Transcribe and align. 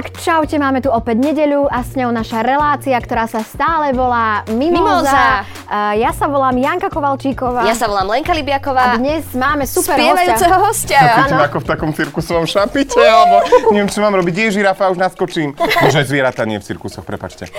Tak, 0.00 0.16
čaute, 0.16 0.56
máme 0.56 0.80
tu 0.80 0.88
opäť 0.88 1.20
nedeľu 1.20 1.68
a 1.68 1.84
s 1.84 1.92
ňou 1.92 2.08
naša 2.08 2.40
relácia, 2.40 2.96
ktorá 2.96 3.28
sa 3.28 3.44
stále 3.44 3.92
volá 3.92 4.40
Mimoza. 4.48 4.72
Mimoza. 4.80 5.24
Uh, 5.68 5.92
ja 6.00 6.08
sa 6.16 6.24
volám 6.24 6.56
Janka 6.56 6.88
Kovalčíková. 6.88 7.68
Ja 7.68 7.76
sa 7.76 7.84
volám 7.84 8.08
Lenka 8.08 8.32
a 8.32 8.40
Libiaková. 8.40 8.96
dnes 8.96 9.28
máme 9.36 9.68
super 9.68 10.00
spievajúceho 10.00 10.56
hostia. 10.56 11.04
hostia. 11.04 11.20
Cítim 11.28 11.44
ako 11.44 11.58
v 11.60 11.66
takom 11.68 11.90
cirkusovom 11.92 12.48
šapite, 12.48 12.96
alebo 12.96 13.44
neviem, 13.76 13.92
čo 13.92 14.00
mám 14.00 14.16
robiť. 14.16 14.48
Je 14.48 14.64
žirafa, 14.64 14.88
už 14.88 14.96
naskočím. 14.96 15.52
Možno 15.60 16.00
aj 16.00 16.08
zvieratá 16.08 16.48
nie 16.48 16.56
v 16.56 16.64
cirkusoch, 16.64 17.04
prepačte. 17.04 17.52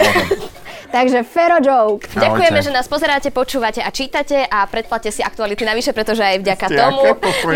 Takže 0.91 1.23
Fero 1.23 1.57
Joke. 1.63 2.03
Ďakujeme, 2.11 2.59
Ahojte. 2.59 2.67
že 2.67 2.71
nás 2.75 2.87
pozeráte, 2.91 3.31
počúvate 3.31 3.79
a 3.79 3.89
čítate 3.89 4.43
a 4.43 4.67
predplatte 4.67 5.07
si 5.07 5.23
aktuality 5.23 5.63
navyše, 5.63 5.95
pretože 5.95 6.19
aj 6.19 6.43
vďaka 6.43 6.65
Ste 6.67 6.77
tomu... 6.77 7.01
pokoj, 7.15 7.53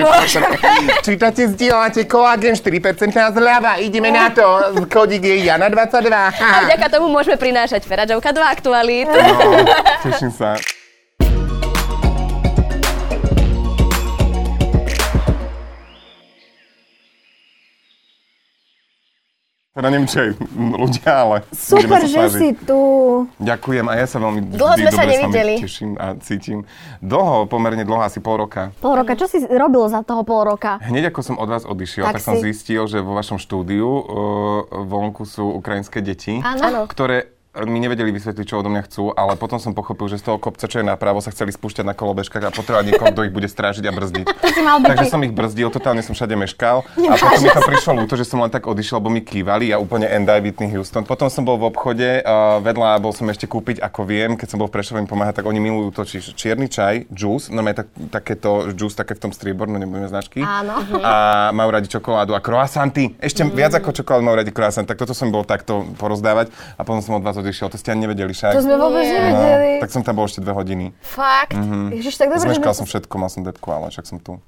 Čítate, 1.07 1.41
zdieľate 1.51 2.07
kolagén 2.07 2.55
4% 2.55 3.11
zľava, 3.11 3.77
ideme 3.83 4.07
na 4.09 4.31
to. 4.31 4.47
Kodík 4.87 5.27
je 5.27 5.43
Jana 5.43 5.67
22. 5.67 6.07
A 6.39 6.57
vďaka 6.63 6.87
tomu 6.87 7.11
môžeme 7.11 7.35
prinášať 7.35 7.83
Feradžovka 7.83 8.31
do 8.31 8.39
aktualít. 8.39 9.11
No, 9.11 9.67
teším 10.07 10.31
sa. 10.31 10.55
Teda 19.75 19.91
neviem, 19.91 20.07
či 20.07 20.17
aj 20.17 20.29
ľudia, 20.55 21.11
ale 21.19 21.37
Super, 21.51 21.99
sa 21.99 22.07
že 22.07 22.15
snažiť. 22.15 22.39
si 22.39 22.49
tu. 22.63 22.79
Ďakujem 23.43 23.83
a 23.83 23.93
ja 23.93 24.07
sa 24.07 24.17
veľmi 24.17 24.39
Dlho 24.47 24.71
sme 24.73 24.87
sa 24.89 25.03
nevideli. 25.03 25.59
teším 25.59 25.99
a 25.99 26.15
cítim. 26.17 26.63
Dlho, 27.03 27.43
pomerne 27.43 27.83
dlho, 27.83 27.99
asi 27.99 28.17
pol 28.17 28.39
roka. 28.39 28.71
Pol 28.79 28.95
roka, 28.95 29.11
čo 29.13 29.27
si 29.27 29.43
robil 29.43 29.83
za 29.85 29.99
toho 29.99 30.23
pol 30.23 30.47
roka? 30.47 30.79
Hneď 30.79 31.11
ako 31.11 31.19
som 31.21 31.35
od 31.35 31.51
vás 31.51 31.67
odišiel, 31.67 32.07
Tak 32.07 32.15
tak, 32.15 32.23
som 32.23 32.39
si- 32.39 32.47
zistil, 32.47 32.87
že 32.87 33.03
vo 33.03 33.11
vašom 33.11 33.35
štúdiu 33.35 33.83
uh, 33.83 34.01
vonku 34.81 35.27
sú 35.27 35.43
ukrajinské 35.51 35.99
deti, 35.99 36.39
Áno. 36.39 36.87
ktoré 36.87 37.34
mi 37.63 37.79
nevedeli 37.79 38.11
vysvetliť, 38.11 38.45
čo 38.45 38.59
odo 38.59 38.67
mňa 38.67 38.83
chcú, 38.91 39.15
ale 39.15 39.39
potom 39.39 39.55
som 39.63 39.71
pochopil, 39.71 40.11
že 40.11 40.19
z 40.19 40.27
toho 40.27 40.37
kopca, 40.37 40.67
čo 40.67 40.83
je 40.83 40.85
napravo, 40.85 41.23
sa 41.23 41.31
chceli 41.31 41.55
spúšťať 41.55 41.87
na 41.87 41.95
kolobežkách 41.95 42.43
a 42.43 42.51
potrebovali 42.51 42.91
niekoho, 42.91 43.15
kto 43.15 43.21
ich 43.23 43.33
bude 43.33 43.47
strážiť 43.47 43.87
a 43.87 43.91
brzdiť. 43.95 44.25
Takže 44.83 45.07
som 45.07 45.23
ich 45.23 45.31
brzdil, 45.31 45.71
totálne 45.71 46.03
som 46.03 46.11
všade 46.11 46.35
meškal 46.35 46.83
a 46.83 47.15
potom 47.15 47.39
mi 47.39 47.49
to 47.49 47.61
prišlo 47.63 47.91
ľúto, 48.03 48.19
že 48.19 48.27
som 48.27 48.43
len 48.43 48.51
tak 48.51 48.67
odišiel, 48.67 48.99
lebo 48.99 49.07
mi 49.07 49.23
kývali 49.23 49.71
a 49.71 49.79
úplne 49.79 50.11
I 50.11 50.19
Whitney 50.43 50.67
Houston. 50.75 51.07
Potom 51.07 51.31
som 51.31 51.47
bol 51.47 51.55
v 51.55 51.71
obchode, 51.71 52.19
uh, 52.21 52.59
vedľa 52.59 52.99
bol 52.99 53.15
som 53.15 53.29
ešte 53.31 53.47
kúpiť, 53.47 53.79
ako 53.79 54.03
viem, 54.03 54.35
keď 54.35 54.47
som 54.51 54.59
bol 54.59 54.67
v 54.67 54.75
Prešove 54.75 54.99
im 54.99 55.07
pomáhať, 55.07 55.39
tak 55.39 55.45
oni 55.47 55.59
milujú 55.63 55.89
to 55.95 56.01
či, 56.03 56.19
čierny 56.19 56.67
čaj, 56.67 57.07
juice, 57.13 57.53
no 57.53 57.63
tak, 57.71 57.87
takéto 58.11 58.75
juice, 58.75 58.99
také 58.99 59.15
v 59.15 59.29
tom 59.29 59.31
strieborno, 59.31 59.79
nebudeme 59.79 60.11
značky. 60.11 60.43
Áno. 60.43 60.83
A 60.99 61.49
majú 61.55 61.69
radi 61.71 61.87
čokoládu 61.87 62.35
a 62.35 62.43
croissanty. 62.43 63.15
Ešte 63.21 63.47
viac 63.47 63.77
ako 63.77 63.95
čokoládu 63.95 64.23
majú 64.25 64.35
radi 64.41 64.51
croissant. 64.51 64.87
Tak 64.87 64.99
toto 64.99 65.15
som 65.15 65.29
bol 65.31 65.45
takto 65.47 65.87
porozdávať 65.95 66.51
a 66.75 66.81
potom 66.83 66.99
som 66.99 67.15
od 67.15 67.23
vás 67.23 67.37
odišiel. 67.45 67.69
To 67.69 67.77
ste 67.77 67.93
ani 67.93 68.09
nevedeli 68.09 68.33
však. 68.33 68.57
To 68.57 68.65
sme 68.65 68.75
vôbec 68.75 69.05
Nie. 69.05 69.21
nevedeli. 69.21 69.69
No, 69.77 69.81
tak 69.85 69.89
som 69.93 70.01
tam 70.01 70.17
bol 70.17 70.25
ešte 70.25 70.41
dve 70.41 70.51
hodiny. 70.51 70.85
Fakt. 71.05 71.53
Ježiš, 71.93 72.17
tak 72.17 72.33
dobre, 72.33 72.41
že 72.41 72.57
Zmeškal 72.57 72.73
som 72.73 72.85
všetko, 72.89 73.13
mal 73.21 73.29
som 73.29 73.45
depku, 73.45 73.67
ale 73.69 73.93
však 73.93 74.05
som 74.09 74.17
tu. 74.17 74.41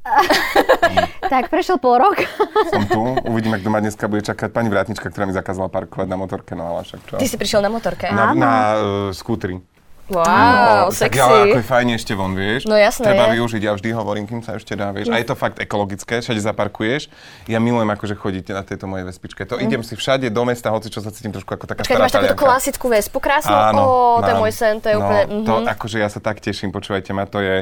Tak, 1.27 1.51
prešiel 1.51 1.75
pol 1.77 1.99
rok. 1.99 2.23
Som 2.71 2.87
tu, 2.87 3.01
uvidíme, 3.27 3.59
kto 3.59 3.67
ma 3.67 3.83
dneska 3.83 4.07
bude 4.07 4.23
čakať. 4.23 4.47
Pani 4.47 4.71
vrátnička, 4.71 5.11
ktorá 5.11 5.27
mi 5.27 5.35
zakázala 5.35 5.67
parkovať 5.67 6.07
na 6.07 6.15
motorke, 6.15 6.55
no 6.55 6.71
ale 6.71 6.87
však 6.87 6.99
čo. 7.03 7.15
Ty 7.19 7.27
si 7.27 7.35
prišiel 7.35 7.59
na 7.59 7.67
motorke. 7.67 8.07
Na, 8.07 8.31
Áno. 8.31 8.39
na 8.39 8.53
uh, 8.53 8.79
skútri. 9.11 9.59
Wow, 10.07 10.87
No, 10.87 10.95
tak 10.95 11.11
sexy. 11.11 11.19
ja, 11.19 11.27
ako 11.27 11.59
je 11.59 11.67
fajne 11.67 11.93
ešte 11.99 12.13
von, 12.15 12.31
vieš. 12.31 12.63
No 12.63 12.79
jasné 12.79 13.11
Treba 13.11 13.27
je. 13.27 13.39
využiť, 13.39 13.61
ja 13.61 13.71
vždy 13.75 13.89
hovorím, 13.91 14.23
kým 14.23 14.39
sa 14.39 14.55
ešte 14.55 14.71
dá, 14.79 14.95
vieš. 14.95 15.11
A 15.11 15.19
je 15.19 15.27
to 15.27 15.35
fakt 15.35 15.59
ekologické, 15.59 16.23
všade 16.23 16.39
zaparkuješ. 16.39 17.11
Ja 17.51 17.59
milujem 17.59 17.91
akože 17.91 18.15
chodiť 18.15 18.55
na 18.55 18.63
tejto 18.63 18.87
mojej 18.87 19.03
vespičke. 19.03 19.43
To 19.43 19.59
idem 19.59 19.83
si 19.83 19.99
všade 19.99 20.31
do 20.31 20.43
mesta, 20.47 20.71
hoci 20.71 20.87
čo 20.87 21.03
sa 21.03 21.11
cítim 21.11 21.35
trošku 21.35 21.51
ako 21.59 21.67
taká. 21.67 21.83
Počkaj, 21.83 21.95
stará 21.99 22.07
máš 22.07 22.15
takúto 22.15 22.39
klasickú 22.39 22.85
vespu 22.87 23.19
krásnu? 23.19 23.51
Ó, 23.51 24.23
to 24.23 24.31
je 24.31 24.37
môj 24.39 24.53
sen, 24.55 24.79
to 24.79 24.87
je 24.87 24.95
no, 24.95 25.03
úplne... 25.03 25.23
To, 25.43 25.53
mhm. 25.59 25.67
akože 25.75 25.97
ja 25.99 26.07
sa 26.07 26.19
tak 26.23 26.39
teším, 26.39 26.71
počúvajte 26.71 27.11
ma, 27.11 27.27
to 27.27 27.43
je 27.43 27.55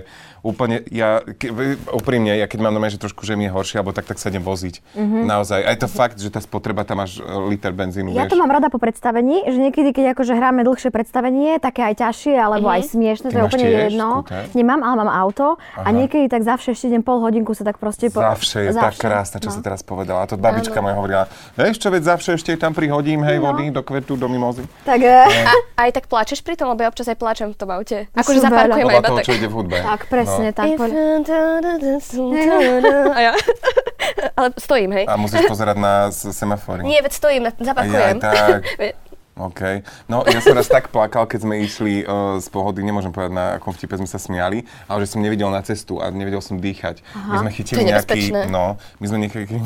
úplne, 0.46 0.86
ja, 0.94 1.25
ke, 1.25 1.50
úprimne, 1.90 2.30
ja 2.38 2.46
keď 2.46 2.59
mám 2.62 2.78
na 2.78 2.86
že 2.86 3.02
trošku, 3.02 3.25
že 3.25 3.34
mi 3.34 3.50
je 3.50 3.52
horšie, 3.52 3.81
alebo 3.81 3.97
tak, 3.97 4.06
tak 4.06 4.22
sa 4.22 4.30
idem 4.30 4.46
voziť. 4.46 4.94
Naozaj. 5.25 5.66
Aj 5.66 5.78
to 5.81 5.90
fakt, 5.90 6.22
že 6.22 6.30
tá 6.30 6.38
spotreba, 6.38 6.86
tam 6.86 7.02
máš 7.02 7.18
e, 7.18 7.25
liter 7.50 7.74
benzínu, 7.74 8.14
Ja 8.14 8.30
vieš. 8.30 8.38
to 8.38 8.38
mám 8.38 8.53
rada 8.53 8.70
po 8.70 8.78
predstavení, 8.78 9.41
že 9.50 9.58
niekedy, 9.58 9.90
keď 9.90 10.14
akože 10.14 10.38
hráme 10.38 10.62
dlhšie 10.62 10.94
predstavenie, 10.94 11.58
také 11.58 11.81
aj 11.81 11.97
ťažšie, 11.97 12.34
alebo 12.38 12.68
aj 12.68 12.88
smiešne, 12.88 13.28
to 13.28 13.35
je 13.35 13.44
úplne 13.44 13.66
tiež 13.66 13.81
jedno. 13.90 14.09
skúter? 14.22 14.44
Nemám, 14.51 14.79
ale 14.79 14.96
mám 14.97 15.12
auto 15.12 15.46
a 15.73 15.88
niekedy 15.88 16.28
tak 16.28 16.41
zavše 16.41 16.72
ešte 16.72 16.88
idem 16.88 17.01
pol 17.01 17.19
hodinku 17.19 17.51
sa 17.51 17.62
tak 17.62 17.75
proste... 17.75 18.07
Po... 18.07 18.19
Zavše 18.19 18.59
je 18.62 18.72
tak 18.72 18.96
krásne, 18.96 19.38
čo 19.38 19.50
no. 19.50 19.53
si 19.53 19.59
teraz 19.59 19.81
povedala. 19.81 20.22
A 20.22 20.28
to 20.28 20.35
babička 20.35 20.78
moja 20.78 20.94
hovorila, 20.94 21.23
vieš 21.53 21.78
čo, 21.78 21.88
veď 21.88 22.01
zavše 22.07 22.31
ešte 22.35 22.53
tam 22.53 22.72
prihodím, 22.72 23.22
hej, 23.22 23.38
No. 23.38 23.51
vody 23.51 23.68
do 23.68 23.79
kvetu, 23.79 24.16
do 24.16 24.25
mimozy. 24.25 24.63
Tak, 24.81 24.97
eh, 24.97 25.28
A 25.46 25.53
aj 25.81 25.91
tak 25.94 26.06
plačeš 26.06 26.40
pri 26.40 26.56
tom, 26.56 26.69
lebo 26.69 26.81
ja 26.81 26.90
občas 26.90 27.06
aj 27.06 27.16
plačem 27.16 27.47
v 27.47 27.56
tom 27.56 27.69
aute. 27.69 28.07
Akože 28.12 28.40
zaparkujem 28.40 28.85
aj 28.85 28.94
iba 28.94 29.03
toho, 29.03 29.17
tak. 29.17 29.25
čo 29.25 29.34
ide 29.34 29.46
v 29.46 29.53
hudbe. 29.53 29.78
tak, 29.78 30.02
presne, 30.07 30.47
tak. 30.50 30.66
If- 30.67 30.79
poď- 30.79 30.96
A 33.16 33.19
ja. 33.22 33.31
Ale 34.38 34.52
stojím, 34.56 34.91
hej. 34.91 35.06
A 35.06 35.16
musíš 35.16 35.46
pozerať 35.46 35.78
na 35.78 35.94
s- 36.07 36.28
semafóry. 36.29 36.84
Nie, 36.84 37.02
veď 37.02 37.13
stojím, 37.13 37.44
na- 37.44 37.52
A 37.52 37.57
ja 37.57 37.66
zaparkujem. 37.66 38.07
aj 38.09 38.19
tak. 38.19 38.62
OK. 39.35 39.84
No, 40.07 40.23
ja 40.23 40.40
som 40.40 40.56
raz 40.56 40.72
tak 40.72 40.96
plakal, 40.96 41.28
keď 41.28 41.44
sme 41.44 41.59
išli 41.59 42.07
uh, 42.07 42.40
z 42.40 42.47
pohody, 42.47 42.79
nemôžem 42.88 43.12
povedať, 43.12 43.35
na 43.35 43.46
akom 43.59 43.75
vtipe 43.75 44.00
sme 44.00 44.07
sa 44.07 44.16
smiali, 44.16 44.63
ale 44.88 45.03
že 45.03 45.12
som 45.12 45.19
nevidel 45.19 45.51
na 45.51 45.59
cestu 45.59 46.00
a 46.00 46.07
nevedel 46.07 46.40
som 46.40 46.56
dýchať. 46.56 47.03
My 47.28 47.44
sme 47.44 47.51
chytili 47.51 47.84
nejaký... 47.84 48.31
No, 48.47 48.79
my 49.03 49.06
sme 49.06 49.28
nejaký... 49.28 49.59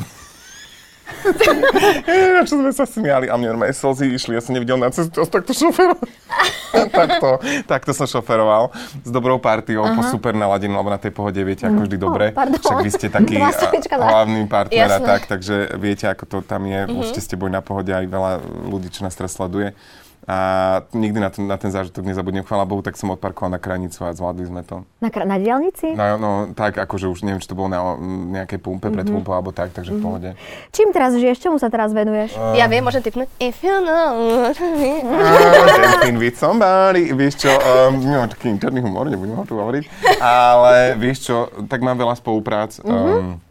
Ja 2.10 2.42
čo 2.46 2.56
sme 2.56 2.72
sa 2.72 2.84
smiali 2.88 3.26
a 3.28 3.34
mne 3.36 3.54
normálne 3.54 3.76
slzy 3.76 4.16
išli, 4.16 4.36
ja 4.36 4.42
som 4.42 4.56
nevidel 4.56 4.80
na 4.80 4.88
cestu, 4.88 5.22
takto 5.28 5.52
šoferoval. 5.52 6.00
takto, 6.98 7.28
takto 7.66 7.90
som 7.92 8.06
šoferoval 8.06 8.70
s 9.02 9.10
dobrou 9.10 9.36
partiou, 9.42 9.84
po 9.92 10.02
super 10.06 10.32
naladinu, 10.32 10.78
lebo 10.78 10.90
na 10.90 11.00
tej 11.00 11.12
pohode 11.12 11.38
viete, 11.42 11.66
ako 11.66 11.86
vždy 11.86 11.96
dobre. 11.98 12.24
Oh, 12.32 12.38
pardon. 12.38 12.60
Však 12.60 12.78
vy 12.80 12.90
ste 12.90 13.06
taký 13.10 13.36
hlavný 13.90 14.46
partner 14.46 14.90
a 14.96 15.00
tak, 15.02 15.26
takže 15.26 15.76
viete, 15.76 16.06
ako 16.06 16.24
to 16.26 16.36
tam 16.46 16.64
je. 16.66 16.86
Určite 16.88 17.20
ste 17.20 17.34
boli 17.34 17.52
na 17.52 17.60
pohode 17.60 17.90
aj 17.90 18.06
veľa 18.06 18.32
ľudí, 18.70 18.88
čo 18.88 19.02
nás 19.04 19.14
teraz 19.14 19.34
sleduje. 19.34 19.74
A 20.28 20.36
nikdy 20.92 21.18
na 21.18 21.30
ten, 21.32 21.48
na 21.48 21.56
ten 21.56 21.72
zážitok 21.72 22.04
nezabudnem, 22.04 22.44
chvála 22.44 22.68
Bohu, 22.68 22.84
tak 22.84 22.94
som 23.00 23.08
odparkoval 23.16 23.56
na 23.56 23.60
krajnicu 23.60 24.04
a 24.04 24.12
zvládli 24.12 24.46
sme 24.46 24.60
to. 24.62 24.84
Na, 25.00 25.08
kra- 25.08 25.24
na 25.24 25.40
diálnici? 25.40 25.96
No, 25.96 26.20
no 26.20 26.30
tak, 26.52 26.76
akože 26.76 27.08
už 27.08 27.24
neviem, 27.24 27.40
či 27.40 27.48
to 27.48 27.56
bolo 27.56 27.72
na 27.72 27.96
nejakej 28.40 28.60
pumpe, 28.60 28.92
pred 28.92 29.08
pumpou 29.08 29.32
alebo 29.32 29.50
tak, 29.50 29.72
takže 29.72 29.96
v 29.96 30.00
pohode. 30.04 30.30
Čím 30.76 30.92
teraz 30.92 31.16
žiješ? 31.16 31.40
Čomu 31.40 31.56
sa 31.56 31.72
teraz 31.72 31.96
venuješ? 31.96 32.36
Ja 32.52 32.68
viem, 32.68 32.84
môžem 32.84 33.00
typnúť. 33.00 33.32
If 33.40 33.64
you 33.64 33.74
know 33.80 34.44
what 34.44 34.60
I 34.60 34.70
mean. 34.76 35.04
Dancing 35.80 36.16
with 36.20 36.36
somebody. 36.36 37.16
Vieš 37.16 37.48
čo, 37.48 37.52
um, 37.56 37.98
nemám 37.98 38.28
taký 38.28 38.52
interný 38.52 38.84
humor, 38.84 39.08
nebudem 39.08 39.34
ho 39.34 39.44
tu 39.48 39.56
hovoriť, 39.56 39.84
ale 40.20 41.00
vieš 41.00 41.32
čo, 41.32 41.48
tak 41.66 41.80
mám 41.80 41.96
veľa 41.96 42.14
spoluprác. 42.20 42.76
Um, 42.84 43.40
e, 43.40 43.49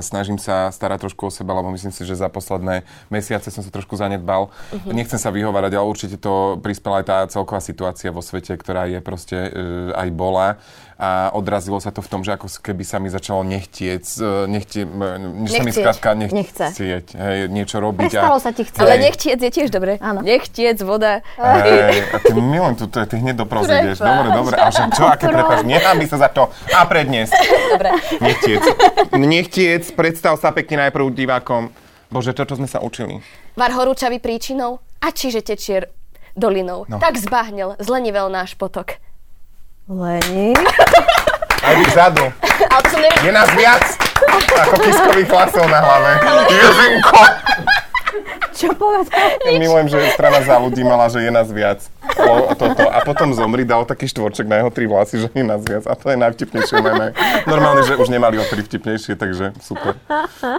Snažím 0.00 0.40
sa 0.40 0.72
starať 0.72 1.04
trošku 1.04 1.28
o 1.28 1.34
seba, 1.34 1.52
lebo 1.52 1.68
myslím 1.68 1.92
si, 1.92 2.08
že 2.08 2.16
za 2.16 2.32
posledné 2.32 2.88
mesiace 3.12 3.52
som 3.52 3.60
sa 3.60 3.68
trošku 3.68 4.00
zanedbal. 4.00 4.48
Nechcem 4.88 5.20
sa 5.20 5.28
vyhovárať, 5.28 5.76
ale 5.76 5.84
určite 5.84 6.16
to 6.16 6.56
prispela 6.64 7.04
aj 7.04 7.06
tá 7.06 7.18
celková 7.28 7.60
situácia 7.60 8.08
vo 8.08 8.24
svete, 8.24 8.56
ktorá 8.56 8.88
je 8.88 9.04
proste 9.04 9.36
e, 9.36 9.50
aj 9.92 10.08
bola. 10.16 10.56
A 11.04 11.28
odrazilo 11.36 11.76
sa 11.84 11.92
to 11.92 12.00
v 12.00 12.08
tom, 12.08 12.24
že 12.24 12.32
ako 12.32 12.48
keby 12.64 12.80
sa 12.80 12.96
mi 12.96 13.12
začalo 13.12 13.44
nechtieť, 13.44 14.04
e, 14.16 14.48
nechtie, 14.48 14.88
že 14.88 15.52
sa 15.52 15.60
mi 15.60 15.68
Nechcieť. 15.68 15.74
skrátka 15.76 16.08
Nechce. 16.16 16.32
nechcieť, 16.32 17.06
hej, 17.12 17.38
niečo 17.52 17.76
robiť. 17.76 18.08
Prestalo 18.08 18.40
sa 18.40 18.56
ti 18.56 18.64
chcieť. 18.64 18.80
Ale 18.80 18.96
nechtiec 18.96 19.36
je 19.36 19.50
tiež 19.52 19.68
dobre. 19.68 20.00
Áno. 20.00 20.24
Nechtiec, 20.24 20.80
voda. 20.80 21.20
Hej, 21.36 22.08
a 22.14 22.16
ty 22.24 22.32
milujem 22.32 22.74
tu, 22.80 22.84
ty 22.88 23.16
hneď 23.20 23.36
do 23.36 23.44
prozy 23.44 23.76
ideš. 23.76 24.00
Dobre, 24.00 24.28
dobre. 24.32 24.54
A 24.56 24.72
že 24.72 24.88
čo, 24.96 25.04
aké 25.04 25.28
prepáč, 25.28 25.60
nechám 25.68 26.00
by 26.00 26.06
sa 26.08 26.16
za 26.24 26.28
to. 26.32 26.48
A 26.72 26.88
predniesť. 26.88 27.36
Dobre. 27.76 27.90
Nechtiec. 28.24 28.62
Nechtiec, 29.34 29.84
predstav 29.92 30.40
sa 30.40 30.56
pekne 30.56 30.88
najprv 30.88 31.12
divákom. 31.12 31.68
Bože, 32.08 32.32
toto 32.32 32.56
sme 32.56 32.64
sa 32.64 32.80
učili. 32.80 33.20
Var 33.60 33.70
horúčavý 33.76 34.22
príčinou 34.24 34.80
a 35.04 35.12
čiže 35.12 35.44
tečier 35.44 35.92
dolinou. 36.32 36.86
No. 36.86 36.98
Tak 36.98 37.18
zbahnel, 37.18 37.76
zlenivel 37.78 38.30
náš 38.30 38.54
potok. 38.54 38.98
Leni. 39.84 40.56
Aj. 41.60 41.76
Ale 41.76 42.80
to 42.80 42.88
som 42.88 43.00
nevedel. 43.04 43.24
Je 43.24 43.32
nás 43.36 43.48
viac 43.52 43.84
ako 44.64 44.74
kiskových 44.80 45.28
hlasov 45.28 45.64
na 45.68 45.80
hlave. 45.84 46.10
Jezinko. 46.48 47.20
Čo 48.64 48.72
povedal? 48.80 49.04
Ja 49.44 49.50
milujem, 49.60 49.86
že 49.92 49.98
strana 50.16 50.40
za 50.40 50.56
ľudí 50.56 50.80
mala, 50.80 51.12
že 51.12 51.20
je 51.20 51.30
nás 51.30 51.48
viac. 51.52 51.84
O, 52.16 52.56
toto. 52.56 52.84
A 52.88 53.04
potom 53.04 53.32
zomri, 53.36 53.68
dal 53.68 53.84
taký 53.84 54.08
štvorček 54.08 54.48
na 54.48 54.64
jeho 54.64 54.70
tri 54.72 54.88
vlasy, 54.88 55.24
že 55.24 55.28
je 55.32 55.44
nás 55.44 55.60
viac. 55.60 55.84
A 55.84 55.92
to 55.92 56.12
je 56.12 56.16
najvtipnejšie 56.16 56.76
meme. 56.80 57.12
Normálne, 57.44 57.84
že 57.84 57.96
už 58.00 58.08
nemali 58.08 58.40
o 58.40 58.44
tri 58.44 58.64
vtipnejšie, 58.64 59.16
takže 59.20 59.52
super. 59.60 59.96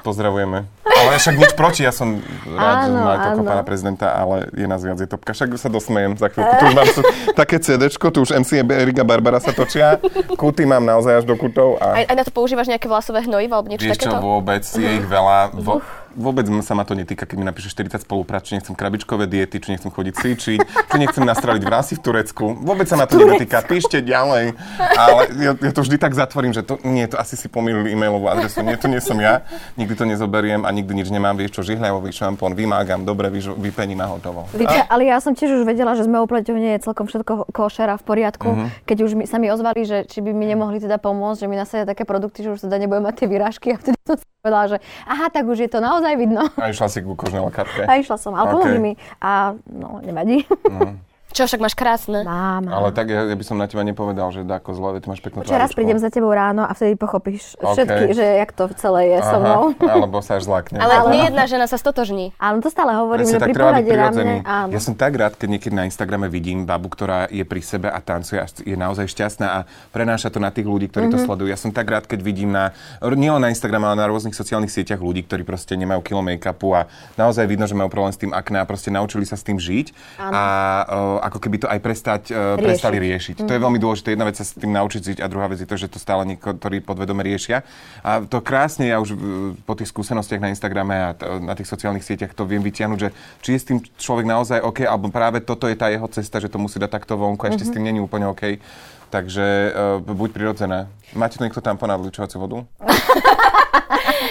Pozdravujeme. 0.06 0.70
Ale 0.86 1.10
však 1.18 1.36
nič 1.36 1.52
proti, 1.58 1.82
ja 1.84 1.92
som 1.92 2.22
rád, 2.46 2.88
že 2.88 2.90
Áno, 2.94 3.04
máme 3.04 3.18
toľko 3.20 3.42
áno. 3.42 3.50
pána 3.50 3.64
prezidenta, 3.66 4.08
ale 4.16 4.48
je 4.54 4.68
nás 4.70 4.82
viac, 4.82 4.98
je 5.02 5.10
topka. 5.10 5.34
Však 5.36 5.58
sa 5.58 5.70
dosmejem 5.70 6.16
za 6.16 6.30
chvíľku. 6.30 6.54
Tu 6.56 6.64
už 6.72 6.76
mám 6.78 6.88
také 7.36 7.56
CDčko, 7.60 8.06
tu 8.14 8.20
už 8.24 8.32
MC 8.38 8.64
Erika 8.64 9.04
Barbara 9.04 9.42
sa 9.42 9.52
točia. 9.52 9.98
Kuty 10.40 10.64
mám 10.64 10.86
naozaj 10.86 11.24
až 11.24 11.26
do 11.28 11.36
kutov. 11.36 11.82
A... 11.82 12.02
Aj, 12.02 12.06
aj 12.08 12.16
na 12.16 12.24
to 12.24 12.32
používaš 12.32 12.70
nejaké 12.70 12.88
vlasové 12.88 13.26
hnojivo 13.26 13.54
alebo 13.60 13.70
niečo 13.70 13.86
Vieš 13.86 14.08
čo, 14.08 14.12
vôbec, 14.18 14.64
je 14.64 14.90
ich 15.02 15.06
veľa. 15.06 15.52
Vo, 15.58 15.84
vôbec 16.16 16.48
sa 16.64 16.74
ma 16.74 16.88
to 16.88 16.96
netýka, 16.96 17.28
keď 17.28 17.38
mi 17.38 17.46
napíše 17.46 17.70
40 17.70 18.08
spoluprác, 18.08 18.48
či 18.48 18.58
nechcem 18.58 18.74
krabičkové 18.74 19.28
diety, 19.28 19.60
či 19.60 19.76
nechcem 19.76 19.92
chodiť 19.92 20.14
cvičiť, 20.16 20.60
či 20.64 20.96
nechcem 20.98 21.24
nastraliť 21.28 21.62
vrásy 21.62 21.94
v 22.00 22.02
Turecku. 22.02 22.46
Vôbec 22.64 22.88
sa 22.88 22.96
ma 22.96 23.06
to 23.06 23.20
netýka, 23.20 23.62
píšte 23.62 24.00
ďalej. 24.00 24.56
Ale 24.80 25.22
ja, 25.38 25.52
ja, 25.54 25.72
to 25.76 25.84
vždy 25.84 26.00
tak 26.00 26.16
zatvorím, 26.16 26.56
že 26.56 26.64
to, 26.64 26.80
nie, 26.88 27.06
to 27.06 27.20
asi 27.20 27.36
si 27.36 27.52
pomýlili 27.52 27.92
e-mailovú 27.92 28.32
adresu, 28.32 28.64
nie, 28.64 28.80
to 28.80 28.88
nie 28.88 29.04
som 29.04 29.20
ja, 29.20 29.44
nikdy 29.76 29.94
to 29.94 30.08
nezoberiem 30.08 30.64
a 30.64 30.70
nikdy 30.72 31.04
nič 31.04 31.12
nemám, 31.12 31.36
vieš 31.36 31.60
čo, 31.60 31.62
žihľavový 31.68 32.16
šampón, 32.16 32.56
vymágam, 32.56 33.04
dobre, 33.04 33.28
vypením 33.32 34.00
a 34.02 34.08
hotovo. 34.08 34.48
Víte, 34.56 34.88
ale 34.88 35.12
ja 35.12 35.20
som 35.20 35.36
tiež 35.36 35.62
už 35.62 35.64
vedela, 35.68 35.94
že 36.00 36.08
sme 36.08 36.24
upleťovne 36.24 36.78
je 36.78 36.80
celkom 36.86 37.06
všetko 37.12 37.52
košera 37.52 38.00
v 38.00 38.04
poriadku, 38.04 38.50
mm-hmm. 38.56 38.70
keď 38.88 38.98
už 39.04 39.12
mi, 39.18 39.24
sa 39.28 39.38
mi 39.42 39.52
ozvali, 39.52 39.84
že 39.84 40.08
či 40.08 40.24
by 40.24 40.32
mi 40.32 40.48
nemohli 40.48 40.80
teda 40.80 41.02
pomôcť, 41.02 41.46
že 41.46 41.50
mi 41.50 41.58
nasadia 41.60 41.86
také 41.86 42.08
produkty, 42.08 42.46
že 42.46 42.54
už 42.56 42.70
teda 42.70 42.78
nebudem 42.80 43.04
mať 43.06 43.16
tie 43.24 43.28
vyrážky 43.28 43.68
a 43.74 43.78
vtedy 43.82 43.98
som 44.06 44.16
si 44.16 44.26
povedala, 44.46 44.66
že 44.70 44.78
aha, 45.10 45.34
tak 45.34 45.50
už 45.50 45.58
je 45.66 45.70
to 45.70 45.82
naozaj 45.82 46.05
vidno. 46.14 46.46
A 46.62 46.70
išla 46.70 46.86
si 46.94 47.02
k 47.02 47.10
kožnej 47.18 47.42
lekárke? 47.42 47.90
A 47.90 47.98
išla 47.98 48.22
som, 48.22 48.38
ale 48.38 48.54
okay. 48.54 48.78
mi. 48.78 48.94
A 49.18 49.58
no, 49.66 49.98
nevadí. 50.06 50.46
Mm. 50.70 51.02
Čo 51.36 51.52
však 51.52 51.60
máš 51.60 51.76
krásne. 51.76 52.24
Mám. 52.24 52.72
Ale 52.72 52.96
tak 52.96 53.12
ja, 53.12 53.28
ja 53.28 53.36
by 53.36 53.44
som 53.44 53.60
na 53.60 53.68
teba 53.68 53.84
nepovedal, 53.84 54.32
že 54.32 54.48
dáko 54.48 54.72
zle, 54.72 55.04
ty 55.04 55.12
máš 55.12 55.20
peknú 55.20 55.44
Počkej, 55.44 55.60
raz 55.60 55.76
prídem 55.76 56.00
za 56.00 56.08
tebou 56.08 56.32
ráno 56.32 56.64
a 56.64 56.72
vtedy 56.72 56.96
pochopíš 56.96 57.60
okay. 57.60 57.84
všetky, 57.84 58.04
že 58.16 58.26
jak 58.40 58.52
to 58.56 58.72
celé 58.80 59.12
je 59.12 59.20
Aha, 59.20 59.28
so 59.28 59.38
mnou. 59.44 59.62
Alebo 60.00 60.24
sa 60.24 60.40
až 60.40 60.48
zlakne. 60.48 60.80
Ale 60.80 60.96
ale 60.96 61.12
nie 61.12 61.24
jedna 61.28 61.44
žena 61.44 61.68
sa 61.68 61.76
stotožní. 61.76 62.32
Áno, 62.40 62.64
to 62.64 62.72
stále 62.72 62.96
hovorím, 62.96 63.28
že 63.28 63.44
pri 63.44 63.52
pohľade 63.52 63.92
na 63.92 64.10
mne, 64.16 64.36
áno. 64.48 64.72
Ja 64.72 64.80
som 64.80 64.96
tak 64.96 65.12
rád, 65.20 65.36
keď 65.36 65.60
niekedy 65.60 65.76
na 65.76 65.84
Instagrame 65.84 66.32
vidím 66.32 66.64
babu, 66.64 66.88
ktorá 66.88 67.28
je 67.28 67.44
pri 67.44 67.60
sebe 67.60 67.92
a 67.92 68.00
tancuje 68.00 68.40
a 68.40 68.48
je 68.48 68.78
naozaj 68.80 69.12
šťastná 69.12 69.48
a 69.52 69.60
prenáša 69.92 70.32
to 70.32 70.40
na 70.40 70.56
tých 70.56 70.64
ľudí, 70.64 70.88
ktorí 70.88 71.12
mm-hmm. 71.12 71.20
to 71.20 71.20
mhm. 71.20 71.28
sledujú. 71.28 71.48
Ja 71.52 71.60
som 71.60 71.76
tak 71.76 71.92
rád, 71.92 72.08
keď 72.08 72.24
vidím 72.24 72.56
na, 72.56 72.72
nielen 73.04 73.44
na 73.44 73.52
Instagrame, 73.52 73.84
ale 73.92 74.00
na 74.00 74.08
rôznych 74.08 74.32
sociálnych 74.32 74.72
sieťach 74.72 75.04
ľudí, 75.04 75.28
ktorí 75.28 75.44
proste 75.44 75.76
nemajú 75.76 76.00
kilo 76.00 76.24
make-upu 76.24 76.72
a 76.72 76.88
naozaj 77.20 77.44
vidno, 77.44 77.68
že 77.68 77.76
majú 77.76 77.92
problém 77.92 78.16
s 78.16 78.20
tým 78.24 78.32
akné 78.32 78.64
a 78.64 78.66
proste 78.66 78.88
naučili 78.88 79.28
sa 79.28 79.36
s 79.36 79.44
tým 79.44 79.60
žiť. 79.60 79.92
Áno. 80.24 80.32
A 80.32 80.44
uh, 80.88 81.25
ako 81.26 81.42
keby 81.42 81.66
to 81.66 81.68
aj 81.68 81.80
pre 81.82 81.96
prestať, 81.96 82.22
uh, 82.36 82.60
prestali 82.60 83.00
riešiť. 83.00 83.36
Mm. 83.40 83.48
To 83.48 83.54
je 83.56 83.64
veľmi 83.64 83.80
dôležité. 83.80 84.08
Jedna 84.12 84.28
vec 84.28 84.36
sa 84.36 84.44
s 84.44 84.52
tým 84.52 84.76
naučiť 84.76 85.02
žiť 85.16 85.20
a 85.24 85.32
druhá 85.32 85.48
vec 85.48 85.64
je 85.64 85.70
to, 85.70 85.80
že 85.80 85.88
to 85.88 85.96
stále 85.96 86.28
niektorí 86.28 86.84
podvedome 86.84 87.24
riešia. 87.24 87.64
A 88.04 88.20
to 88.28 88.44
krásne, 88.44 88.92
ja 88.92 89.00
už 89.00 89.16
po 89.64 89.74
tých 89.80 89.96
skúsenostiach 89.96 90.44
na 90.44 90.52
Instagrame 90.52 90.96
a 91.00 91.10
t- 91.16 91.24
na 91.40 91.56
tých 91.56 91.72
sociálnych 91.72 92.04
sieťach 92.04 92.36
to 92.36 92.44
viem 92.44 92.60
vytiahnuť, 92.60 93.00
že 93.00 93.10
či 93.40 93.50
je 93.56 93.60
s 93.64 93.68
tým 93.72 93.80
človek 93.96 94.28
naozaj 94.28 94.60
OK, 94.60 94.84
alebo 94.84 95.08
práve 95.08 95.40
toto 95.40 95.72
je 95.72 95.80
tá 95.80 95.88
jeho 95.88 96.06
cesta, 96.12 96.44
že 96.44 96.52
to 96.52 96.60
musí 96.60 96.76
dať 96.76 96.92
takto 96.92 97.16
vonku 97.16 97.48
a 97.48 97.56
ešte 97.56 97.64
mm-hmm. 97.64 97.72
s 97.72 97.74
tým 97.74 97.84
mhm. 97.88 97.88
není 97.88 98.00
úplne 98.04 98.28
OK. 98.28 98.60
Takže 99.06 99.72
uh, 99.72 100.04
buď 100.04 100.30
prirodzené. 100.36 100.92
Máte 101.14 101.38
niekto 101.38 101.62
tam 101.62 101.78
na 101.78 101.96
odličovaciu 102.00 102.40
vodu? 102.42 102.66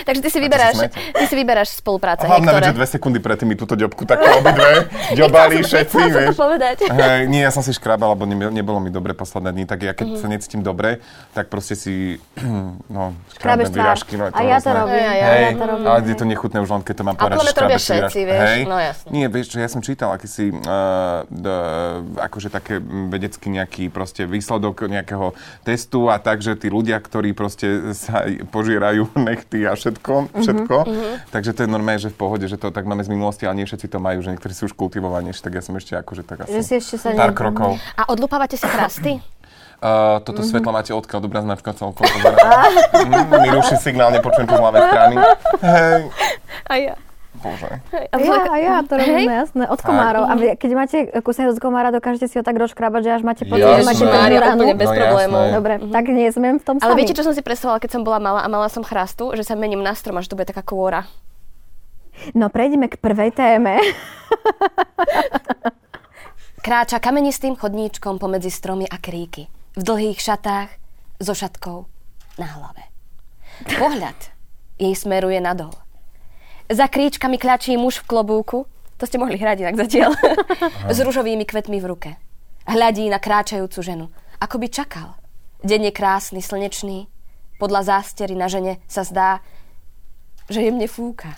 Takže 0.04 0.20
ty 0.20 0.30
si 0.30 0.38
vyberáš, 0.40 0.76
ty 0.90 1.24
si 1.24 1.34
vyberáš 1.34 1.68
spolupráce. 1.80 2.28
Hlavne, 2.28 2.50
ktoré... 2.50 2.66
že 2.70 2.76
dve 2.76 2.88
sekundy 2.88 3.18
predtým 3.24 3.48
mi 3.48 3.56
túto 3.56 3.72
ďobku 3.72 4.04
takto 4.04 4.26
obidve 4.36 4.90
ďobali 5.20 5.64
všetci, 5.64 6.00
vieš. 6.12 6.36
povedať. 6.36 6.76
Hej, 7.00 7.30
nie, 7.32 7.40
ja 7.40 7.48
som 7.48 7.64
si 7.64 7.72
škrábal, 7.72 8.12
lebo 8.12 8.28
ne, 8.28 8.36
nebolo 8.52 8.84
mi 8.84 8.92
dobre 8.92 9.16
posledné 9.16 9.50
dni, 9.56 9.64
tak 9.64 9.78
ja 9.80 9.92
keď 9.96 10.06
mm-hmm. 10.14 10.22
sa 10.22 10.26
necítim 10.28 10.60
dobre, 10.60 11.00
tak 11.32 11.48
proste 11.48 11.78
si, 11.78 12.20
no, 12.94 13.16
škrábem 13.38 13.70
výražky. 13.70 14.20
No, 14.20 14.28
a 14.28 14.40
ja 14.44 14.58
to 14.60 14.70
robím. 14.76 15.00
Ja, 15.00 15.12
ja, 15.14 15.26
ja 15.48 15.52
to 15.56 15.64
robím. 15.64 15.86
Ale 15.88 15.98
je 16.04 16.16
to 16.18 16.26
nechutné 16.28 16.58
už 16.60 16.70
len, 16.70 16.82
keď 16.84 16.94
to 17.00 17.04
mám 17.06 17.16
povedať, 17.16 17.36
že 17.40 17.48
škrábeš 17.54 17.82
všetci, 17.82 18.20
vieš. 18.28 18.42
Hej. 18.44 18.60
No 18.68 18.76
jasne. 18.76 19.08
Nie, 19.08 19.26
vieš, 19.32 19.46
čo 19.54 19.58
ja 19.62 19.68
som 19.72 19.80
čítal 19.80 20.12
akýsi, 20.12 20.52
uh, 20.52 21.24
d, 21.32 21.46
akože 22.20 22.48
také 22.52 22.76
vedecký 23.08 23.48
nejaký 23.48 23.88
proste 23.88 24.28
výsledok 24.28 24.84
nejakého 24.84 25.32
testu 25.64 26.12
a 26.12 26.20
tak, 26.20 26.44
že 26.44 26.58
tí 26.64 26.72
ľudia, 26.72 26.96
ktorí 26.96 27.36
proste 27.36 27.92
sa 27.92 28.24
požierajú 28.48 29.12
nechty 29.28 29.68
a 29.68 29.76
všetko, 29.76 30.32
mhm, 30.32 30.40
všetko. 30.40 30.76
Mm-hmm. 30.88 31.12
Takže 31.28 31.50
to 31.52 31.60
je 31.60 31.68
normálne, 31.68 32.00
že 32.00 32.08
v 32.08 32.16
pohode, 32.16 32.48
že 32.48 32.56
to 32.56 32.72
tak 32.72 32.88
máme 32.88 33.04
z 33.04 33.12
minulosti, 33.12 33.44
ale 33.44 33.60
nie 33.60 33.68
všetci 33.68 33.92
to 33.92 34.00
majú, 34.00 34.24
že 34.24 34.32
niektorí 34.32 34.56
sú 34.56 34.72
už 34.72 34.72
kultivovanejší, 34.72 35.44
tak 35.44 35.60
ja 35.60 35.62
som 35.62 35.76
ešte 35.76 35.92
akože 36.00 36.24
tak 36.24 36.48
asi 36.48 36.56
že 36.56 36.62
si 36.64 36.72
ešte 36.80 36.96
sa 36.96 37.12
pár 37.12 37.36
ne... 37.36 37.36
krokov. 37.36 37.76
A 38.00 38.08
odlupávate 38.08 38.56
si 38.56 38.64
chrasty? 38.64 39.20
Uh, 39.84 40.16
toto 40.24 40.40
mm-hmm. 40.40 40.48
svetlo 40.48 40.70
máte 40.72 40.96
odkiaľ? 40.96 41.20
Dobrá 41.20 41.44
značka 41.44 41.76
celkom. 41.76 42.08
mm, 42.08 43.28
mi 43.28 43.48
ruší 43.52 43.76
signál, 43.76 44.08
nepočujem 44.16 44.48
tu 44.48 44.56
z 44.56 44.62
ľavej 44.64 44.80
strany. 44.88 45.14
Hej. 45.68 46.00
A 46.64 46.72
ja. 46.80 46.94
Bože. 47.34 47.82
A 47.90 48.16
ja, 48.22 48.46
a 48.46 48.56
ja 48.62 48.74
to 48.86 48.94
robím, 48.94 49.26
hey? 49.26 49.42
jasné, 49.42 49.66
od 49.66 49.80
komárov. 49.82 50.22
A 50.24 50.32
vy, 50.38 50.54
keď 50.54 50.70
máte 50.74 50.96
kúsenie 51.18 51.50
z 51.50 51.58
komára, 51.58 51.90
dokážete 51.90 52.30
si 52.30 52.38
ho 52.38 52.46
tak 52.46 52.54
rozkrabať, 52.54 53.02
že 53.02 53.10
až 53.10 53.22
máte 53.26 53.42
pocit, 53.42 53.66
že 53.66 53.82
máte 53.82 54.06
ránu. 54.06 54.62
Úplne 54.62 54.76
bez 54.78 54.88
no, 54.88 54.94
problémov. 54.94 55.42
Dobre, 55.50 55.72
mm-hmm. 55.78 55.92
tak 55.92 56.04
nie 56.14 56.28
sme 56.30 56.48
v 56.56 56.64
tom 56.64 56.76
Ale 56.78 56.94
sami. 56.94 56.98
viete, 57.02 57.14
čo 57.18 57.26
som 57.26 57.34
si 57.34 57.42
predstavovala, 57.42 57.82
keď 57.82 57.90
som 57.98 58.02
bola 58.06 58.22
malá 58.22 58.40
a 58.46 58.48
mala 58.48 58.70
som 58.70 58.86
chrastu, 58.86 59.34
že 59.34 59.42
sa 59.42 59.58
mením 59.58 59.82
na 59.82 59.98
strom 59.98 60.16
a 60.16 60.22
že 60.22 60.30
to 60.30 60.38
bude 60.38 60.46
taká 60.46 60.62
kôra. 60.62 61.10
No, 62.38 62.46
prejdeme 62.46 62.86
k 62.86 63.02
prvej 63.02 63.34
téme. 63.34 63.82
Kráča 66.64 67.02
kamenistým 67.02 67.58
chodníčkom 67.58 68.16
pomedzi 68.16 68.48
stromy 68.48 68.88
a 68.88 68.96
kríky. 68.96 69.50
V 69.74 69.82
dlhých 69.82 70.22
šatách, 70.22 70.84
so 71.20 71.34
šatkou 71.34 71.86
na 72.38 72.46
hlave. 72.46 72.82
Pohľad 73.78 74.18
jej 74.80 74.94
smeruje 74.98 75.38
nadol. 75.38 75.70
Za 76.70 76.88
kríčkami 76.88 77.36
kľačí 77.36 77.76
muž 77.76 78.00
v 78.00 78.08
klobúku. 78.08 78.64
To 78.96 79.04
ste 79.04 79.20
mohli 79.20 79.36
hrať 79.36 79.68
inak 79.68 79.76
zatiaľ. 79.76 80.16
s 80.94 80.98
ružovými 81.00 81.44
kvetmi 81.44 81.76
v 81.82 81.86
ruke. 81.88 82.10
Hľadí 82.64 83.04
na 83.12 83.20
kráčajúcu 83.20 83.80
ženu. 83.84 84.06
Ako 84.40 84.56
by 84.56 84.68
čakal. 84.72 85.20
Deň 85.64 85.88
je 85.88 85.92
krásny, 85.92 86.40
slnečný. 86.40 87.08
Podľa 87.60 88.00
zástery 88.00 88.32
na 88.32 88.48
žene 88.48 88.80
sa 88.88 89.04
zdá, 89.04 89.44
že 90.48 90.64
jemne 90.64 90.88
fúka. 90.88 91.36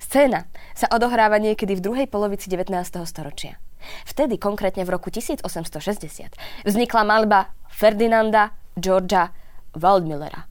Scéna 0.00 0.48
sa 0.74 0.88
odohráva 0.90 1.36
niekedy 1.38 1.76
v 1.76 1.84
druhej 1.84 2.06
polovici 2.08 2.48
19. 2.48 2.72
storočia. 3.04 3.60
Vtedy, 4.04 4.36
konkrétne 4.36 4.84
v 4.84 4.92
roku 4.92 5.08
1860, 5.08 6.66
vznikla 6.68 7.02
malba 7.04 7.52
Ferdinanda 7.72 8.52
Georgia 8.76 9.32
Waldmillera. 9.72 10.44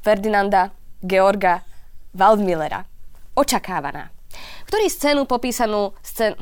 Ferdinanda 0.00 0.81
Georga 1.02 1.66
Waldmillera. 2.14 2.86
Očakávaná. 3.34 4.08
Ktorý 4.70 4.86
scénu 4.88 5.28
popísanú 5.28 5.92
scén... 6.00 6.38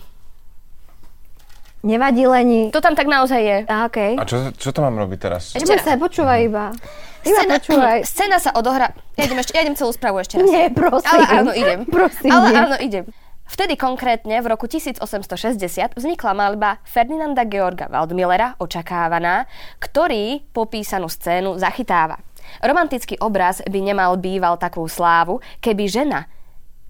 Nevadí 1.80 2.28
Leni. 2.28 2.68
To 2.76 2.84
tam 2.84 2.92
tak 2.92 3.08
naozaj 3.08 3.40
je. 3.40 3.58
A, 3.64 3.88
okay. 3.88 4.12
A 4.20 4.28
čo, 4.28 4.52
čo 4.52 4.68
to 4.68 4.84
mám 4.84 5.00
robiť 5.00 5.18
teraz? 5.18 5.42
Ešte 5.56 5.80
sa, 5.80 5.96
počúvaj 5.96 6.38
iba. 6.44 6.76
Iba 7.24 7.40
scéna, 7.40 7.56
počúvaj. 7.56 7.98
Scéna 8.12 8.36
sa 8.36 8.50
odohrá... 8.52 8.92
Ja 9.16 9.24
idem, 9.24 9.40
ešte, 9.40 9.56
ja 9.56 9.64
idem 9.64 9.76
celú 9.76 9.92
správu 9.96 10.20
ešte 10.20 10.36
raz. 10.36 10.44
Nie, 10.44 10.68
prosím. 10.68 11.08
Ale 11.08 11.24
áno, 11.40 11.50
idem. 11.56 11.78
Prosím, 11.96 12.30
Ale 12.32 12.46
nie. 12.52 12.60
áno, 12.60 12.76
idem. 12.80 13.04
Vtedy 13.50 13.74
konkrétne 13.74 14.38
v 14.38 14.46
roku 14.46 14.70
1860 14.70 15.98
vznikla 15.98 16.32
malba 16.38 16.78
Ferdinanda 16.86 17.42
Georga 17.42 17.90
Waldmillera 17.90 18.54
Očakávaná, 18.62 19.50
ktorý 19.82 20.46
popísanú 20.54 21.10
scénu 21.10 21.58
zachytáva. 21.58 22.22
Romantický 22.58 23.16
obraz 23.22 23.62
by 23.62 23.78
nemal 23.78 24.18
býval 24.18 24.58
takú 24.58 24.82
slávu, 24.90 25.38
keby 25.62 25.86
žena 25.86 26.26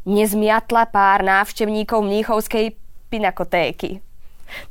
nezmiatla 0.08 0.88
pár 0.88 1.20
návštevníkov 1.20 2.00
mníchovskej 2.00 2.72
pinakotéky. 3.12 4.00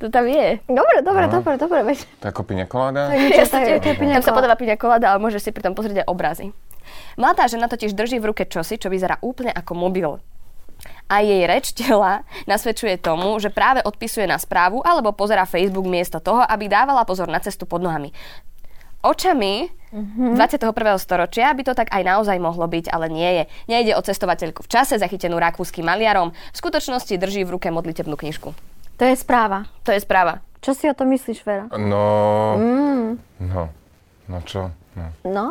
To 0.04 0.12
tam 0.12 0.28
je. 0.28 0.60
Dobre, 0.68 1.00
dobre, 1.06 1.26
no. 1.30 1.40
dobre, 1.40 1.54
dobre. 1.56 1.80
Veď. 1.88 2.04
To 2.20 2.24
je 2.28 2.32
ako 2.36 2.44
piňakoláda? 2.44 3.16
Ja, 3.16 3.48
tam 4.20 4.24
sa 4.26 4.36
podáva 4.36 4.60
piňakoláda, 4.60 5.16
ale 5.16 5.24
môžeš 5.24 5.50
si 5.50 5.52
pri 5.56 5.64
tom 5.64 5.78
pozrieť 5.78 6.04
aj 6.04 6.08
obrazy. 6.12 6.52
Mladá 7.16 7.48
žena 7.48 7.72
totiž 7.72 7.96
drží 7.96 8.20
v 8.20 8.34
ruke 8.34 8.44
čosi, 8.44 8.76
čo 8.76 8.92
vyzerá 8.92 9.22
úplne 9.24 9.54
ako 9.56 9.72
mobil. 9.78 10.20
A 11.08 11.24
jej 11.24 11.44
reč 11.48 11.72
tela 11.76 12.28
nasvedčuje 12.44 13.00
tomu, 13.00 13.36
že 13.40 13.52
práve 13.52 13.80
odpisuje 13.84 14.28
na 14.28 14.40
správu 14.40 14.84
alebo 14.84 15.16
pozera 15.16 15.48
Facebook 15.48 15.88
miesto 15.88 16.20
toho, 16.20 16.44
aby 16.44 16.68
dávala 16.68 17.04
pozor 17.08 17.28
na 17.32 17.40
cestu 17.40 17.64
pod 17.64 17.80
nohami 17.84 18.12
očami 19.00 19.72
mm-hmm. 19.94 20.38
21. 20.38 20.74
storočia 21.02 21.54
by 21.54 21.64
to 21.66 21.74
tak 21.78 21.90
aj 21.94 22.04
naozaj 22.06 22.38
mohlo 22.42 22.66
byť, 22.66 22.90
ale 22.90 23.10
nie 23.10 23.30
je. 23.30 23.44
Nejde 23.70 23.94
o 23.98 24.02
cestovateľku 24.02 24.66
v 24.66 24.72
čase, 24.72 24.98
zachytenú 24.98 25.38
rakúskym 25.38 25.86
maliarom. 25.86 26.34
V 26.54 26.58
skutočnosti 26.58 27.14
drží 27.16 27.46
v 27.46 27.58
ruke 27.58 27.68
modlitebnú 27.70 28.16
knižku. 28.18 28.54
To 29.00 29.04
je 29.08 29.16
správa. 29.16 29.70
To 29.88 29.96
je 29.96 30.02
správa. 30.04 30.44
Čo 30.60 30.76
si 30.76 30.92
o 30.92 30.94
to 30.94 31.08
myslíš, 31.08 31.40
Vera? 31.48 31.72
No, 31.80 32.04
mm. 32.60 33.10
no, 33.48 33.64
no 34.28 34.38
čo? 34.44 34.76
No. 35.00 35.08
no. 35.24 35.46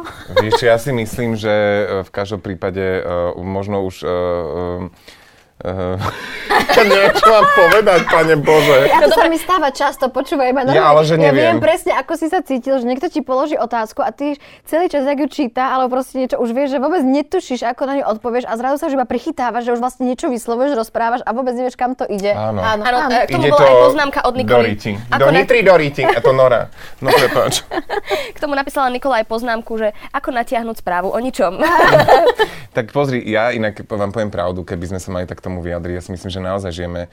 Víš, 0.44 0.60
ja 0.60 0.76
si 0.76 0.92
myslím, 0.92 1.32
že 1.32 1.48
e, 1.48 1.84
v 2.04 2.10
každom 2.12 2.44
prípade 2.44 3.00
uh, 3.00 3.32
možno 3.40 3.86
už 3.88 4.04
uh, 4.04 4.10
uh, 5.66 5.98
neviem, 6.86 7.12
čo 7.18 7.26
mám 7.26 7.46
povedať, 7.54 8.00
pane 8.06 8.34
Bože. 8.38 8.78
Ja 8.86 9.02
to 9.02 9.10
sa 9.10 9.26
mi 9.26 9.38
stáva 9.38 9.74
často, 9.74 10.06
počúvaj 10.06 10.54
ma. 10.54 10.62
Ja, 10.70 10.94
ale 10.94 11.02
že 11.02 11.18
ja 11.18 11.30
neviem. 11.30 11.58
viem 11.58 11.58
presne, 11.58 11.98
ako 11.98 12.14
si 12.14 12.30
sa 12.30 12.46
cítil, 12.46 12.78
že 12.78 12.86
niekto 12.86 13.10
ti 13.10 13.26
položí 13.26 13.58
otázku 13.58 14.00
a 14.06 14.14
ty 14.14 14.38
celý 14.64 14.86
čas, 14.86 15.02
jak 15.02 15.18
ju 15.18 15.26
číta, 15.26 15.74
ale 15.74 15.90
proste 15.90 16.22
niečo 16.22 16.38
už 16.38 16.54
vieš, 16.54 16.76
že 16.76 16.78
vôbec 16.78 17.02
netušíš, 17.02 17.66
ako 17.66 17.82
na 17.90 17.94
ňu 17.98 18.04
odpovieš 18.06 18.46
a 18.46 18.54
zrazu 18.54 18.78
sa 18.78 18.86
už 18.86 18.94
iba 18.94 19.06
prichytávaš, 19.08 19.66
že 19.66 19.74
už 19.74 19.80
vlastne 19.82 20.06
niečo 20.06 20.30
vyslovuješ, 20.30 20.78
rozprávaš 20.78 21.20
a 21.26 21.30
vôbec 21.34 21.58
nevieš, 21.58 21.74
kam 21.74 21.98
to 21.98 22.06
ide. 22.06 22.30
Áno. 22.30 22.62
áno. 22.62 22.82
Áno, 22.86 22.98
áno. 23.10 23.16
k 23.26 23.34
tomu 23.34 23.44
Ide 23.46 23.52
bola 23.52 23.60
to 23.60 23.66
aj 23.66 23.76
poznámka 23.90 24.20
od 24.22 24.34
Nikoly. 24.38 24.68
Doriti. 24.78 24.92
Ako 25.10 25.18
Do 25.18 25.26
na- 25.34 25.62
Doriti. 25.66 26.02
A 26.06 26.18
to 26.22 26.32
Nora. 26.32 26.62
No 27.02 27.08
prepáč. 27.10 27.66
K 28.34 28.38
tomu 28.38 28.54
napísala 28.54 28.92
Nikola 28.92 29.22
aj 29.22 29.26
poznámku, 29.26 29.78
že 29.78 29.90
ako 30.14 30.30
natiahnuť 30.30 30.76
správu 30.82 31.10
o 31.10 31.18
ničom. 31.18 31.58
Tak 32.68 32.94
pozri, 32.94 33.24
ja 33.26 33.50
inak 33.50 33.74
vám 33.90 34.14
poviem 34.14 34.30
pravdu, 34.30 34.62
keby 34.62 34.94
sme 34.94 35.00
sa 35.02 35.10
mali 35.10 35.26
tak 35.26 35.42
tomu 35.48 35.64
vyjadriť. 35.64 35.94
Ja 35.96 36.04
si 36.04 36.12
myslím, 36.12 36.30
že 36.30 36.44
naozaj 36.44 36.70
žijeme 36.76 37.08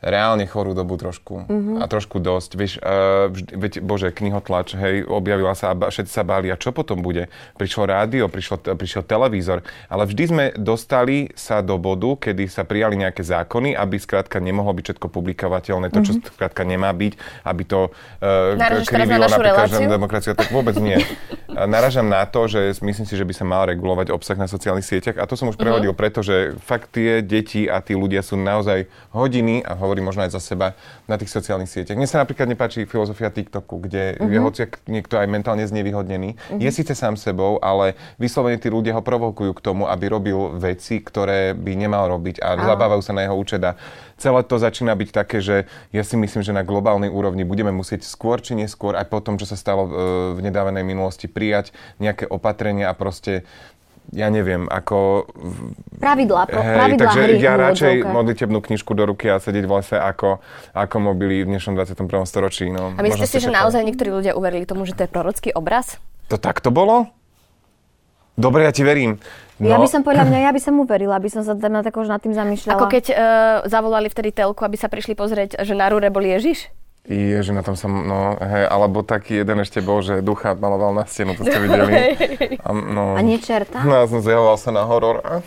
reálne 0.00 0.48
chorú 0.48 0.72
dobu 0.72 0.96
trošku. 0.96 1.44
A 1.80 1.84
trošku 1.84 2.24
dosť. 2.24 2.50
Vieš, 2.56 2.72
uh, 2.80 3.28
vždy, 3.28 3.52
veď, 3.52 3.72
bože, 3.84 4.08
knihotlač, 4.10 4.72
hej, 4.72 5.04
objavila 5.04 5.52
sa 5.52 5.76
a 5.76 5.76
všetci 5.76 6.12
sa 6.12 6.24
báli. 6.24 6.48
A 6.48 6.56
čo 6.56 6.72
potom 6.72 7.04
bude? 7.04 7.28
Prišlo 7.60 7.84
rádio, 7.84 8.32
prišlo, 8.32 8.64
prišiel 8.64 9.04
televízor. 9.04 9.60
Ale 9.92 10.08
vždy 10.08 10.24
sme 10.24 10.44
dostali 10.56 11.28
sa 11.36 11.60
do 11.60 11.76
bodu, 11.76 12.16
kedy 12.16 12.48
sa 12.48 12.64
prijali 12.64 12.96
nejaké 12.96 13.20
zákony, 13.20 13.76
aby 13.76 14.00
skrátka 14.00 14.40
nemohlo 14.40 14.72
byť 14.72 14.84
všetko 14.96 15.06
publikovateľné, 15.12 15.92
to, 15.92 16.00
čo 16.00 16.12
skrátka 16.32 16.64
nemá 16.64 16.90
byť, 16.96 17.44
aby 17.44 17.62
to 17.68 17.92
uh, 17.92 18.56
na 18.56 18.80
krivilo 18.80 19.28
našu 19.28 19.36
napríklad 19.36 19.68
demokraciu, 19.84 20.32
tak 20.32 20.48
vôbec 20.48 20.80
nie. 20.80 20.96
Naražam 21.54 22.06
na 22.06 22.22
to, 22.26 22.46
že 22.46 22.78
myslím 22.80 23.06
si, 23.06 23.14
že 23.18 23.26
by 23.26 23.34
sa 23.34 23.44
mal 23.44 23.66
regulovať 23.66 24.14
obsah 24.14 24.38
na 24.38 24.46
sociálnych 24.46 24.86
sieťach. 24.86 25.18
A 25.18 25.26
to 25.26 25.34
som 25.34 25.50
už 25.50 25.58
prehodil, 25.58 25.92
pretože 25.92 26.54
fakt 26.62 26.94
tie 26.94 27.20
deti 27.20 27.66
a 27.66 27.82
tí 27.82 27.98
ľudia 27.98 28.22
sú 28.22 28.38
naozaj 28.38 28.86
hodiny, 29.10 29.62
a 29.66 29.74
hovorím 29.74 30.08
možno 30.10 30.24
aj 30.24 30.34
za 30.34 30.40
seba, 30.40 30.78
na 31.10 31.18
tých 31.18 31.32
sociálnych 31.32 31.68
sieťach. 31.68 31.98
Mne 31.98 32.06
sa 32.06 32.22
napríklad 32.22 32.46
nepáči 32.46 32.86
filozofia 32.86 33.34
TikToku, 33.34 33.82
kde 33.82 34.14
je 34.18 34.38
hociak 34.38 34.82
niekto 34.86 35.18
aj 35.18 35.26
mentálne 35.26 35.66
znevýhodnený. 35.66 36.38
Je 36.56 36.70
síce 36.70 36.94
sám 36.94 37.18
sebou, 37.18 37.58
ale 37.58 37.98
vyslovene 38.16 38.60
tí 38.60 38.70
ľudia 38.70 38.94
ho 38.94 39.02
provokujú 39.02 39.52
k 39.58 39.64
tomu, 39.64 39.90
aby 39.90 40.06
robil 40.06 40.54
veci, 40.56 41.02
ktoré 41.02 41.52
by 41.54 41.72
nemal 41.74 42.06
robiť 42.10 42.38
a 42.38 42.58
zabávajú 42.62 43.02
sa 43.02 43.12
na 43.16 43.26
jeho 43.26 43.34
účet. 43.34 43.62
A 43.66 43.74
celé 44.20 44.44
to 44.44 44.60
začína 44.60 44.92
byť 44.92 45.08
také, 45.10 45.40
že 45.40 45.64
ja 45.90 46.04
si 46.04 46.14
myslím, 46.20 46.44
že 46.44 46.52
na 46.52 46.60
globálnej 46.60 47.08
úrovni 47.08 47.42
budeme 47.48 47.72
musieť 47.72 48.04
skôr 48.04 48.44
či 48.44 48.52
neskôr, 48.52 48.92
aj 48.92 49.08
po 49.08 49.24
tom, 49.24 49.40
čo 49.40 49.48
sa 49.48 49.56
stalo 49.56 49.88
e, 49.88 49.90
v 50.36 50.44
nedávenej 50.44 50.84
minulosti, 50.84 51.24
prijať 51.40 51.72
nejaké 51.96 52.28
opatrenia 52.28 52.92
a 52.92 52.94
proste 52.94 53.48
ja 54.10 54.26
neviem, 54.26 54.66
ako... 54.66 55.30
Pravidlá, 56.02 56.50
pro, 56.50 56.58
Hej, 56.58 56.76
pravidlá 56.76 57.02
takže 57.06 57.20
hry 57.22 57.34
ja 57.38 57.54
v 57.54 57.60
radšej 57.62 57.94
modlitebnú 58.10 58.58
knižku 58.58 58.90
do 58.98 59.06
ruky 59.06 59.30
a 59.30 59.38
sedieť 59.38 59.64
v 59.70 59.72
lese 59.78 59.96
ako, 59.96 60.42
ako 60.74 60.96
mobily 60.98 61.46
v 61.46 61.54
dnešnom 61.54 61.78
21. 61.78 62.10
storočí. 62.26 62.66
No, 62.74 62.90
A 62.90 63.00
myslíte 63.06 63.30
si, 63.30 63.38
ste 63.38 63.40
že 63.46 63.48
čakali. 63.48 63.58
naozaj 63.62 63.82
niektorí 63.86 64.10
ľudia 64.10 64.32
uverili 64.34 64.66
tomu, 64.66 64.82
že 64.82 64.98
to 64.98 65.06
je 65.06 65.10
prorocký 65.14 65.54
obraz? 65.54 66.02
To 66.26 66.42
takto 66.42 66.74
bolo? 66.74 67.06
Dobre, 68.34 68.66
ja 68.66 68.74
ti 68.74 68.82
verím. 68.82 69.22
No, 69.62 69.70
Ja 69.70 69.78
by 69.78 69.86
som 69.86 70.02
podľa 70.02 70.26
mňa, 70.26 70.38
ja 70.48 70.50
by 70.50 70.60
som 70.60 70.74
uverila, 70.82 71.14
aby 71.14 71.30
som 71.30 71.46
sa 71.46 71.54
teda 71.54 71.86
tak 71.86 71.94
už 71.94 72.10
nad 72.10 72.18
tým 72.18 72.34
zamýšľala. 72.34 72.74
Ako 72.82 72.90
keď 72.90 73.04
uh, 73.12 73.16
zavolali 73.70 74.10
vtedy 74.10 74.34
telku, 74.34 74.58
aby 74.66 74.74
sa 74.74 74.90
prišli 74.90 75.14
pozrieť, 75.14 75.62
že 75.62 75.78
na 75.78 75.86
rúre 75.86 76.10
bol 76.10 76.24
Ježiš? 76.24 76.72
Ježi, 77.08 77.56
na 77.56 77.64
tom 77.64 77.74
som, 77.74 77.88
no, 77.90 78.36
hej, 78.36 78.68
alebo 78.68 79.00
taký 79.00 79.40
jeden 79.40 79.58
ešte 79.58 79.80
bol, 79.80 80.04
že 80.04 80.20
ducha 80.20 80.52
maloval 80.52 80.92
na 80.92 81.08
stenu, 81.08 81.32
to 81.32 81.42
ste 81.42 81.56
videli. 81.56 82.12
A, 82.66 82.70
no, 82.70 83.16
A 83.16 83.24
nie 83.24 83.40
čerta? 83.40 83.80
No, 83.80 83.96
ja 83.96 84.06
som 84.06 84.20
zjavoval 84.20 84.60
sa 84.60 84.68
na 84.68 84.84
horor 84.84 85.24
a 85.24 85.40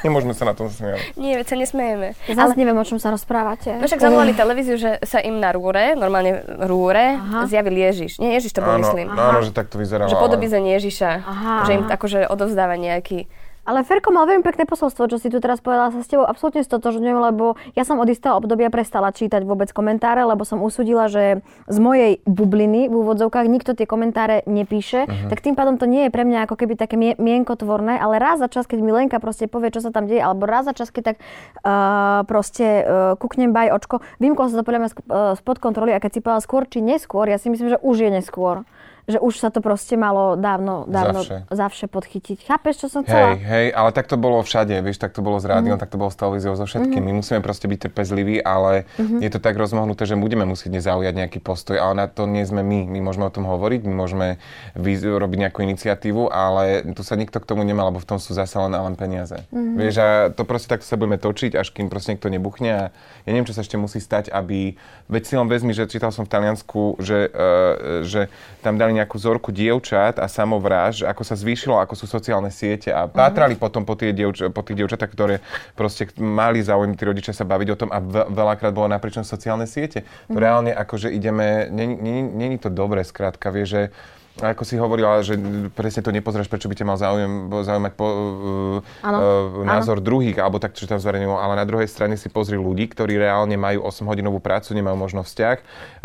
nemôžeme 0.00 0.32
sa 0.32 0.46
na 0.46 0.54
tom 0.54 0.70
smiať. 0.70 1.18
Nie, 1.18 1.34
veď 1.34 1.46
sa 1.50 1.56
nesmejeme. 1.58 2.14
Zase 2.24 2.54
neviem, 2.54 2.78
o 2.78 2.86
čom 2.86 2.96
sa 2.96 3.10
rozprávate. 3.10 3.74
No 3.74 3.84
však 3.84 3.98
zavolali 4.00 4.32
televíziu, 4.32 4.78
že 4.78 5.02
sa 5.02 5.18
im 5.18 5.36
na 5.36 5.50
rúre, 5.50 5.92
normálne 5.92 6.46
rúre, 6.46 7.18
Aha. 7.18 7.50
zjavil 7.50 7.74
Ježiš. 7.74 8.22
Nie 8.22 8.38
Ježiš 8.38 8.54
to 8.54 8.62
bol, 8.62 8.78
Áno, 8.78 8.86
myslím. 8.86 9.10
no, 9.10 9.18
áno, 9.18 9.42
že 9.42 9.50
tak 9.50 9.66
to 9.66 9.82
vyzeralo. 9.82 10.06
Že 10.06 10.14
ale- 10.14 10.24
podobizeň 10.24 10.62
Ježiša. 10.78 11.10
Aha. 11.20 11.54
Že 11.66 11.72
im 11.74 11.84
akože 11.90 12.18
odovzdáva 12.30 12.78
nejaký... 12.78 13.26
Ale 13.68 13.84
Ferko 13.84 14.08
mal 14.08 14.24
veľmi 14.24 14.40
pekné 14.40 14.64
posolstvo, 14.64 15.12
čo 15.12 15.20
si 15.20 15.28
tu 15.28 15.44
teraz 15.44 15.60
povedala, 15.60 15.92
sa 15.92 16.00
s 16.00 16.08
tebou 16.08 16.24
absolútne 16.24 16.64
stotožňujem, 16.64 17.20
lebo 17.20 17.60
ja 17.76 17.84
som 17.84 18.00
od 18.00 18.08
istého 18.08 18.32
obdobia 18.40 18.72
prestala 18.72 19.12
čítať 19.12 19.44
vôbec 19.44 19.68
komentáre, 19.76 20.24
lebo 20.24 20.48
som 20.48 20.64
usudila, 20.64 21.12
že 21.12 21.44
z 21.68 21.76
mojej 21.76 22.24
bubliny 22.24 22.88
v 22.88 22.94
úvodzovkách 22.96 23.44
nikto 23.44 23.76
tie 23.76 23.84
komentáre 23.84 24.40
nepíše, 24.48 25.04
uh-huh. 25.04 25.28
tak 25.28 25.44
tým 25.44 25.52
pádom 25.52 25.76
to 25.76 25.84
nie 25.84 26.08
je 26.08 26.14
pre 26.16 26.24
mňa 26.24 26.48
ako 26.48 26.56
keby 26.56 26.80
také 26.80 26.96
mie- 26.96 27.20
mienkotvorné, 27.20 28.00
ale 28.00 28.16
raz 28.16 28.40
za 28.40 28.48
čas, 28.48 28.64
keď 28.64 28.80
mi 28.80 28.88
Lenka 28.88 29.20
proste 29.20 29.44
povie, 29.52 29.68
čo 29.68 29.84
sa 29.84 29.92
tam 29.92 30.08
deje, 30.08 30.24
alebo 30.24 30.48
raz 30.48 30.64
za 30.64 30.72
čas, 30.72 30.88
keď 30.88 31.12
tak 31.12 31.16
uh, 31.60 32.24
proste 32.24 32.64
uh, 32.64 33.20
kuknem 33.20 33.52
baj 33.52 33.76
očko, 33.76 34.00
vymklo 34.16 34.48
sa 34.48 34.56
to 34.56 34.64
podľa 34.64 34.80
mňa 34.80 34.90
uh, 34.96 35.36
spod 35.36 35.60
kontroly 35.60 35.92
a 35.92 36.00
keď 36.00 36.16
si 36.16 36.20
povedala 36.24 36.40
skôr 36.40 36.64
či 36.64 36.80
neskôr, 36.80 37.28
ja 37.28 37.36
si 37.36 37.52
myslím, 37.52 37.76
že 37.76 37.78
už 37.84 38.00
je 38.00 38.10
neskôr. 38.16 38.64
Že 39.08 39.18
už 39.18 39.34
sa 39.34 39.48
to 39.48 39.58
proste 39.58 39.96
malo 39.96 40.36
dávno, 40.36 40.84
dávno 40.84 41.24
Zavše. 41.24 41.48
zavše 41.48 41.86
podchytiť. 41.88 42.44
Chápeš, 42.44 42.74
čo 42.76 42.86
som 42.86 43.00
chcela? 43.00 43.32
Hej, 43.32 43.40
hej, 43.40 43.66
ale 43.72 43.88
tak 43.90 44.04
to 44.04 44.14
bolo 44.14 44.36
všade, 44.38 44.76
vieš, 44.78 45.00
tak 45.00 45.10
to 45.10 45.18
bolo 45.18 45.40
s 45.40 45.48
rádiom, 45.48 45.74
Mhm. 45.74 45.80
tak 45.80 45.88
to 45.88 45.96
bolo 45.96 46.12
s 46.12 46.18
televíziou, 46.18 46.52
so 46.52 46.68
všetkým. 46.68 47.00
My 47.00 47.16
musíme 47.16 47.40
proste 47.40 47.64
byť 47.64 47.88
trpezliví, 47.88 48.38
ale 48.38 48.84
Mhm. 48.94 49.24
je 49.24 49.30
to 49.30 49.40
tak 49.40 49.56
rozmohnuté, 49.56 50.04
že 50.04 50.12
budeme 50.12 50.44
musieť 50.44 50.70
nezaujať 50.74 51.14
nejaký 51.16 51.40
postoj, 51.40 51.74
ale 51.74 51.94
na 51.94 52.06
to 52.06 52.28
nie 52.28 52.44
sme 52.44 52.60
my. 52.60 52.84
My 52.86 53.00
môžeme 53.00 53.24
o 53.24 53.32
tom 53.32 53.48
hovoriť, 53.48 53.80
my 53.82 53.94
môžeme 53.96 54.36
vy- 54.74 55.00
robiť 55.00 55.38
nejakú 55.40 55.64
iniciatívu, 55.64 56.28
ale 56.28 56.84
tu 56.92 57.00
sa 57.00 57.16
nikto 57.16 57.40
k 57.40 57.48
tomu 57.48 57.64
nemá, 57.64 57.88
lebo 57.88 57.96
v 57.96 58.06
tom 58.06 58.20
sú 58.20 58.36
zase 58.36 58.60
len, 58.60 58.70
a 58.70 58.82
len 58.82 58.92
peniaze. 58.92 59.40
Mhm. 59.48 59.72
Vieš, 59.74 59.94
a 59.96 60.06
to 60.28 60.44
proste 60.44 60.68
takto 60.68 60.84
sa 60.84 61.00
budeme 61.00 61.16
točiť, 61.16 61.56
až 61.56 61.72
kým 61.72 61.88
proste 61.88 62.12
niekto 62.12 62.28
nebuchne 62.28 62.68
a 62.68 62.82
ja 63.24 63.30
neviem, 63.30 63.48
čo 63.48 63.56
sa 63.56 63.64
ešte 63.64 63.80
musí 63.80 63.98
stať, 63.98 64.28
aby, 64.28 64.76
veď 65.06 65.22
si 65.24 65.32
len 65.32 65.48
vezmi, 65.48 65.72
že 65.72 65.88
čítal 65.88 66.12
som 66.12 66.28
v 66.28 66.30
Taliansku, 66.30 67.00
že, 67.00 67.24
uh, 67.24 68.04
že 68.04 68.28
tam 68.60 68.76
dali 68.76 68.97
nejakú 68.98 69.14
vzorku 69.16 69.54
dievčat 69.54 70.18
a 70.18 70.26
samovráž, 70.26 71.06
ako 71.06 71.22
sa 71.22 71.38
zvýšilo, 71.38 71.78
ako 71.78 71.94
sú 71.94 72.10
sociálne 72.10 72.50
siete 72.50 72.90
a 72.90 73.06
pátrali 73.06 73.54
potom 73.54 73.86
po, 73.86 73.94
tie 73.94 74.10
dievč- 74.10 74.50
po 74.50 74.60
tých 74.66 74.82
dievčatách, 74.82 75.10
ktoré 75.14 75.38
proste 75.78 76.10
mali 76.18 76.58
záujem 76.60 76.98
tí 76.98 77.06
rodičia 77.06 77.30
sa 77.30 77.46
baviť 77.46 77.68
o 77.72 77.76
tom 77.78 77.90
a 77.94 78.02
ve- 78.02 78.26
veľakrát 78.28 78.74
bolo 78.74 78.90
napriečom 78.90 79.22
sociálne 79.22 79.70
siete. 79.70 80.02
To 80.26 80.36
reálne 80.36 80.74
akože 80.74 81.08
ideme, 81.14 81.70
není 81.70 82.58
to 82.58 82.68
dobré, 82.68 83.06
skrátka, 83.06 83.54
vie, 83.54 83.64
že 83.64 83.82
a 84.38 84.54
ako 84.54 84.62
si 84.62 84.78
hovorila, 84.78 85.18
že 85.20 85.34
presne 85.74 86.02
to 86.02 86.14
nepozráš, 86.14 86.46
prečo 86.46 86.70
by 86.70 86.74
ťa 86.78 86.86
mal 86.86 86.98
záujem, 86.98 87.50
zaujímať 87.50 87.92
po, 87.98 88.06
uh, 88.06 89.06
Áno, 89.06 89.18
uh, 89.18 89.66
názor 89.66 89.98
druhých, 89.98 90.38
alebo 90.38 90.62
tak, 90.62 90.78
čo 90.78 90.86
tam 90.86 91.02
zverejňujú, 91.02 91.34
ale 91.34 91.54
na 91.58 91.66
druhej 91.66 91.90
strane 91.90 92.14
si 92.14 92.30
pozri 92.30 92.54
ľudí, 92.54 92.86
ktorí 92.90 93.18
reálne 93.18 93.58
majú 93.58 93.86
8-hodinovú 93.86 94.38
prácu, 94.38 94.78
nemajú 94.78 94.96
možno 94.96 95.20
vzťah, 95.26 95.56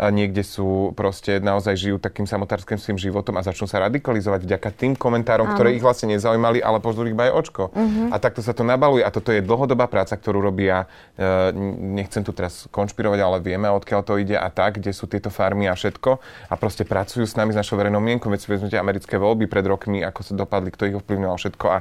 a 0.02 0.10
niekde 0.10 0.42
sú 0.42 0.92
proste, 0.98 1.38
naozaj 1.38 1.74
žijú 1.78 1.96
takým 2.02 2.26
samotárským 2.26 2.76
svojím 2.76 2.98
životom 2.98 3.38
a 3.38 3.46
začnú 3.46 3.70
sa 3.70 3.82
radikalizovať 3.86 4.44
vďaka 4.44 4.68
tým 4.74 4.92
komentárom, 4.98 5.54
ktoré 5.54 5.78
ich 5.78 5.84
vlastne 5.84 6.10
nezaujímali, 6.12 6.58
ale 6.58 6.82
pozrú 6.82 7.06
ich 7.06 7.14
aj 7.14 7.32
očko. 7.32 7.70
A 8.10 8.16
takto 8.18 8.42
sa 8.42 8.52
to 8.52 8.66
nabaluje 8.66 9.06
a 9.06 9.10
toto 9.14 9.30
je 9.30 9.40
dlhodobá 9.40 9.86
práca, 9.86 10.18
ktorú 10.18 10.42
robia, 10.42 10.90
uh, 11.16 11.54
nechcem 11.78 12.26
tu 12.26 12.34
teraz 12.34 12.66
konšpirovať, 12.68 13.20
ale 13.22 13.38
vieme, 13.38 13.70
odkiaľ 13.70 14.00
to 14.02 14.18
ide 14.18 14.34
a 14.34 14.50
tak, 14.50 14.82
kde 14.82 14.90
sú 14.90 15.06
tieto 15.06 15.30
farmy 15.30 15.70
a 15.70 15.74
všetko. 15.78 16.18
A 16.50 16.54
proste 16.58 16.82
pracujú 16.82 17.24
s 17.24 17.38
nami, 17.38 17.54
s 17.54 17.58
našou 17.58 17.78
verejnou 17.78 18.02
mienkou, 18.02 18.23
veď 18.32 18.40
si 18.40 18.76
americké 18.78 19.20
voľby 19.20 19.44
pred 19.50 19.64
rokmi, 19.66 20.00
ako 20.00 20.20
sa 20.24 20.32
dopadli, 20.32 20.72
kto 20.72 20.88
ich 20.88 20.96
ovplyvňoval 20.96 21.36
všetko 21.36 21.66
a 21.68 21.78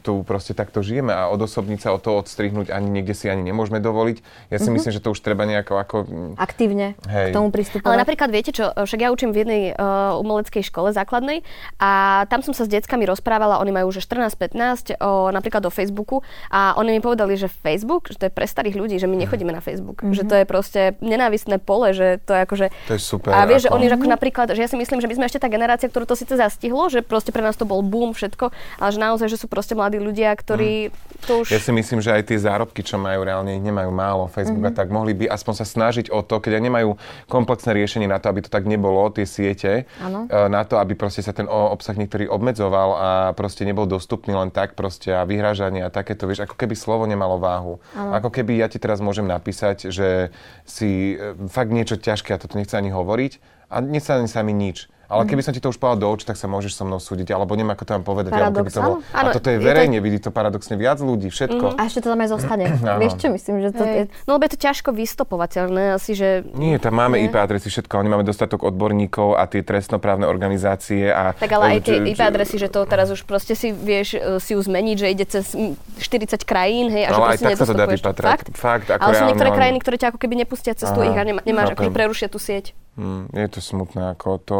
tu 0.00 0.24
proste 0.24 0.56
takto 0.56 0.80
žijeme 0.80 1.12
a 1.12 1.28
odosobniť 1.28 1.78
sa, 1.80 1.92
o 1.92 2.00
to 2.00 2.16
odstrihnúť 2.16 2.72
ani 2.72 2.88
niekde 2.88 3.12
si 3.12 3.28
ani 3.28 3.44
nemôžeme 3.44 3.84
dovoliť. 3.84 4.48
Ja 4.48 4.56
si 4.56 4.72
myslím, 4.72 4.92
že 4.92 5.04
to 5.04 5.12
už 5.12 5.20
treba 5.20 5.44
nejako 5.44 5.76
ako... 5.76 5.96
Aktívne 6.40 6.96
Hej. 7.04 7.32
k 7.32 7.36
tomu 7.36 7.52
pristupovať. 7.52 7.84
Ale 7.84 8.00
napríklad 8.00 8.28
viete 8.32 8.50
čo, 8.56 8.72
však 8.72 9.00
ja 9.04 9.12
učím 9.12 9.36
v 9.36 9.44
jednej 9.44 9.62
uh, 9.76 10.16
umeleckej 10.16 10.64
škole 10.64 10.88
základnej 10.96 11.44
a 11.76 12.24
tam 12.32 12.40
som 12.40 12.56
sa 12.56 12.64
s 12.64 12.72
deckami 12.72 13.04
rozprávala, 13.04 13.60
oni 13.60 13.76
majú 13.76 13.92
už 13.92 14.00
14-15, 14.00 14.96
o, 15.00 15.28
napríklad 15.28 15.60
o 15.68 15.72
Facebooku 15.72 16.24
a 16.48 16.72
oni 16.80 16.96
mi 16.96 17.00
povedali, 17.04 17.36
že 17.36 17.52
Facebook, 17.52 18.08
že 18.08 18.16
to 18.16 18.24
je 18.28 18.32
pre 18.32 18.48
starých 18.48 18.76
ľudí, 18.80 18.96
že 18.96 19.04
my 19.04 19.20
nechodíme 19.20 19.52
na 19.52 19.60
Facebook, 19.60 20.00
mm-hmm. 20.00 20.16
že 20.16 20.22
to 20.24 20.34
je 20.40 20.44
proste 20.48 20.80
nenávistné 21.04 21.60
pole, 21.60 21.92
že 21.92 22.22
to 22.24 22.32
je 22.32 22.40
akože... 22.48 22.66
To 22.88 22.94
je 22.96 23.00
super, 23.02 23.36
A 23.36 23.44
vieš, 23.44 23.68
že 23.68 23.70
ako- 23.70 23.76
oni 23.76 23.86
že 23.90 23.94
ako 24.00 24.08
napríklad, 24.08 24.46
že 24.56 24.60
ja 24.64 24.68
si 24.70 24.76
myslím, 24.80 24.98
že 25.04 25.08
my 25.10 25.14
sme 25.20 25.26
ešte 25.28 25.42
tá 25.44 25.48
generácia, 25.52 25.90
ktorú 25.90 26.08
to 26.08 26.16
síce 26.16 26.32
zastihlo, 26.34 26.88
že 26.88 27.04
proste 27.04 27.34
pre 27.34 27.44
nás 27.44 27.58
to 27.58 27.68
bol 27.68 27.84
boom, 27.84 28.16
všetko, 28.16 28.54
ale 28.80 28.90
že 28.94 28.98
naozaj, 29.02 29.26
že 29.28 29.36
sú 29.36 29.46
proste 29.50 29.73
mladí 29.74 29.98
ľudia, 30.00 30.30
ktorí 30.34 30.94
to 31.24 31.42
už... 31.42 31.50
Ja 31.50 31.60
si 31.60 31.72
myslím, 31.72 32.04
že 32.04 32.12
aj 32.12 32.30
tie 32.30 32.38
zárobky, 32.38 32.84
čo 32.84 33.00
majú 33.00 33.24
reálne, 33.24 33.56
ich 33.56 33.64
nemajú 33.64 33.90
málo. 33.90 34.28
Facebook 34.28 34.60
mm-hmm. 34.60 34.78
tak 34.78 34.88
mohli 34.92 35.16
by 35.16 35.32
aspoň 35.32 35.54
sa 35.60 35.66
snažiť 35.66 36.12
o 36.12 36.20
to, 36.20 36.38
keď 36.38 36.60
aj 36.60 36.62
nemajú 36.62 36.90
komplexné 37.26 37.72
riešenie 37.72 38.08
na 38.08 38.20
to, 38.20 38.28
aby 38.28 38.44
to 38.44 38.50
tak 38.52 38.68
nebolo, 38.68 39.08
tie 39.10 39.24
siete, 39.24 39.88
Áno. 39.98 40.28
e, 40.28 40.48
na 40.52 40.62
to, 40.68 40.76
aby 40.76 40.92
proste 40.94 41.24
sa 41.24 41.32
ten 41.32 41.48
obsah 41.48 41.96
niektorý 41.96 42.28
obmedzoval 42.28 42.90
a 42.94 43.10
proste 43.32 43.64
nebol 43.64 43.88
dostupný 43.88 44.36
len 44.36 44.52
tak 44.52 44.76
proste 44.76 45.10
a 45.16 45.24
vyhrážanie 45.24 45.80
a 45.82 45.90
takéto, 45.90 46.28
vieš, 46.28 46.44
ako 46.44 46.56
keby 46.60 46.76
slovo 46.76 47.08
nemalo 47.08 47.40
váhu. 47.40 47.80
Ako 47.94 48.28
keby 48.28 48.60
ja 48.60 48.68
ti 48.68 48.76
teraz 48.76 49.00
môžem 49.00 49.24
napísať, 49.24 49.88
že 49.88 50.30
si 50.68 51.16
e, 51.16 51.34
fakt 51.48 51.72
niečo 51.72 51.96
ťažké, 51.96 52.36
a 52.36 52.40
toto 52.40 52.60
nechcem 52.60 52.84
ani 52.84 52.92
hovoriť, 52.92 53.32
a 53.72 53.80
nestane 53.80 54.28
sa 54.28 54.44
mi 54.44 54.52
nič. 54.52 54.92
Ale 55.08 55.22
keby 55.28 55.42
som 55.44 55.52
ti 55.52 55.60
to 55.60 55.68
už 55.68 55.78
povedal 55.78 55.98
do 56.00 56.08
očí, 56.10 56.24
tak 56.24 56.40
sa 56.40 56.48
môžeš 56.48 56.72
so 56.74 56.84
mnou 56.88 56.98
súdiť, 56.98 57.30
alebo 57.32 57.52
neviem, 57.54 57.72
ako 57.72 57.84
to 57.84 57.92
mám 57.94 58.04
povedať. 58.04 58.30
alebo 58.32 58.64
keby 58.64 58.70
to 58.72 58.80
Paradox, 58.80 59.04
bolo, 59.04 59.16
áno. 59.16 59.30
a 59.30 59.34
toto 59.34 59.48
je 59.48 59.56
Áno, 59.56 59.60
je 59.60 59.64
to- 59.64 59.68
verejne, 59.68 59.98
vidí 60.00 60.18
to 60.18 60.30
paradoxne 60.32 60.74
viac 60.80 60.98
ľudí, 60.98 61.28
všetko. 61.28 61.76
A 61.76 61.80
ešte 61.86 62.00
to 62.04 62.08
tam 62.12 62.20
aj 62.24 62.30
zostane. 62.32 62.64
Vieš 63.02 63.14
čo 63.20 63.28
myslím, 63.30 63.54
že 63.62 63.70
to 63.74 63.84
je... 63.84 64.00
No 64.24 64.36
lebo 64.36 64.44
je 64.48 64.52
to 64.56 64.60
ťažko 64.60 64.90
vystopovateľné 64.96 65.96
asi, 65.96 66.12
že... 66.16 66.28
Nie, 66.56 66.80
tam 66.80 66.96
máme 66.96 67.20
IP 67.20 67.36
adresy, 67.36 67.68
všetko, 67.68 67.92
ale 68.00 68.02
nemáme 68.08 68.24
dostatok 68.24 68.64
odborníkov 68.64 69.36
a 69.36 69.44
tie 69.46 69.60
trestnoprávne 69.60 70.24
organizácie 70.24 71.12
a... 71.12 71.36
Tak 71.36 71.50
ale 71.52 71.78
aj 71.78 71.78
tie 71.84 71.96
IP 72.00 72.20
adresy, 72.20 72.56
že 72.56 72.68
to 72.72 72.84
teraz 72.88 73.12
už 73.12 73.24
proste 73.28 73.54
si 73.54 73.70
vieš 73.70 74.16
e, 74.16 74.38
si 74.40 74.56
ju 74.56 74.60
zmeniť, 74.60 74.96
že 74.96 75.06
ide 75.10 75.24
cez 75.28 75.52
mm, 75.52 76.00
40 76.00 76.42
krajín, 76.44 76.88
hej, 76.90 77.08
a 77.08 77.10
že 77.10 77.18
No, 77.18 77.26
proste 77.28 77.46
tak 77.48 77.58
sa 77.60 77.66
to 77.68 77.74
dá 77.76 77.86
vypatrať. 77.86 78.30
Fakt? 78.30 78.46
Fakt, 78.54 78.88
ako 78.90 79.04
ale 79.04 79.14
sú 79.14 79.24
niektoré 79.30 79.50
krajiny, 79.52 79.78
ktoré 79.80 79.96
ťa 80.00 80.08
ako 80.14 80.18
keby 80.20 80.34
nepustia 80.44 80.72
cez 80.74 80.88
tú 80.90 81.00
ich 81.04 81.14
a 81.16 81.22
nemá, 81.24 81.40
nemáš, 81.44 81.74
ako 81.74 81.90
prerušia 81.90 82.28
tú 82.28 82.38
sieť. 82.40 82.72
Hm, 82.94 83.26
je 83.34 83.48
to 83.50 83.58
smutné, 83.58 84.14
ako 84.14 84.38
to... 84.38 84.58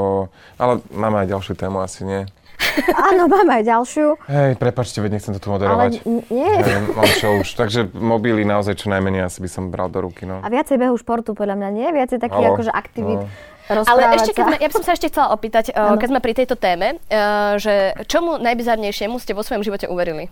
Ale 0.58 0.82
máme 0.90 1.22
aj 1.22 1.30
ďalšiu 1.30 1.54
tému, 1.54 1.78
asi 1.78 2.02
nie. 2.02 2.22
Áno, 3.10 3.26
máme 3.26 3.62
aj 3.62 3.64
ďalšiu. 3.66 4.18
Hej, 4.26 4.50
prepačte, 4.58 4.98
veď 4.98 5.18
nechcem 5.18 5.34
to 5.34 5.40
tu 5.42 5.48
Ale 5.50 5.58
moderovať. 5.58 5.92
n- 6.06 6.26
nie. 6.30 6.54
Hej, 6.58 6.94
mám 6.94 7.10
čo 7.18 7.28
už. 7.42 7.48
Takže 7.54 7.90
mobily 7.94 8.42
naozaj 8.42 8.78
čo 8.78 8.90
najmenej 8.90 9.26
asi 9.26 9.38
by 9.42 9.50
som 9.50 9.70
bral 9.70 9.90
do 9.90 10.02
ruky, 10.02 10.26
no. 10.26 10.42
A 10.42 10.48
viacej 10.50 10.78
behu 10.78 10.94
športu 10.98 11.34
podľa 11.34 11.58
mňa 11.60 11.68
nie, 11.70 11.88
viacej 11.94 12.18
takých 12.18 12.46
Halo. 12.50 12.56
akože 12.58 12.72
aktivít. 12.74 13.22
No. 13.26 13.80
Ale 13.88 14.20
ešte, 14.20 14.36
keď 14.36 14.44
sme, 14.44 14.56
ja 14.60 14.68
by 14.68 14.74
som 14.76 14.84
sa 14.84 14.92
ešte 14.92 15.08
chcela 15.08 15.32
opýtať, 15.32 15.72
uh, 15.72 15.94
Áno. 15.94 15.96
keď 15.96 16.08
sme 16.12 16.20
pri 16.20 16.32
tejto 16.36 16.54
téme, 16.58 17.00
uh, 17.08 17.56
že 17.56 17.96
čomu 18.04 18.36
najbizarnejšiemu 18.36 19.16
ste 19.16 19.32
vo 19.32 19.40
svojom 19.40 19.64
živote 19.64 19.88
uverili? 19.88 20.28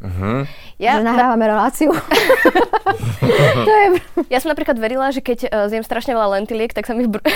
Mhm. 0.00 0.44
Ja, 0.76 1.00
že 1.00 1.08
nahrávame 1.08 1.48
reláciu. 1.48 1.90
to 3.66 3.70
je... 3.72 3.86
ja 4.28 4.38
som 4.44 4.52
napríklad 4.52 4.76
verila, 4.76 5.08
že 5.08 5.24
keď 5.24 5.38
uh, 5.48 5.66
zjem 5.72 5.84
strašne 5.84 6.12
veľa 6.12 6.36
lentiliek, 6.36 6.72
tak 6.72 6.84
sa 6.84 6.92
mi 6.92 7.08
v, 7.08 7.16
br- 7.16 7.26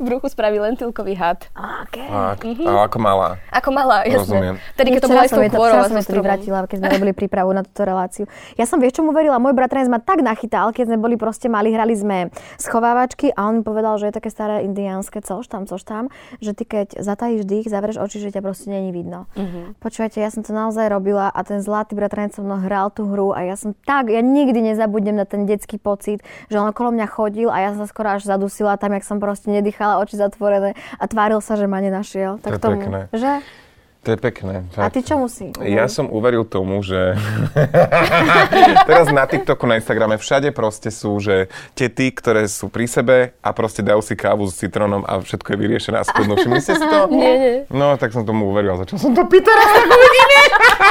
v 0.00 0.02
bruchu 0.08 0.28
spraví 0.28 0.58
lentilkový 0.58 1.14
had. 1.14 1.44
Okay. 1.88 2.08
Tak, 2.08 2.42
a 2.64 2.88
ako 2.88 2.98
malá. 2.98 3.28
Ako 3.52 3.70
malá, 3.70 4.02
Rozumiem. 4.08 4.56
jasne. 4.56 4.74
Tedy, 4.74 4.88
keď 4.96 5.00
to 5.04 5.08
aj 5.12 5.28
s 5.28 5.30
som 5.30 5.38
tou 5.38 5.62
to- 5.62 5.76
a 5.76 5.84
som 5.86 6.00
vyvrátila, 6.00 6.58
keď 6.66 6.76
sme 6.80 6.88
robili 6.90 7.12
prípravu 7.12 7.52
na 7.52 7.62
túto 7.62 7.84
reláciu. 7.84 8.24
Ja 8.56 8.64
som, 8.64 8.80
vieš, 8.80 8.98
čomu 8.98 9.12
verila? 9.12 9.36
Môj 9.36 9.52
bratranec 9.52 9.92
ma 9.92 10.00
tak 10.00 10.24
nachytal, 10.24 10.72
keď 10.72 10.90
sme 10.90 10.98
boli 10.98 11.20
proste 11.20 11.52
mali, 11.52 11.70
hrali 11.70 11.92
sme 11.92 12.32
schovávačky 12.56 13.36
a 13.36 13.46
on 13.46 13.60
mi 13.60 13.62
povedal, 13.62 14.00
že 14.00 14.08
je 14.08 14.14
také 14.16 14.32
staré 14.32 14.64
indiánske, 14.64 15.20
což 15.20 15.44
tam, 15.46 15.68
což 15.68 15.84
tam, 15.84 16.08
že 16.40 16.56
ty 16.56 16.64
keď 16.64 16.96
zatajíš 16.98 17.44
dých, 17.44 17.66
zavrieš 17.68 18.00
oči, 18.00 18.18
že 18.22 18.32
ťa 18.32 18.40
proste 18.40 18.72
není 18.72 18.90
vidno. 18.96 19.28
Mhm. 19.36 19.76
Počúvajte, 19.78 20.18
ja 20.18 20.32
som 20.32 20.40
to 20.40 20.56
naozaj 20.56 20.88
robila 20.88 21.28
a 21.28 21.40
ten 21.44 21.60
zlatý 21.60 21.92
bratranec 21.92 22.32
so 22.32 22.40
mnou 22.40 22.62
hral 22.62 22.88
tú 22.94 23.04
hru 23.06 23.36
a 23.36 23.44
ja 23.44 23.58
som 23.60 23.76
tak, 23.84 24.08
ja 24.08 24.22
nikdy 24.22 24.72
nezabudnem 24.72 25.18
na 25.18 25.26
ten 25.28 25.44
detský 25.44 25.76
pocit, 25.76 26.22
že 26.48 26.56
on 26.56 26.70
okolo 26.70 26.94
mňa 26.96 27.06
chodil 27.06 27.52
a 27.52 27.60
ja 27.60 27.68
som 27.76 27.84
sa 27.84 27.88
skoro 27.90 28.08
až 28.14 28.24
zadusila 28.24 28.78
tam, 28.80 28.94
jak 28.94 29.04
som 29.04 29.18
proste 29.18 29.50
nedýchala, 29.52 29.81
oči 29.98 30.14
zatvorené 30.14 30.70
a 30.96 31.04
tváril 31.04 31.42
sa, 31.42 31.54
že 31.54 31.66
ma 31.66 31.78
nenašiel. 31.78 32.38
To 32.38 32.46
je 32.46 32.52
Tak 32.52 32.62
tomu, 32.62 32.78
pekné. 32.78 33.00
že? 33.12 33.32
To 34.02 34.10
je 34.10 34.18
pekné. 34.18 34.66
A 34.74 34.90
Fakt. 34.90 34.98
ty 34.98 35.06
čomu 35.06 35.30
si? 35.30 35.54
Ja 35.62 35.86
som 35.86 36.10
uveril 36.10 36.42
tomu, 36.42 36.82
že 36.82 37.14
teraz 38.88 39.06
na 39.14 39.22
TikToku, 39.22 39.62
na 39.62 39.78
Instagrame 39.78 40.18
všade 40.18 40.50
proste 40.50 40.90
sú, 40.90 41.22
že 41.22 41.46
tety, 41.78 42.10
ktoré 42.10 42.50
sú 42.50 42.66
pri 42.66 42.90
sebe 42.90 43.16
a 43.38 43.54
proste 43.54 43.78
dajú 43.78 44.02
si 44.02 44.18
kávu 44.18 44.50
s 44.50 44.58
citrónom 44.58 45.06
a 45.06 45.22
všetko 45.22 45.54
je 45.54 45.58
vyriešené 45.58 45.96
a 45.98 46.04
skudnú. 46.04 46.34
Všimli 46.34 46.58
ste 46.58 46.74
si 46.74 46.82
to? 46.82 47.06
Nie, 47.14 47.32
nie. 47.38 47.54
No, 47.70 47.94
tak 47.94 48.10
som 48.10 48.26
tomu 48.26 48.50
uveril. 48.50 48.74
Začal 48.74 48.98
som 48.98 49.14
to 49.14 49.22
piť 49.22 49.46
teraz, 49.46 49.68
tak 49.70 49.86
uvidíme. 49.86 50.38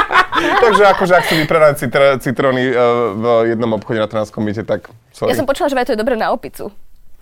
Takže 0.64 0.82
akože, 0.96 1.12
ak 1.12 1.24
sú 1.28 1.34
vypredané 1.36 1.74
citr- 1.76 2.16
citróny 2.16 2.72
uh, 2.72 2.74
v 3.12 3.24
jednom 3.52 3.76
obchode 3.76 4.00
na 4.00 4.08
Trnavskom 4.08 4.40
byte, 4.40 4.64
tak 4.64 4.88
sorry. 5.12 5.30
Ja 5.30 5.38
som 5.38 5.44
počula, 5.44 5.68
že 5.68 5.76
to 5.84 5.92
je 5.92 6.00
dobré 6.00 6.16
na 6.16 6.32
opicu. 6.32 6.72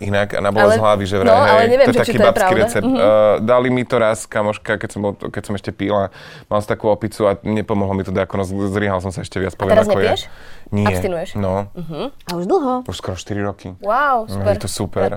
Inak 0.01 0.33
na 0.41 0.49
bolesť 0.49 0.81
hlavy, 0.81 1.03
že 1.05 1.15
vraj, 1.21 1.29
no, 1.29 1.37
ale 1.37 1.61
hej, 1.61 1.69
neviem, 1.69 1.87
to 1.87 1.91
je 1.93 1.97
že 1.97 2.01
taký 2.01 2.17
to 2.17 2.25
babský 2.25 2.53
recept. 2.57 2.87
Mhm. 2.89 2.97
Uh, 2.97 3.35
dali 3.45 3.69
mi 3.69 3.83
to 3.85 3.95
raz, 4.01 4.25
kamoška, 4.25 4.81
keď 4.81 4.89
som, 4.89 4.99
bol, 5.05 5.13
keď 5.13 5.43
som 5.45 5.53
ešte 5.53 5.71
píla, 5.71 6.09
mal 6.49 6.57
som 6.59 6.69
takú 6.73 6.89
opicu 6.89 7.29
a 7.29 7.37
nepomohlo 7.45 7.93
mi 7.93 8.01
to 8.01 8.09
diakono, 8.09 8.41
zrihal 8.45 8.97
som 8.99 9.13
sa 9.13 9.21
ešte 9.21 9.37
viac, 9.37 9.53
poviem, 9.53 9.77
teraz 9.77 9.85
ako 9.85 10.01
nepiješ? 10.01 10.21
je. 10.25 10.59
Nie. 10.71 10.87
Abstinuješ? 10.87 11.35
No, 11.35 11.67
A 12.25 12.31
už 12.31 12.47
dlho. 12.47 12.87
už 12.87 12.95
skoro 12.95 13.19
4 13.19 13.43
roky. 13.43 13.75
Wow, 13.83 14.23
No, 14.23 14.39
super. 14.39 14.55
je 14.55 14.59
to 14.63 14.69
super. 14.71 15.09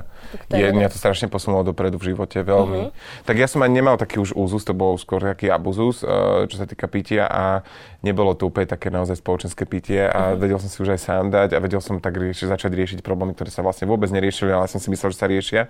To 0.51 0.55
je 0.59 0.67
mňa 0.69 0.91
to 0.91 0.99
strašne 0.99 1.31
posunulo 1.31 1.63
dopredu 1.63 1.95
v 1.97 2.11
živote, 2.11 2.43
veľmi. 2.43 2.91
Tak 3.23 3.39
ja 3.39 3.47
som 3.47 3.63
ani 3.63 3.79
nemal 3.79 3.95
taký 3.95 4.19
už 4.19 4.35
úzus, 4.35 4.67
to 4.67 4.75
bol 4.75 4.99
skôr 4.99 5.23
taký 5.23 5.47
abuzus, 5.49 6.03
eh, 6.03 6.11
čo 6.51 6.59
sa 6.59 6.67
týka 6.67 6.91
pitia 6.91 7.31
a 7.31 7.63
nebolo 8.03 8.35
to 8.35 8.51
úplne 8.51 8.67
také 8.67 8.91
naozaj 8.91 9.15
spoločenské 9.17 9.63
pitie 9.63 10.03
a 10.03 10.35
vedel 10.35 10.59
som 10.59 10.67
si 10.67 10.83
už 10.83 10.93
aj 10.93 11.01
sám 11.01 11.25
dať 11.31 11.55
a 11.55 11.63
vedel 11.63 11.79
som 11.79 12.03
tak 12.03 12.19
rieši, 12.19 12.45
začať 12.45 12.75
riešiť 12.75 12.99
problémy, 13.01 13.33
ktoré 13.33 13.49
sa 13.49 13.63
vlastne 13.63 13.87
vôbec 13.87 14.11
neriešili, 14.11 14.51
ale 14.51 14.67
som 14.67 14.83
si 14.83 14.91
myslel, 14.91 15.15
že 15.15 15.19
sa 15.19 15.31
riešia. 15.31 15.63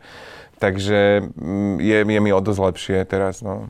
Takže 0.56 1.28
mm, 1.28 1.76
je, 1.78 1.96
je 2.08 2.20
mi 2.20 2.30
o 2.30 2.40
dosť 2.40 2.60
lepšie 2.62 2.98
teraz, 3.04 3.44
no. 3.44 3.68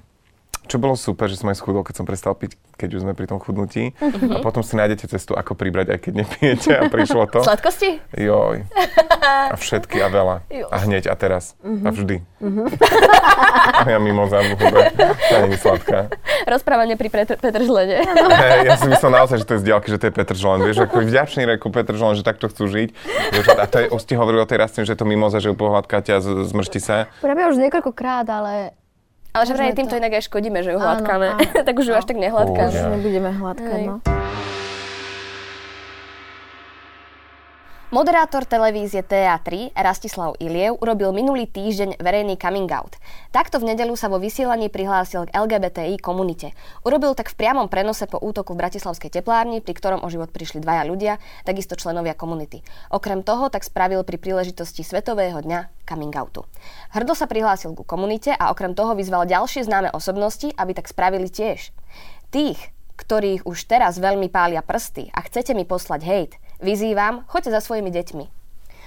Čo 0.65 0.81
bolo 0.81 0.97
super, 0.97 1.29
že 1.29 1.37
som 1.37 1.53
aj 1.53 1.61
schudol, 1.61 1.85
keď 1.85 1.95
som 2.01 2.07
prestal 2.09 2.33
piť, 2.33 2.57
keď 2.75 2.89
už 2.97 3.01
sme 3.05 3.13
pri 3.13 3.29
tom 3.29 3.37
chudnutí. 3.37 3.93
A 4.01 4.41
potom 4.41 4.65
si 4.65 4.75
nájdete 4.75 5.07
cestu, 5.07 5.37
ako 5.37 5.53
pribrať, 5.53 5.93
aj 5.93 5.99
keď 6.01 6.13
nepijete 6.25 6.71
a 6.73 6.83
prišlo 6.89 7.29
to. 7.29 7.45
Sladkosti? 7.45 8.01
Joj. 8.17 8.65
A 9.25 9.55
všetky 9.55 10.01
a 10.01 10.09
veľa. 10.09 10.37
Jo. 10.49 10.67
A 10.73 10.77
hneď 10.83 11.13
a 11.13 11.15
teraz. 11.15 11.53
A 11.61 11.93
vždy. 11.93 12.25
A 13.75 13.85
ja 13.87 13.99
mimo 14.01 14.25
zámu 14.27 14.57
hube. 14.57 14.81
To 14.97 15.35
nie 15.45 15.53
je 15.53 15.61
sladká. 15.61 16.09
Rozprávanie 16.49 16.97
pri 16.97 17.09
Petr- 17.09 17.37
Petržlene. 17.37 18.01
Hey, 18.05 18.65
ja 18.69 18.77
si 18.77 18.89
myslel 18.89 19.13
naozaj, 19.13 19.41
že 19.41 19.47
to 19.47 19.53
je 19.57 19.61
z 19.61 19.67
diaľky, 19.69 19.89
že 19.93 19.99
to 20.01 20.07
je 20.09 20.15
Petr 20.15 20.37
Želen. 20.37 20.65
Vieš, 20.65 20.85
ako 20.85 21.05
vďačný 21.05 21.43
reku 21.45 21.69
Petr 21.69 21.93
Želen, 21.97 22.17
že 22.17 22.25
takto 22.25 22.49
chcú 22.49 22.69
žiť. 22.69 22.89
Vieš, 23.33 23.47
a 23.53 23.65
to 23.65 23.77
je, 23.81 23.87
už 23.93 24.01
ste 24.01 24.15
hovorili 24.17 24.41
o 24.41 24.49
tej 24.49 24.61
rastline, 24.61 24.89
že 24.89 24.97
to 24.97 25.05
mimoza, 25.05 25.41
že 25.41 25.53
ju 25.53 25.57
pohľadkáte 25.57 26.11
a 26.13 26.19
z- 26.21 26.45
zmršti 26.49 26.81
sa. 26.81 27.09
Pre 27.21 27.33
mňa 27.33 27.53
už 27.53 27.57
niekoľkokrát, 27.61 28.27
ale 28.29 28.77
Ale 29.35 29.51
že 29.51 29.53
vraj 29.59 29.75
týmto 29.75 29.99
to- 29.99 30.01
inak 30.01 30.15
aj 30.15 30.31
škodíme, 30.31 30.63
že 30.63 30.71
ju 30.71 30.79
hladkáme. 30.79 31.27
áno. 31.35 31.43
tak 31.67 31.75
už 31.75 31.91
ju 31.91 31.95
až 31.99 32.07
tak 32.07 32.23
nehladkáme. 32.23 32.71
Už 32.71 32.87
nebudeme 32.95 33.31
hladkať, 33.35 33.81
no. 33.83 33.99
Moderátor 37.95 38.43
televízie 38.43 39.07
TA3 39.07 39.71
Rastislav 39.71 40.35
Iliev 40.43 40.83
urobil 40.83 41.15
minulý 41.15 41.47
týždeň 41.47 42.03
verejný 42.03 42.35
coming 42.35 42.67
out. 42.75 42.99
Takto 43.31 43.63
v 43.63 43.71
nedelu 43.71 43.95
sa 43.95 44.11
vo 44.11 44.19
vysielaní 44.19 44.67
prihlásil 44.67 45.31
k 45.31 45.35
LGBTI 45.39 46.03
komunite. 46.03 46.59
Urobil 46.83 47.15
tak 47.15 47.31
v 47.31 47.39
priamom 47.39 47.71
prenose 47.71 48.11
po 48.11 48.19
útoku 48.19 48.59
v 48.59 48.67
Bratislavskej 48.67 49.15
teplárni, 49.15 49.63
pri 49.63 49.79
ktorom 49.79 50.03
o 50.03 50.11
život 50.11 50.35
prišli 50.35 50.59
dvaja 50.59 50.83
ľudia, 50.91 51.23
takisto 51.47 51.79
členovia 51.79 52.19
komunity. 52.19 52.67
Okrem 52.91 53.23
toho 53.23 53.47
tak 53.47 53.63
spravil 53.63 54.03
pri 54.03 54.19
príležitosti 54.19 54.83
Svetového 54.83 55.39
dňa 55.39 55.87
coming 55.87 56.19
outu. 56.19 56.43
Hrdo 56.91 57.15
sa 57.15 57.31
prihlásil 57.31 57.79
ku 57.79 57.87
komunite 57.87 58.35
a 58.35 58.51
okrem 58.51 58.75
toho 58.75 58.99
vyzval 58.99 59.23
ďalšie 59.23 59.71
známe 59.71 59.95
osobnosti, 59.95 60.51
aby 60.59 60.75
tak 60.75 60.91
spravili 60.91 61.31
tiež. 61.31 61.71
Tých, 62.35 62.59
ktorých 62.99 63.47
už 63.47 63.71
teraz 63.71 64.03
veľmi 64.03 64.35
pália 64.35 64.67
prsty 64.67 65.15
a 65.15 65.23
chcete 65.23 65.55
mi 65.55 65.63
poslať 65.63 66.03
hejt, 66.03 66.33
vyzývam, 66.63 67.25
choďte 67.31 67.51
za 67.55 67.61
svojimi 67.65 67.91
deťmi. 67.91 68.25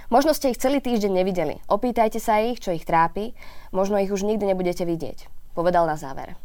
Možno 0.08 0.32
ste 0.32 0.56
ich 0.56 0.62
celý 0.62 0.80
týždeň 0.80 1.12
nevideli. 1.12 1.60
Opýtajte 1.67 2.23
sa 2.23 2.39
ich, 2.39 2.63
čo 2.63 2.71
ich 2.71 2.88
trápi. 2.88 3.36
Možno 3.75 3.99
ich 3.99 4.08
už 4.08 4.23
nikdy 4.23 4.47
nebudete 4.47 4.88
vidieť. 4.88 5.27
Povedal 5.51 5.84
na 5.84 5.99
záver. 5.99 6.39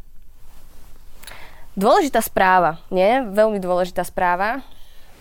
Dôležitá 1.79 2.19
správa, 2.19 2.83
nie? 2.91 3.23
Veľmi 3.31 3.57
dôležitá 3.63 4.03
správa. 4.03 4.61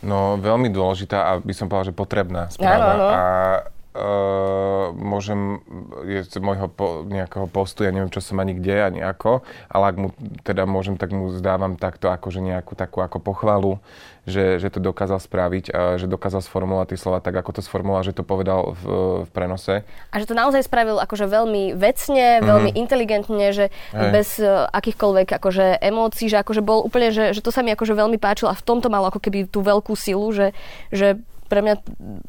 No, 0.03 0.35
veľmi 0.43 0.69
dôležitá 0.75 1.19
a 1.23 1.31
by 1.39 1.55
som 1.55 1.71
povedal, 1.71 1.95
že 1.95 1.95
potrebná 1.95 2.51
správa. 2.51 2.83
Áno, 2.83 2.87
áno. 2.99 3.07
A 3.09 3.21
uh, 3.97 4.93
môžem, 4.93 5.61
je 6.05 6.21
z 6.23 6.39
môjho 6.39 6.69
po, 6.69 7.03
nejakého 7.09 7.49
postu, 7.49 7.83
ja 7.83 7.91
neviem, 7.91 8.13
čo 8.13 8.23
som 8.23 8.39
ani 8.39 8.55
kde, 8.55 8.93
ani 8.93 9.01
ako, 9.03 9.43
ale 9.69 9.85
ak 9.91 9.97
mu 9.99 10.09
teda 10.47 10.69
môžem, 10.69 11.01
tak 11.01 11.11
mu 11.11 11.33
zdávam 11.35 11.81
takto 11.81 12.13
akože 12.13 12.45
nejakú 12.45 12.77
takú 12.77 13.01
ako 13.01 13.19
pochvalu, 13.19 13.83
že, 14.23 14.63
že 14.63 14.71
to 14.71 14.79
dokázal 14.79 15.19
spraviť 15.19 15.65
a 15.75 15.99
že 15.99 16.07
dokázal 16.07 16.47
sformulovať 16.47 16.95
tie 16.95 16.99
slova 17.01 17.19
tak, 17.19 17.35
ako 17.35 17.59
to 17.59 17.63
sformuloval, 17.65 18.07
že 18.07 18.15
to 18.15 18.23
povedal 18.23 18.71
v, 18.71 18.83
v 19.27 19.31
prenose. 19.35 19.83
A 19.83 20.17
že 20.23 20.31
to 20.31 20.39
naozaj 20.39 20.63
spravil 20.63 21.03
akože 21.03 21.27
veľmi 21.27 21.75
vecne, 21.75 22.39
veľmi 22.39 22.71
inteligentne, 22.79 23.51
že 23.51 23.67
Mhm. 23.93 23.99
Hej. 23.99 24.11
bez 24.13 24.29
uh, 24.39 24.69
akýchkoľvek 24.71 25.29
akože 25.43 25.67
emócií, 25.83 26.31
že 26.31 26.41
akože 26.41 26.63
bol 26.63 26.85
úplne, 26.87 27.11
že, 27.11 27.35
že 27.35 27.41
to 27.43 27.51
sa 27.51 27.67
mi 27.67 27.75
akože 27.75 27.93
veľmi 27.93 28.17
páčilo 28.17 28.53
a 28.53 28.57
v 28.57 28.63
tomto 28.65 28.89
mal 28.89 29.05
ako 29.09 29.19
keby 29.19 29.51
tú 29.51 29.61
veľkú 29.61 29.93
silu, 29.99 30.31
že, 30.31 30.55
že 30.95 31.19
pre 31.53 31.61
mňa, 31.61 31.75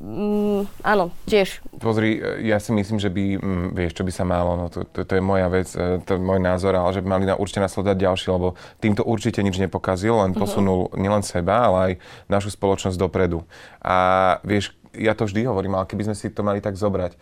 mm, 0.03 0.83
áno, 0.83 1.15
tiež. 1.23 1.63
Pozri, 1.79 2.19
e, 2.19 2.43
ja 2.43 2.59
si 2.59 2.75
myslím, 2.75 2.99
že 2.99 3.07
by, 3.07 3.39
mm, 3.39 3.67
vieš, 3.71 3.95
čo 3.95 4.03
by 4.03 4.11
sa 4.11 4.27
malo, 4.27 4.59
no 4.59 4.67
to, 4.67 4.83
to, 4.83 5.07
to 5.07 5.15
je 5.15 5.23
moja 5.23 5.47
vec, 5.47 5.71
e, 5.71 6.03
to 6.03 6.15
je 6.15 6.19
môj 6.19 6.43
názor, 6.43 6.75
ale 6.75 6.91
že 6.91 6.99
by 6.99 7.07
mali 7.07 7.23
na, 7.23 7.39
určite 7.39 7.63
nasledovať 7.63 8.03
ďalší, 8.03 8.27
lebo 8.35 8.59
týmto 8.83 9.07
určite 9.07 9.39
nič 9.39 9.63
nepokazil, 9.63 10.19
len 10.19 10.35
posunul 10.35 10.91
nielen 10.99 11.23
seba, 11.23 11.71
ale 11.71 11.77
aj 11.79 11.93
našu 12.27 12.51
spoločnosť 12.51 12.99
dopredu. 12.99 13.47
A 13.79 13.95
vieš, 14.43 14.75
ja 14.91 15.15
to 15.15 15.23
vždy 15.23 15.47
hovorím, 15.47 15.79
ale 15.79 15.87
keby 15.87 16.11
sme 16.11 16.15
si 16.19 16.27
to 16.27 16.43
mali 16.43 16.59
tak 16.59 16.75
zobrať, 16.75 17.15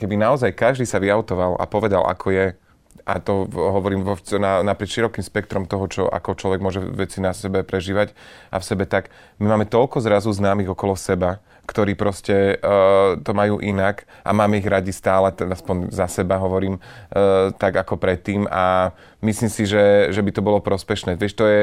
keby 0.00 0.16
naozaj 0.16 0.56
každý 0.56 0.88
sa 0.88 1.04
vyautoval 1.04 1.60
a 1.60 1.68
povedal, 1.68 2.08
ako 2.08 2.32
je, 2.32 2.56
a 3.02 3.18
to 3.18 3.46
hovorím 3.50 4.06
vo, 4.06 4.14
na, 4.38 4.62
naprieč 4.62 4.98
širokým 4.98 5.22
spektrom 5.22 5.64
toho, 5.66 5.84
čo, 5.90 6.02
ako 6.06 6.38
človek 6.38 6.60
môže 6.62 6.80
veci 6.80 7.18
na 7.18 7.34
sebe 7.34 7.66
prežívať 7.66 8.14
a 8.50 8.58
v 8.58 8.64
sebe, 8.64 8.84
tak. 8.86 9.10
My 9.42 9.52
máme 9.52 9.66
toľko 9.66 10.02
zrazu 10.02 10.30
známych 10.30 10.70
okolo 10.70 10.94
seba, 10.94 11.42
ktorí 11.72 11.96
proste 11.96 12.60
uh, 12.60 13.16
to 13.16 13.32
majú 13.32 13.64
inak 13.64 14.04
a 14.20 14.36
máme 14.36 14.60
ich 14.60 14.68
radi 14.68 14.92
stále, 14.92 15.32
teda 15.32 15.56
aspoň 15.56 15.88
za 15.88 16.04
seba 16.12 16.36
hovorím, 16.36 16.76
uh, 16.76 17.48
tak 17.56 17.80
ako 17.80 17.96
predtým 17.96 18.44
a 18.52 18.92
myslím 19.24 19.48
si, 19.48 19.64
že, 19.64 20.12
že 20.12 20.20
by 20.20 20.30
to 20.36 20.44
bolo 20.44 20.60
prospešné. 20.60 21.16
Vieš, 21.16 21.32
to 21.38 21.46
je, 21.48 21.62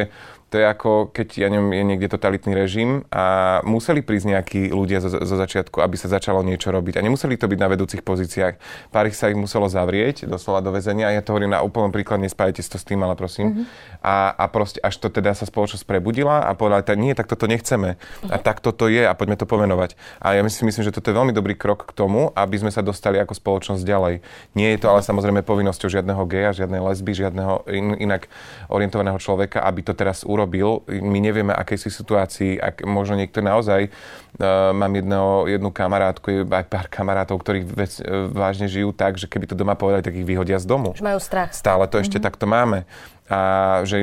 to 0.50 0.58
je 0.58 0.66
ako, 0.66 1.14
keď 1.14 1.46
ja 1.46 1.48
neviem, 1.52 1.76
je 1.76 1.84
niekde 1.86 2.08
totalitný 2.10 2.56
režim 2.56 3.06
a 3.14 3.60
museli 3.68 4.02
prísť 4.02 4.26
nejakí 4.34 4.62
ľudia 4.74 5.04
zo, 5.04 5.12
zo 5.12 5.36
začiatku, 5.38 5.84
aby 5.84 5.94
sa 6.00 6.10
začalo 6.10 6.42
niečo 6.42 6.74
robiť. 6.74 6.98
A 6.98 7.06
nemuseli 7.06 7.38
to 7.38 7.52
byť 7.52 7.60
na 7.60 7.70
vedúcich 7.70 8.02
pozíciách. 8.02 8.58
Pár 8.90 9.06
ich 9.12 9.20
sa 9.20 9.30
ich 9.30 9.38
muselo 9.38 9.70
zavrieť, 9.70 10.26
doslova 10.26 10.64
do 10.64 10.74
väzenia. 10.74 11.14
Ja 11.14 11.22
to 11.22 11.36
hovorím 11.36 11.54
na 11.54 11.62
úplnom 11.62 11.94
príklad, 11.94 12.24
nespájate 12.24 12.64
si 12.64 12.72
to 12.72 12.80
s 12.80 12.88
tým, 12.88 13.04
ale 13.04 13.20
prosím. 13.20 13.62
Mm-hmm. 13.62 14.02
A, 14.02 14.34
a 14.34 14.46
proste 14.48 14.80
až 14.80 14.98
to 14.98 15.12
teda 15.12 15.36
sa 15.36 15.44
spoločnosť 15.44 15.84
prebudila 15.84 16.48
a 16.48 16.56
povedala, 16.56 16.82
tak 16.82 16.98
nie, 16.98 17.12
tak 17.12 17.28
toto 17.28 17.46
nechceme. 17.46 18.00
Mm-hmm. 18.00 18.32
A 18.32 18.36
tak 18.40 18.64
toto 18.64 18.88
je 18.88 19.04
a 19.04 19.14
poďme 19.14 19.36
to 19.36 19.46
pomenovať. 19.46 19.99
A 20.20 20.36
ja 20.36 20.42
myslím, 20.44 20.74
myslím, 20.74 20.84
že 20.90 20.96
toto 20.96 21.14
je 21.14 21.18
veľmi 21.18 21.32
dobrý 21.32 21.56
krok 21.56 21.88
k 21.88 21.96
tomu, 21.96 22.34
aby 22.36 22.60
sme 22.60 22.72
sa 22.74 22.84
dostali 22.84 23.22
ako 23.22 23.38
spoločnosť 23.38 23.86
ďalej. 23.86 24.16
Nie 24.58 24.76
je 24.76 24.80
to 24.84 24.92
ale 24.92 25.06
samozrejme 25.06 25.46
povinnosťou 25.46 25.88
žiadneho 25.88 26.24
geja, 26.28 26.52
žiadnej 26.52 26.82
lesby, 26.84 27.12
žiadneho 27.16 27.64
in, 27.72 27.96
inak 28.02 28.28
orientovaného 28.68 29.22
človeka, 29.22 29.64
aby 29.64 29.86
to 29.86 29.94
teraz 29.96 30.28
urobil 30.28 30.50
urobil. 30.50 30.88
My 30.88 31.20
nevieme, 31.22 31.54
akej 31.54 31.86
si 31.86 31.90
situácii, 31.92 32.58
ak 32.58 32.88
možno 32.88 33.20
niekto 33.20 33.44
naozaj, 33.44 33.92
uh, 33.92 34.72
mám 34.72 34.96
jedného, 34.96 35.46
jednu 35.52 35.70
kamarátku, 35.70 36.48
aj 36.48 36.66
pár 36.72 36.88
kamarátov, 36.88 37.44
ktorí 37.44 37.68
vec, 37.68 38.00
uh, 38.00 38.32
vážne 38.32 38.72
žijú 38.72 38.96
tak, 38.96 39.20
že 39.20 39.28
keby 39.28 39.52
to 39.52 39.60
doma 39.60 39.76
povedali, 39.76 40.02
tak 40.02 40.16
ich 40.16 40.26
vyhodia 40.26 40.58
z 40.58 40.66
domu. 40.66 40.96
Že 40.96 41.06
majú 41.06 41.20
strach. 41.20 41.52
Stále 41.52 41.86
to 41.92 42.00
ešte 42.00 42.18
mm-hmm. 42.18 42.28
takto 42.28 42.46
máme 42.48 42.88
a 43.30 43.40
že 43.86 44.02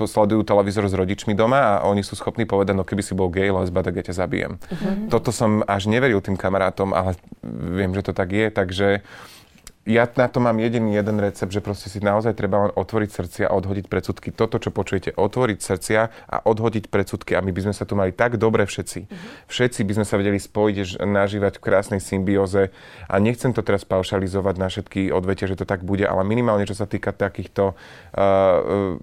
sledujú 0.00 0.48
televízor 0.48 0.88
s 0.88 0.96
rodičmi 0.96 1.36
doma 1.36 1.78
a 1.78 1.84
oni 1.84 2.00
sú 2.00 2.16
schopní 2.16 2.48
povedať, 2.48 2.72
no 2.72 2.88
keby 2.88 3.04
si 3.04 3.12
bol 3.12 3.28
gay, 3.28 3.52
lesba, 3.52 3.84
tak 3.84 4.00
ja 4.00 4.04
ťa 4.08 4.16
zabijem. 4.16 4.56
Uh-huh. 4.56 5.12
Toto 5.12 5.28
som 5.28 5.60
až 5.68 5.92
neveril 5.92 6.24
tým 6.24 6.40
kamarátom, 6.40 6.96
ale 6.96 7.20
viem, 7.44 7.92
že 7.92 8.00
to 8.00 8.12
tak 8.16 8.32
je, 8.32 8.48
takže 8.48 9.04
ja 9.82 10.06
na 10.06 10.30
to 10.30 10.38
mám 10.38 10.62
jediný 10.62 10.94
jeden 10.94 11.18
recept, 11.18 11.50
že 11.50 11.58
proste 11.58 11.90
si 11.90 11.98
naozaj 11.98 12.38
treba 12.38 12.68
len 12.68 12.72
otvoriť 12.78 13.10
srdcia 13.10 13.44
a 13.50 13.56
odhodiť 13.58 13.90
predsudky. 13.90 14.30
Toto, 14.30 14.62
čo 14.62 14.70
počujete, 14.70 15.10
otvoriť 15.18 15.58
srdcia 15.58 16.00
a 16.30 16.36
odhodiť 16.46 16.86
predsudky. 16.86 17.34
A 17.34 17.42
my 17.42 17.50
by 17.50 17.66
sme 17.66 17.74
sa 17.74 17.82
tu 17.82 17.98
mali 17.98 18.14
tak 18.14 18.38
dobre 18.38 18.62
všetci. 18.62 19.00
Mm-hmm. 19.02 19.50
Všetci 19.50 19.80
by 19.82 19.92
sme 19.98 20.06
sa 20.06 20.14
vedeli 20.22 20.38
spojiť, 20.38 21.02
nažívať 21.02 21.58
v 21.58 21.64
krásnej 21.66 21.98
symbióze. 21.98 22.70
A 23.10 23.14
nechcem 23.18 23.50
to 23.50 23.66
teraz 23.66 23.82
paušalizovať 23.82 24.54
na 24.54 24.70
všetky 24.70 25.10
odvete, 25.10 25.50
že 25.50 25.58
to 25.58 25.66
tak 25.66 25.82
bude, 25.82 26.06
ale 26.06 26.22
minimálne, 26.22 26.62
čo 26.62 26.78
sa 26.78 26.86
týka 26.86 27.10
takýchto 27.10 27.74
uh, 27.74 28.94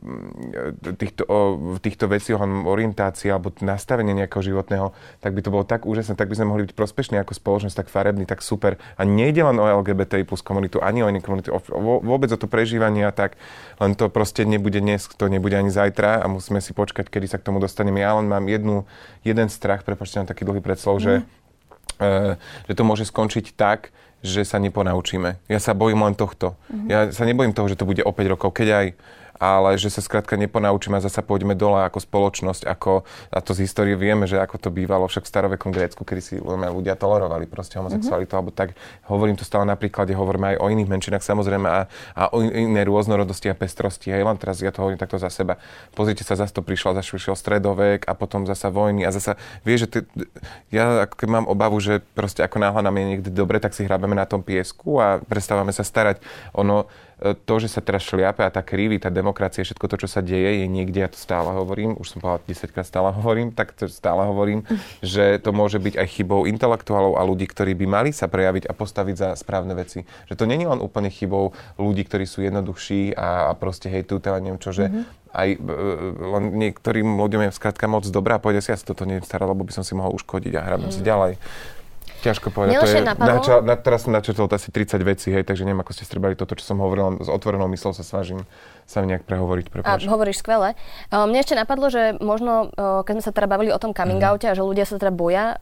týchto, 0.96 1.24
uh, 1.28 1.76
týchto 1.84 2.08
vecí, 2.08 2.32
orientácie 2.32 3.28
alebo 3.28 3.52
nastavenia 3.60 4.15
nejakého 4.15 4.56
životného, 4.56 4.96
tak 5.20 5.36
by 5.36 5.42
to 5.44 5.52
bolo 5.52 5.68
tak 5.68 5.84
úžasné, 5.84 6.15
tak 6.15 6.32
by 6.32 6.39
sme 6.39 6.56
mohli 6.56 6.63
byť 6.72 6.74
prospešní 6.78 7.20
ako 7.20 7.36
spoločnosť, 7.36 7.76
tak 7.84 7.92
farební, 7.92 8.24
tak 8.24 8.39
super. 8.39 8.80
A 8.96 9.04
nejde 9.04 9.44
len 9.44 9.60
o 9.60 9.68
LGBT 9.68 10.24
plus 10.24 10.39
komunitu 10.39 10.69
komunitu, 10.70 10.86
ani 10.86 11.02
o 11.04 11.10
inej 11.10 11.26
komunity, 11.26 11.50
vôbec 12.06 12.30
o 12.30 12.38
to 12.38 12.46
prežívanie 12.46 13.10
a 13.10 13.12
tak, 13.12 13.36
len 13.82 13.98
to 13.98 14.08
proste 14.14 14.46
nebude 14.46 14.78
dnes, 14.78 15.10
to 15.10 15.26
nebude 15.26 15.58
ani 15.58 15.74
zajtra 15.74 16.22
a 16.22 16.26
musíme 16.30 16.62
si 16.62 16.78
počkať, 16.78 17.10
kedy 17.10 17.26
sa 17.26 17.42
k 17.42 17.50
tomu 17.50 17.58
dostaneme. 17.58 18.00
Ja 18.00 18.14
len 18.14 18.30
mám 18.30 18.46
jednu, 18.46 18.86
jeden 19.26 19.50
strach, 19.50 19.82
prepočte 19.82 20.22
na 20.22 20.30
taký 20.30 20.46
dlhý 20.46 20.62
predslov, 20.62 21.02
mm. 21.02 21.04
že, 21.04 21.14
uh, 21.98 22.38
že 22.70 22.74
to 22.78 22.84
môže 22.86 23.10
skončiť 23.10 23.58
tak, 23.58 23.90
že 24.20 24.44
sa 24.44 24.60
neponaučíme. 24.60 25.40
Ja 25.48 25.60
sa 25.64 25.72
bojím 25.72 26.04
len 26.04 26.12
tohto. 26.12 26.60
Mm-hmm. 26.68 26.88
Ja 26.92 27.00
sa 27.16 27.24
nebojím 27.24 27.56
toho, 27.56 27.72
že 27.72 27.80
to 27.80 27.88
bude 27.88 28.04
o 28.04 28.12
5 28.12 28.34
rokov, 28.36 28.52
keď 28.52 28.68
aj 28.68 28.86
ale 29.39 29.80
že 29.80 29.88
sa 29.88 30.04
skrátka 30.04 30.36
neponaučíme 30.36 30.99
a 30.99 31.02
zasa 31.02 31.23
pôjdeme 31.23 31.56
dole 31.56 31.80
ako 31.88 32.04
spoločnosť, 32.04 32.67
ako, 32.67 33.08
a 33.32 33.39
to 33.39 33.56
z 33.56 33.63
histórie 33.63 33.95
vieme, 33.95 34.28
že 34.28 34.36
ako 34.36 34.60
to 34.60 34.69
bývalo 34.69 35.08
však 35.08 35.23
v 35.23 35.32
starovekom 35.32 35.71
Grécku, 35.71 36.04
kedy 36.04 36.21
si 36.21 36.36
ľudia 36.43 36.99
tolerovali 36.99 37.47
proste 37.47 37.80
homosexualitu, 37.80 38.28
mm-hmm. 38.28 38.38
alebo 38.38 38.52
tak, 38.52 38.75
hovorím 39.08 39.39
to 39.39 39.47
stále 39.47 39.63
na 39.63 39.80
príklade, 39.80 40.12
hovoríme 40.12 40.56
aj 40.56 40.58
o 40.60 40.67
iných 40.67 40.91
menšinách 40.91 41.23
samozrejme 41.23 41.67
a, 41.71 41.88
a 42.19 42.23
o 42.36 42.43
inej 42.43 42.91
rôznorodosti 42.91 43.47
a 43.47 43.56
pestrosti, 43.56 44.12
hej, 44.12 44.28
len 44.28 44.36
teraz 44.36 44.60
ja 44.60 44.75
to 44.75 44.84
hovorím 44.84 44.99
takto 44.99 45.15
za 45.15 45.32
seba. 45.32 45.56
Pozrite 45.95 46.28
sa, 46.28 46.36
zase 46.36 46.52
to 46.52 46.60
prišlo, 46.60 46.91
zase 46.99 47.10
prišiel 47.15 47.39
stredovek 47.39 48.04
a 48.06 48.13
potom 48.13 48.43
zasa 48.43 48.67
vojny 48.67 49.08
a 49.08 49.15
zasa, 49.15 49.39
vieš, 49.63 49.88
že 49.88 49.88
ty, 49.88 49.99
ja 50.75 51.08
keď 51.08 51.28
mám 51.32 51.45
obavu, 51.47 51.80
že 51.80 52.04
proste 52.12 52.43
ako 52.43 52.60
náhle 52.60 52.84
nám 52.84 52.95
je 52.99 53.06
niekde 53.15 53.32
dobre, 53.32 53.63
tak 53.63 53.71
si 53.71 53.88
hrabeme 53.88 54.13
na 54.19 54.28
tom 54.28 54.43
piesku 54.43 54.99
a 54.99 55.23
prestávame 55.23 55.71
sa 55.71 55.88
starať. 55.88 56.19
Ono, 56.58 56.89
to, 57.20 57.54
že 57.60 57.68
sa 57.68 57.84
teraz 57.84 58.08
šliape 58.08 58.40
a 58.48 58.52
tá 58.54 58.64
krivý, 58.64 58.96
tá 58.96 59.12
demokracia, 59.12 59.68
všetko 59.68 59.86
to, 59.92 59.96
čo 60.06 60.08
sa 60.08 60.24
deje, 60.24 60.64
je 60.64 60.68
niekde, 60.72 61.04
ja 61.04 61.12
to 61.12 61.20
stále 61.20 61.52
hovorím, 61.52 62.00
už 62.00 62.16
som 62.16 62.24
povedal 62.24 62.40
10 62.48 62.72
krát 62.72 62.88
stále 62.88 63.12
hovorím, 63.12 63.52
tak 63.52 63.76
to 63.76 63.92
stále 63.92 64.24
hovorím, 64.24 64.64
že 65.04 65.36
to 65.44 65.52
môže 65.52 65.84
byť 65.84 66.00
aj 66.00 66.08
chybou 66.08 66.48
intelektuálov 66.48 67.20
a 67.20 67.28
ľudí, 67.28 67.44
ktorí 67.44 67.76
by 67.76 67.86
mali 67.86 68.10
sa 68.16 68.32
prejaviť 68.32 68.72
a 68.72 68.74
postaviť 68.74 69.16
za 69.20 69.30
správne 69.36 69.76
veci. 69.76 70.08
Že 70.32 70.36
to 70.40 70.46
není 70.48 70.64
len 70.64 70.80
úplne 70.80 71.12
chybou 71.12 71.52
ľudí, 71.76 72.08
ktorí 72.08 72.24
sú 72.24 72.40
jednoduchší 72.40 73.20
a, 73.20 73.52
a 73.52 73.54
proste 73.54 73.92
hej, 73.92 74.08
tu 74.08 74.18
neviem 74.24 74.62
čo, 74.62 74.72
že 74.72 74.88
mm-hmm. 74.88 75.04
aj 75.36 75.50
e, 75.52 75.58
len 76.24 76.44
niektorým 76.56 77.08
ľuďom 77.20 77.50
je 77.50 77.58
skrátka 77.58 77.90
moc 77.92 78.08
dobrá 78.08 78.40
a 78.40 78.44
povedia 78.44 78.64
si, 78.64 78.72
ja 78.72 78.80
si 78.80 78.88
toto 78.88 79.04
neviem 79.04 79.26
starať, 79.26 79.48
lebo 79.52 79.68
by 79.68 79.74
som 79.76 79.84
si 79.84 79.92
mohol 79.98 80.16
uškodiť 80.16 80.54
a 80.56 80.62
hrabem 80.64 80.88
mm. 80.88 80.96
si 80.96 81.02
ďalej. 81.04 81.36
Ťažko 82.20 82.52
povedať. 82.52 82.84
to 82.84 82.88
je, 82.88 83.02
nača, 83.04 83.54
na, 83.64 83.76
teraz 83.80 84.04
som 84.04 84.12
načrtol 84.12 84.52
asi 84.52 84.70
30 84.76 85.00
vecí, 85.08 85.28
hej, 85.32 85.48
takže 85.48 85.64
neviem, 85.64 85.80
ako 85.80 85.96
ste 85.96 86.04
strebali 86.04 86.36
toto, 86.36 86.56
čo 86.60 86.68
som 86.68 86.84
hovoril, 86.84 87.24
s 87.24 87.30
otvorenou 87.32 87.72
myslou 87.72 87.96
sa 87.96 88.04
snažím 88.04 88.44
sa 88.89 89.06
nejak 89.06 89.30
prehovoriť. 89.30 89.65
Prepáč. 89.69 90.10
A 90.10 90.10
hovoríš 90.10 90.41
skvele. 90.41 90.73
Mne 91.13 91.39
ešte 91.45 91.54
napadlo, 91.54 91.93
že 91.93 92.17
možno, 92.17 92.73
keď 92.73 93.21
sme 93.21 93.23
sa 93.23 93.30
teda 93.30 93.45
bavili 93.45 93.69
o 93.69 93.78
tom 93.78 93.93
coming 93.93 94.17
mm. 94.17 94.30
oute 94.34 94.47
a 94.49 94.58
že 94.58 94.65
ľudia 94.65 94.89
sa 94.89 94.97
teda 94.97 95.13
boja 95.13 95.62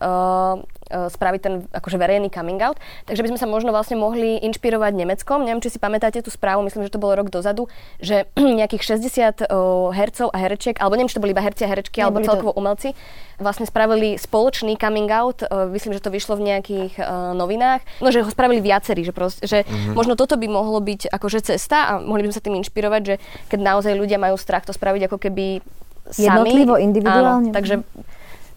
spraviť 0.88 1.40
ten 1.44 1.54
akože 1.68 2.00
verejný 2.00 2.32
coming 2.32 2.56
out, 2.64 2.80
takže 3.04 3.20
by 3.20 3.28
sme 3.36 3.38
sa 3.40 3.44
možno 3.44 3.70
vlastne 3.76 4.00
mohli 4.00 4.40
inšpirovať 4.40 4.96
Nemeckom. 4.96 5.44
Neviem, 5.44 5.60
či 5.60 5.76
si 5.76 5.78
pamätáte 5.78 6.24
tú 6.24 6.32
správu, 6.32 6.64
myslím, 6.64 6.88
že 6.88 6.92
to 6.96 7.02
bolo 7.02 7.12
rok 7.20 7.28
dozadu, 7.28 7.68
že 8.00 8.24
nejakých 8.60 8.96
60 8.96 9.44
uh, 9.44 9.92
hercov 9.92 10.32
a 10.32 10.38
herčiek, 10.40 10.80
alebo 10.80 10.96
neviem, 10.96 11.12
či 11.12 11.20
to 11.20 11.22
boli 11.22 11.36
iba 11.36 11.44
herci 11.44 11.68
a 11.68 11.70
herečky, 11.70 12.00
alebo 12.00 12.24
celkovo 12.24 12.56
to... 12.56 12.58
umelci, 12.58 12.96
vlastne 13.38 13.68
spravili 13.68 14.18
spoločný 14.18 14.74
coming 14.80 15.12
out. 15.12 15.46
Myslím, 15.70 15.94
že 15.94 16.02
to 16.02 16.10
vyšlo 16.10 16.40
v 16.40 16.50
nejakých 16.50 16.98
novinách. 17.38 17.86
No, 18.02 18.10
že 18.10 18.26
ho 18.26 18.30
spravili 18.30 18.58
viacerí, 18.58 19.06
že, 19.06 19.14
proste, 19.14 19.46
že 19.46 19.62
mm-hmm. 19.62 19.94
možno 19.94 20.18
toto 20.18 20.34
by 20.34 20.50
mohlo 20.50 20.82
byť 20.82 21.06
akože 21.06 21.54
cesta 21.54 21.86
a 21.86 21.92
mohli 22.02 22.26
by 22.26 22.34
sme 22.34 22.36
sa 22.36 22.42
tým 22.42 22.58
inšpirovať, 22.58 23.02
že 23.06 23.14
keď 23.52 23.58
naozaj 23.60 23.94
ľudia 23.94 24.18
majú 24.20 24.36
strach 24.38 24.64
to 24.64 24.72
spraviť 24.72 25.10
ako 25.10 25.18
keby 25.18 25.64
sami. 26.10 26.26
Jednotlivo, 26.26 26.74
individuálne. 26.80 27.52
Áno, 27.52 27.56
takže 27.56 27.84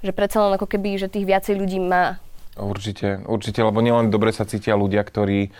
že 0.02 0.12
predsa 0.12 0.41
len 0.41 0.58
ako 0.58 0.65
keby, 0.65 0.97
že 0.97 1.08
tých 1.13 1.30
viacej 1.30 1.56
ľudí 1.62 1.78
má. 1.78 2.17
Určite, 2.58 3.24
určite, 3.30 3.62
lebo 3.63 3.80
nielen 3.80 4.10
dobre 4.12 4.34
sa 4.34 4.43
cítia 4.43 4.76
ľudia, 4.76 5.06
ktorí 5.06 5.54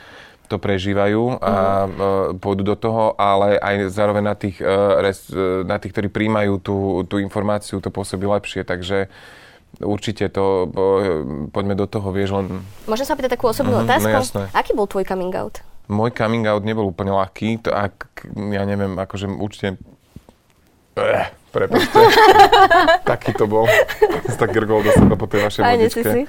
to 0.52 0.60
prežívajú 0.60 1.40
a 1.40 1.56
uh-huh. 1.88 2.36
pôjdu 2.36 2.68
do 2.68 2.76
toho, 2.76 3.16
ale 3.16 3.56
aj 3.56 3.88
zároveň 3.88 4.24
na 4.28 4.36
tých, 4.36 4.60
e, 4.60 4.68
e, 4.68 5.64
na 5.64 5.80
tých 5.80 5.96
ktorí 5.96 6.12
príjmajú 6.12 6.60
tú, 6.60 7.08
tú 7.08 7.24
informáciu, 7.24 7.80
to 7.80 7.88
pôsobí 7.88 8.28
lepšie, 8.28 8.68
takže 8.68 9.08
určite 9.80 10.28
to, 10.28 10.68
poďme 11.56 11.80
do 11.80 11.88
toho, 11.88 12.12
vieš 12.12 12.36
len... 12.36 12.60
Môžem 12.84 13.08
sa 13.08 13.16
opýtať 13.16 13.40
takú 13.40 13.48
osobnú 13.48 13.80
uh-huh, 13.80 13.88
otázku? 13.88 14.12
No 14.12 14.20
jasné. 14.20 14.44
Aký 14.52 14.76
bol 14.76 14.92
tvoj 14.92 15.08
coming 15.08 15.32
out? 15.32 15.64
Môj 15.90 16.14
coming 16.14 16.46
out 16.46 16.62
nebol 16.62 16.90
úplne 16.90 17.16
ľahký, 17.16 17.66
to 17.66 17.74
ak, 17.74 18.28
ja 18.54 18.64
neviem, 18.68 18.94
akože 19.00 19.32
určite... 19.32 19.82
Eh, 21.00 21.28
Prepačte. 21.52 22.00
Taký 23.12 23.36
to 23.36 23.44
bol. 23.44 23.68
Som 24.32 24.40
tak 24.40 24.56
grgol 24.56 24.88
do 24.88 24.92
seba 24.96 25.20
po 25.20 25.28
tej 25.28 25.44
vašej 25.44 25.62
Aj, 25.62 25.76
vodičke. 25.76 26.02
si. 26.02 26.22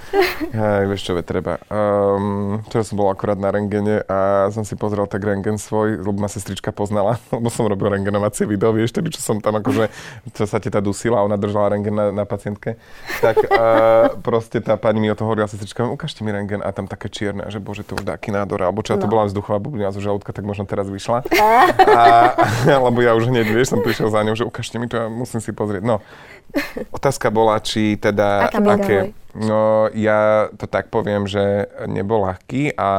Aj, 0.51 0.83
vieš 0.91 1.03
čo, 1.07 1.13
treba. 1.23 1.63
Um, 1.71 2.59
včera 2.67 2.83
som 2.83 2.99
bol 2.99 3.07
akurát 3.07 3.39
na 3.39 3.55
rengene 3.55 4.03
a 4.11 4.51
som 4.51 4.67
si 4.67 4.75
pozrel 4.75 5.07
tak 5.07 5.23
rengen 5.23 5.63
svoj, 5.63 6.03
lebo 6.03 6.19
ma 6.19 6.27
sestrička 6.27 6.75
poznala, 6.75 7.23
lebo 7.35 7.47
som 7.55 7.71
robil 7.71 7.95
rengenovacie 7.95 8.51
video, 8.51 8.75
vieš, 8.75 8.99
tedy, 8.99 9.15
čo 9.15 9.23
som 9.23 9.39
tam 9.39 9.63
akože, 9.63 9.89
čo 10.35 10.43
sa 10.43 10.59
teta 10.59 10.83
dusila 10.83 11.23
a 11.23 11.27
ona 11.27 11.39
držala 11.39 11.79
rengen 11.79 11.95
na, 11.95 12.07
na 12.11 12.25
pacientke. 12.27 12.75
Tak 13.23 13.37
uh, 13.47 14.19
proste 14.27 14.59
tá 14.59 14.75
pani 14.75 14.99
mi 14.99 15.09
o 15.09 15.15
to 15.15 15.23
hovorila, 15.23 15.47
sestrička, 15.47 15.87
ukážte 15.87 16.27
mi 16.27 16.35
rengen 16.35 16.67
a 16.67 16.75
tam 16.75 16.91
také 16.91 17.07
čierne, 17.07 17.47
že 17.47 17.63
bože, 17.63 17.87
to 17.87 17.95
už 17.95 18.03
dáky 18.03 18.35
nádor, 18.35 18.67
alebo 18.67 18.83
čo 18.83 18.99
no. 18.99 19.01
to 19.01 19.07
bola 19.07 19.31
vzduchová 19.31 19.63
bublina 19.63 19.95
zo 19.95 20.03
žalúdka, 20.03 20.35
tak 20.35 20.43
možno 20.43 20.67
teraz 20.67 20.91
vyšla. 20.91 21.23
A, 21.87 22.35
lebo 22.67 22.99
ja 22.99 23.15
už 23.15 23.31
hneď, 23.31 23.47
vieš, 23.55 23.71
som 23.71 23.81
prišiel 23.81 24.11
za 24.11 24.27
ňou, 24.27 24.35
že 24.35 24.43
ukážte 24.43 24.83
mi 24.83 24.91
to, 24.91 25.12
musím 25.13 25.41
si 25.45 25.53
pozrieť. 25.53 25.85
No, 25.85 26.01
otázka 26.93 27.29
bola, 27.31 27.61
či 27.61 27.97
teda... 28.01 28.49
Aká 28.49 28.61
aké, 28.77 28.97
No, 29.33 29.89
ja 29.97 30.53
to 30.61 30.69
tak 30.69 30.93
poviem, 30.93 31.25
že 31.25 31.65
nebol 31.89 32.29
ľahký 32.29 32.77
a 32.77 32.91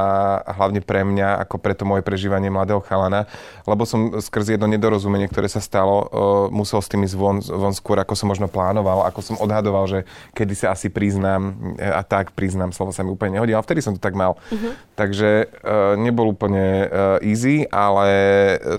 hlavne 0.57 0.81
pre 0.81 1.05
mňa, 1.05 1.45
ako 1.45 1.61
pre 1.61 1.77
to 1.77 1.85
moje 1.85 2.01
prežívanie 2.01 2.49
mladého 2.49 2.81
chalana, 2.81 3.29
lebo 3.69 3.85
som 3.85 4.17
skrz 4.17 4.57
jedno 4.57 4.65
nedorozumenie, 4.65 5.29
ktoré 5.29 5.45
sa 5.45 5.61
stalo, 5.61 6.09
uh, 6.09 6.09
musel 6.49 6.81
s 6.81 6.89
tým 6.89 7.05
ísť 7.05 7.15
von, 7.15 7.37
skôr, 7.77 8.01
ako 8.01 8.17
som 8.17 8.33
možno 8.33 8.49
plánoval, 8.49 9.05
ako 9.05 9.19
som 9.21 9.35
odhadoval, 9.37 9.85
že 9.85 10.09
kedy 10.33 10.53
sa 10.57 10.73
asi 10.73 10.89
priznám 10.89 11.53
a 11.77 12.01
tak 12.01 12.33
priznám, 12.33 12.73
slovo 12.73 12.89
sa 12.89 13.05
mi 13.05 13.13
úplne 13.13 13.37
nehodí, 13.37 13.53
ale 13.53 13.61
vtedy 13.61 13.85
som 13.85 13.93
to 13.93 14.01
tak 14.01 14.17
mal. 14.17 14.33
Uh-huh. 14.49 14.73
Takže 14.97 15.53
uh, 15.61 15.93
nebol 16.01 16.33
úplne 16.33 16.89
easy, 17.21 17.69
ale 17.69 18.09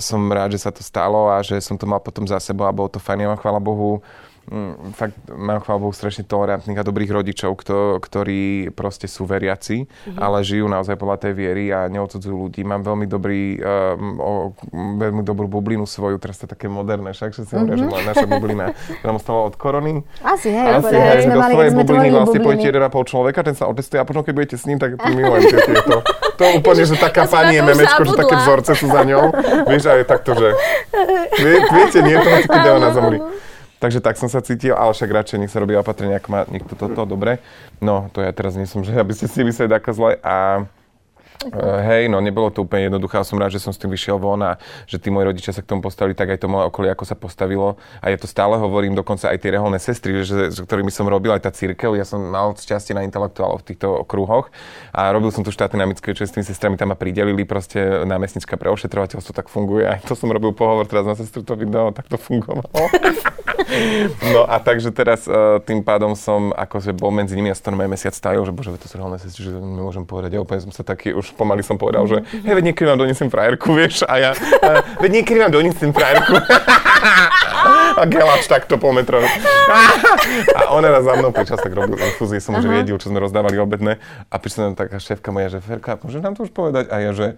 som 0.02 0.26
rád, 0.26 0.58
že 0.58 0.66
sa 0.66 0.74
to 0.74 0.82
stalo 0.82 1.30
a 1.30 1.38
že 1.38 1.62
som 1.62 1.78
to 1.78 1.86
mal 1.86 2.02
potom 2.02 2.26
za 2.26 2.42
sebou 2.42 2.66
a 2.66 2.74
bolo 2.74 2.90
to 2.90 2.98
fajn. 2.98 3.22
Ja 3.22 3.38
chvála 3.38 3.62
Bohu, 3.62 4.02
fakt 4.92 5.16
mám 5.32 5.64
chvála 5.64 5.88
strašne 5.96 6.28
tolerantných 6.28 6.76
a 6.76 6.84
dobrých 6.84 7.10
rodičov, 7.10 7.56
kto, 7.56 7.98
ktorí 8.00 8.72
proste 8.76 9.08
sú 9.08 9.24
veriaci, 9.24 9.88
mm-hmm. 9.88 10.20
ale 10.20 10.44
žijú 10.44 10.68
naozaj 10.68 11.00
podľa 11.00 11.28
tej 11.28 11.32
viery 11.32 11.64
a 11.72 11.88
neodsudzujú 11.88 12.36
ľudí. 12.48 12.60
Mám 12.62 12.84
veľmi 12.84 13.06
dobrý, 13.08 13.56
um, 13.56 14.20
o, 14.20 14.32
veľmi 14.74 15.24
dobrú 15.24 15.48
bublinu 15.48 15.88
svoju, 15.88 16.20
teraz 16.20 16.40
to 16.40 16.46
také 16.48 16.68
moderné, 16.68 17.16
však 17.16 17.32
všetci 17.32 17.52
hovoria, 17.56 17.76
mm-hmm. 17.80 18.00
že 18.00 18.08
naša 18.12 18.26
bublina, 18.28 18.64
ktorá 19.00 19.10
mu 19.16 19.20
stala 19.20 19.40
od 19.48 19.54
korony. 19.56 19.92
Asi, 20.20 20.52
hej, 20.52 20.68
Asi, 20.76 20.94
hej, 20.94 21.24
do 21.32 21.40
svojej 21.40 21.72
bubliny 21.72 22.08
vlastne 22.12 22.40
pojete 22.44 22.66
1,5 22.68 23.10
človeka, 23.10 23.40
ten 23.40 23.56
sa 23.56 23.64
otestuje 23.68 23.98
a 24.00 24.04
potom, 24.04 24.20
keď 24.20 24.32
budete 24.36 24.56
s 24.60 24.64
ním, 24.68 24.76
tak 24.76 25.00
milujem 25.16 25.56
tieto. 25.56 26.04
To 26.34 26.44
úplne, 26.58 26.82
že 26.84 26.98
taká 26.98 27.24
pani 27.30 27.56
je 27.56 27.62
memečko, 27.62 28.02
že 28.04 28.14
také 28.18 28.34
vzorce 28.42 28.72
sú 28.74 28.90
za 28.90 29.06
ňou. 29.06 29.30
Vieš, 29.70 29.82
a 29.88 29.92
je 30.02 30.04
takto, 30.04 30.34
že 30.34 30.48
vie, 31.42 31.56
viete, 31.62 31.98
nie 32.02 32.14
je 32.18 32.20
to, 32.20 32.30
keď 32.50 32.62
ona 32.76 32.90
zomri. 32.90 33.18
Takže 33.84 34.00
tak 34.00 34.16
som 34.16 34.32
sa 34.32 34.40
cítil, 34.40 34.72
ale 34.72 34.96
však 34.96 35.12
radšej 35.12 35.38
nech 35.44 35.52
sa 35.52 35.60
robí 35.60 35.76
opatrenia, 35.76 36.16
ak 36.16 36.32
má 36.32 36.48
niekto 36.48 36.72
toto, 36.72 37.04
dobre. 37.04 37.36
No, 37.84 38.08
to 38.16 38.24
ja 38.24 38.32
teraz 38.32 38.56
nie 38.56 38.64
som, 38.64 38.80
že 38.80 38.96
aby 38.96 39.12
ste 39.12 39.28
si 39.28 39.44
mysleli 39.44 39.68
také 39.68 39.92
zle. 39.92 40.16
A 40.24 40.64
Uh, 41.52 41.80
hej, 41.84 42.08
no 42.08 42.20
nebolo 42.24 42.48
to 42.48 42.64
úplne 42.64 42.88
jednoduché, 42.88 43.20
ale 43.20 43.26
som 43.28 43.36
rád, 43.36 43.52
že 43.52 43.60
som 43.60 43.72
s 43.74 43.80
tým 43.80 43.92
vyšiel 43.92 44.16
von 44.16 44.40
a 44.40 44.56
že 44.88 44.96
tí 44.96 45.12
moji 45.12 45.28
rodičia 45.28 45.52
sa 45.52 45.60
k 45.60 45.68
tomu 45.68 45.84
postavili, 45.84 46.16
tak 46.16 46.32
aj 46.32 46.40
to 46.40 46.48
moje 46.48 46.70
okolie, 46.70 46.88
ako 46.88 47.04
sa 47.04 47.16
postavilo. 47.18 47.76
A 48.00 48.08
ja 48.08 48.16
to 48.16 48.24
stále 48.24 48.56
hovorím, 48.56 48.96
dokonca 48.96 49.28
aj 49.28 49.38
tie 49.42 49.50
reholné 49.52 49.76
sestry, 49.76 50.24
že, 50.24 50.54
že, 50.54 50.60
ktorými 50.64 50.88
som 50.88 51.04
robil, 51.04 51.34
aj 51.36 51.44
tá 51.44 51.52
církev, 51.52 51.92
ja 51.98 52.06
som 52.08 52.22
mal 52.22 52.56
šťastie 52.56 52.96
na 52.96 53.04
intelektuálov 53.04 53.60
v 53.60 53.74
týchto 53.74 54.08
kruhoch 54.08 54.48
a 54.94 55.10
robil 55.12 55.28
som 55.34 55.44
tu 55.44 55.52
štát 55.52 55.74
dynamické, 55.74 56.16
čo 56.16 56.24
s 56.24 56.32
tými 56.32 56.46
sestrami 56.46 56.80
tam 56.80 56.92
ma 56.92 56.96
pridelili, 56.96 57.44
proste 57.44 58.06
námestnička 58.08 58.56
pre 58.56 58.72
ošetrovateľstvo, 58.72 59.32
tak 59.36 59.52
funguje. 59.52 59.84
Aj 59.84 60.00
to 60.00 60.16
som 60.16 60.32
robil 60.32 60.56
pohovor 60.56 60.88
teraz 60.88 61.04
na 61.04 61.14
sestru 61.18 61.44
to 61.44 61.58
video, 61.58 61.92
tak 61.92 62.08
to 62.08 62.16
fungovalo. 62.16 62.64
no 64.34 64.46
a 64.46 64.56
takže 64.60 64.90
teraz 64.94 65.26
uh, 65.26 65.58
tým 65.62 65.82
pádom 65.82 66.14
som 66.14 66.52
akože 66.54 66.94
bol 66.94 67.10
medzi 67.10 67.34
nimi 67.34 67.50
a 67.50 67.54
ja 67.54 67.58
som 67.58 67.74
mesiac 67.74 68.14
stajil, 68.14 68.42
že 68.46 68.52
bože, 68.52 68.74
to 68.78 68.88
sú 68.90 68.98
reholné 68.98 69.18
sestry, 69.20 69.46
že 69.46 69.52
nemôžem 69.54 70.04
povedať. 70.06 70.36
Ja 70.36 70.40
úplne 70.42 70.62
som 70.64 70.72
sa 70.72 70.82
taký 70.86 71.14
už 71.14 71.33
pomaly 71.34 71.66
som 71.66 71.76
povedal, 71.76 72.06
že 72.06 72.22
hej, 72.30 72.54
veď 72.54 72.64
niekedy 72.72 72.86
vám 72.88 73.00
donesem 73.02 73.28
frajerku, 73.28 73.68
vieš, 73.78 74.06
a 74.06 74.14
ja, 74.16 74.30
a, 74.32 74.82
veď 75.02 75.10
niekedy 75.22 75.38
vám 75.42 75.52
donesem 75.52 75.90
frajerku. 75.90 76.34
a 78.00 78.02
gelač 78.06 78.46
takto 78.46 78.78
pol 78.78 78.94
metra. 78.94 79.20
a 80.58 80.60
ona 80.74 80.88
raz 80.90 81.04
za 81.04 81.14
mnou 81.18 81.30
počas 81.30 81.58
tak 81.58 81.74
robil 81.74 81.98
infúzie, 81.98 82.38
som 82.38 82.54
už 82.54 82.66
vedel, 82.66 82.96
čo 82.98 83.10
sme 83.10 83.18
rozdávali 83.22 83.58
obedné 83.58 83.98
a 84.30 84.34
prišla 84.38 84.72
tam 84.72 84.74
taká 84.86 84.96
šéfka 85.02 85.30
moja, 85.34 85.52
že 85.52 85.58
Ferka, 85.62 85.98
môžeš 86.00 86.22
nám 86.22 86.34
to 86.38 86.46
už 86.46 86.52
povedať? 86.54 86.90
A 86.90 87.02
ja, 87.02 87.10
že 87.10 87.34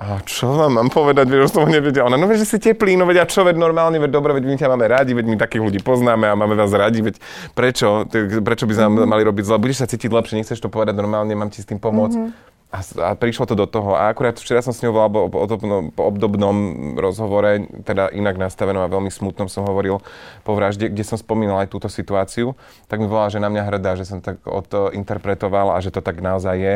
a 0.00 0.16
čo 0.24 0.56
vám 0.56 0.80
mám 0.80 0.88
povedať, 0.88 1.28
vieš, 1.28 1.52
som 1.52 1.60
ho 1.60 1.68
nevedel. 1.68 2.00
Ona, 2.08 2.16
no 2.16 2.24
veď, 2.24 2.40
že 2.40 2.56
si 2.56 2.56
teplý, 2.56 2.96
no 2.96 3.04
veď 3.04 3.20
a 3.20 3.24
čo, 3.28 3.44
veď 3.44 3.60
normálne, 3.60 4.00
veď 4.00 4.16
dobre, 4.16 4.32
veď 4.32 4.44
my 4.48 4.56
ťa 4.56 4.68
máme 4.72 4.88
radi, 4.88 5.12
veď 5.12 5.26
my 5.28 5.36
takých 5.36 5.60
ľudí 5.60 5.80
poznáme 5.84 6.24
a 6.24 6.32
máme 6.32 6.56
vás 6.56 6.72
radi, 6.72 7.04
veď 7.04 7.20
prečo, 7.52 8.08
prečo 8.40 8.64
by 8.64 8.72
sme 8.80 8.84
nám 8.88 9.04
mali 9.04 9.28
robiť 9.28 9.44
zle, 9.44 9.60
budeš 9.60 9.84
sa 9.84 9.86
cítiť 9.92 10.08
lepšie, 10.08 10.40
nechceš 10.40 10.56
to 10.56 10.72
povedať 10.72 10.96
normálne, 10.96 11.36
mám 11.36 11.52
ti 11.52 11.60
s 11.60 11.68
tým 11.68 11.76
pomôcť. 11.76 12.16
Mm-hmm. 12.16 12.48
A, 12.70 12.86
a 13.02 13.10
prišlo 13.18 13.50
to 13.50 13.58
do 13.58 13.66
toho. 13.66 13.98
A 13.98 14.14
akurát 14.14 14.38
včera 14.38 14.62
som 14.62 14.70
s 14.70 14.78
ňou 14.86 14.94
volal 14.94 15.10
po, 15.10 15.42
obdobnom 16.06 16.56
rozhovore, 16.94 17.66
teda 17.82 18.14
inak 18.14 18.38
nastavenom 18.38 18.86
a 18.86 18.92
veľmi 18.92 19.10
smutnom 19.10 19.50
som 19.50 19.66
hovoril 19.66 19.98
po 20.46 20.54
vražde, 20.54 20.86
kde 20.86 21.02
som 21.02 21.18
spomínal 21.18 21.58
aj 21.66 21.68
túto 21.74 21.90
situáciu, 21.90 22.54
tak 22.86 23.02
mi 23.02 23.10
volala, 23.10 23.26
že 23.26 23.42
na 23.42 23.50
mňa 23.50 23.62
hrdá, 23.66 23.98
že 23.98 24.06
som 24.06 24.22
tak 24.22 24.38
o 24.46 24.62
to 24.62 24.94
interpretoval 24.94 25.74
a 25.74 25.82
že 25.82 25.90
to 25.90 25.98
tak 25.98 26.22
naozaj 26.22 26.54
je 26.54 26.74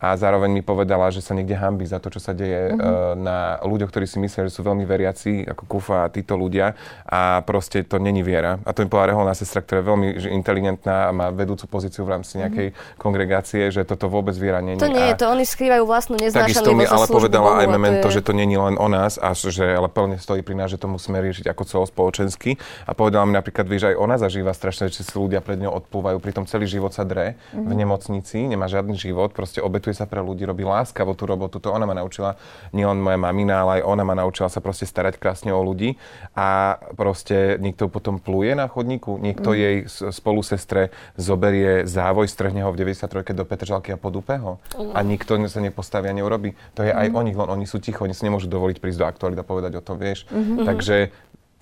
a 0.00 0.16
zároveň 0.16 0.48
mi 0.48 0.62
povedala, 0.64 1.12
že 1.12 1.20
sa 1.20 1.36
niekde 1.36 1.60
hambí 1.60 1.84
za 1.84 2.00
to, 2.00 2.08
čo 2.08 2.24
sa 2.24 2.32
deje 2.32 2.72
uh-huh. 2.72 3.12
na 3.20 3.60
ľuďoch, 3.60 3.92
ktorí 3.92 4.08
si 4.08 4.16
myslia, 4.16 4.48
že 4.48 4.56
sú 4.56 4.64
veľmi 4.64 4.88
veriaci, 4.88 5.44
ako 5.44 5.62
Kufa 5.68 6.08
a 6.08 6.10
títo 6.10 6.40
ľudia 6.40 6.72
a 7.04 7.44
proste 7.44 7.84
to 7.84 8.00
není 8.00 8.24
viera. 8.24 8.56
A 8.64 8.72
to 8.72 8.80
mi 8.80 8.88
povedala 8.88 9.12
reholná 9.12 9.36
sestra, 9.36 9.60
ktorá 9.60 9.84
je 9.84 9.86
veľmi 9.92 10.08
inteligentná 10.32 11.08
a 11.08 11.14
má 11.14 11.28
vedúcu 11.28 11.68
pozíciu 11.68 12.08
v 12.08 12.16
rámci 12.16 12.40
nejakej 12.40 12.72
uh-huh. 12.72 12.96
kongregácie, 12.96 13.68
že 13.68 13.84
toto 13.84 14.08
vôbec 14.08 14.32
viera 14.40 14.64
není. 14.64 14.80
To 14.80 14.88
nie 14.88 15.12
je 15.12 15.20
to, 15.20 15.28
oni 15.28 15.44
skrývajú 15.44 15.84
vlastnú 15.84 16.16
neznášanlivosť 16.16 16.64
Takisto 16.64 16.72
mi 16.72 16.88
ale 16.88 17.04
povedala 17.04 17.60
aj 17.60 17.66
memento, 17.68 18.08
je... 18.08 18.16
že 18.18 18.20
to 18.24 18.32
není 18.32 18.56
len 18.56 18.80
o 18.80 18.88
nás 18.88 19.20
a 19.20 19.36
že 19.36 19.76
ale 19.76 19.92
plne 19.92 20.16
stojí 20.16 20.40
pri 20.40 20.56
nás, 20.56 20.72
že 20.72 20.80
to 20.80 20.88
musíme 20.88 21.20
riešiť 21.20 21.52
ako 21.52 21.62
celospoločensky. 21.68 22.56
A 22.88 22.96
povedala 22.96 23.28
mi 23.28 23.36
napríklad, 23.36 23.68
že 23.68 23.92
aj 23.92 23.96
ona 24.00 24.16
zažíva 24.16 24.56
strašne, 24.56 24.88
že 24.88 25.04
si 25.04 25.12
ľudia 25.12 25.44
pred 25.44 25.60
ňou 25.60 25.76
odplúvajú, 25.84 26.16
pritom 26.24 26.48
celý 26.48 26.64
život 26.64 26.96
sa 26.96 27.04
dre 27.04 27.36
uh-huh. 27.36 27.68
v 27.68 27.72
nemocnici, 27.76 28.48
nemá 28.48 28.64
žiadny 28.64 28.96
život, 28.96 29.36
proste 29.36 29.60
obetuje 29.60 29.89
obetuje 29.90 29.98
sa 29.98 30.06
pre 30.06 30.22
ľudí, 30.22 30.46
robí 30.46 30.62
láskavo 30.62 31.18
tú 31.18 31.26
robotu. 31.26 31.58
To 31.58 31.74
ona 31.74 31.82
ma 31.82 31.98
naučila, 31.98 32.38
nielen 32.70 33.02
moja 33.02 33.18
mamina, 33.18 33.66
ale 33.66 33.82
aj 33.82 33.90
ona 33.90 34.02
ma 34.06 34.14
naučila 34.14 34.46
sa 34.46 34.62
proste 34.62 34.86
starať 34.86 35.18
krásne 35.18 35.50
o 35.50 35.58
ľudí. 35.58 35.98
A 36.38 36.78
proste 36.94 37.58
niekto 37.58 37.90
potom 37.90 38.22
pluje 38.22 38.54
na 38.54 38.70
chodníku, 38.70 39.18
niekto 39.18 39.50
mm. 39.50 39.58
jej 39.58 39.76
spolusestre 40.14 40.94
zoberie 41.18 41.90
závoj, 41.90 42.30
strhne 42.30 42.62
ho 42.62 42.70
v 42.70 42.86
93. 42.86 43.34
do 43.34 43.42
Petržalky 43.42 43.90
a 43.90 43.98
podúpe 43.98 44.38
ho. 44.38 44.62
Mm. 44.78 44.94
A 44.94 44.98
nikto 45.02 45.34
sa 45.50 45.58
nepostaví 45.58 46.06
a 46.06 46.14
neurobi. 46.14 46.54
To 46.78 46.86
je 46.86 46.94
mm. 46.94 47.00
aj 47.02 47.06
o 47.10 47.20
nich, 47.26 47.36
len 47.36 47.48
oni 47.50 47.66
sú 47.66 47.82
ticho, 47.82 48.06
oni 48.06 48.14
si 48.14 48.22
nemôžu 48.22 48.46
dovoliť 48.46 48.78
prísť 48.78 48.98
do 49.02 49.06
aktuality 49.10 49.42
a 49.42 49.46
povedať 49.46 49.72
o 49.74 49.82
tom, 49.82 49.98
vieš. 49.98 50.30
Mm-hmm. 50.30 50.66
Takže 50.68 50.96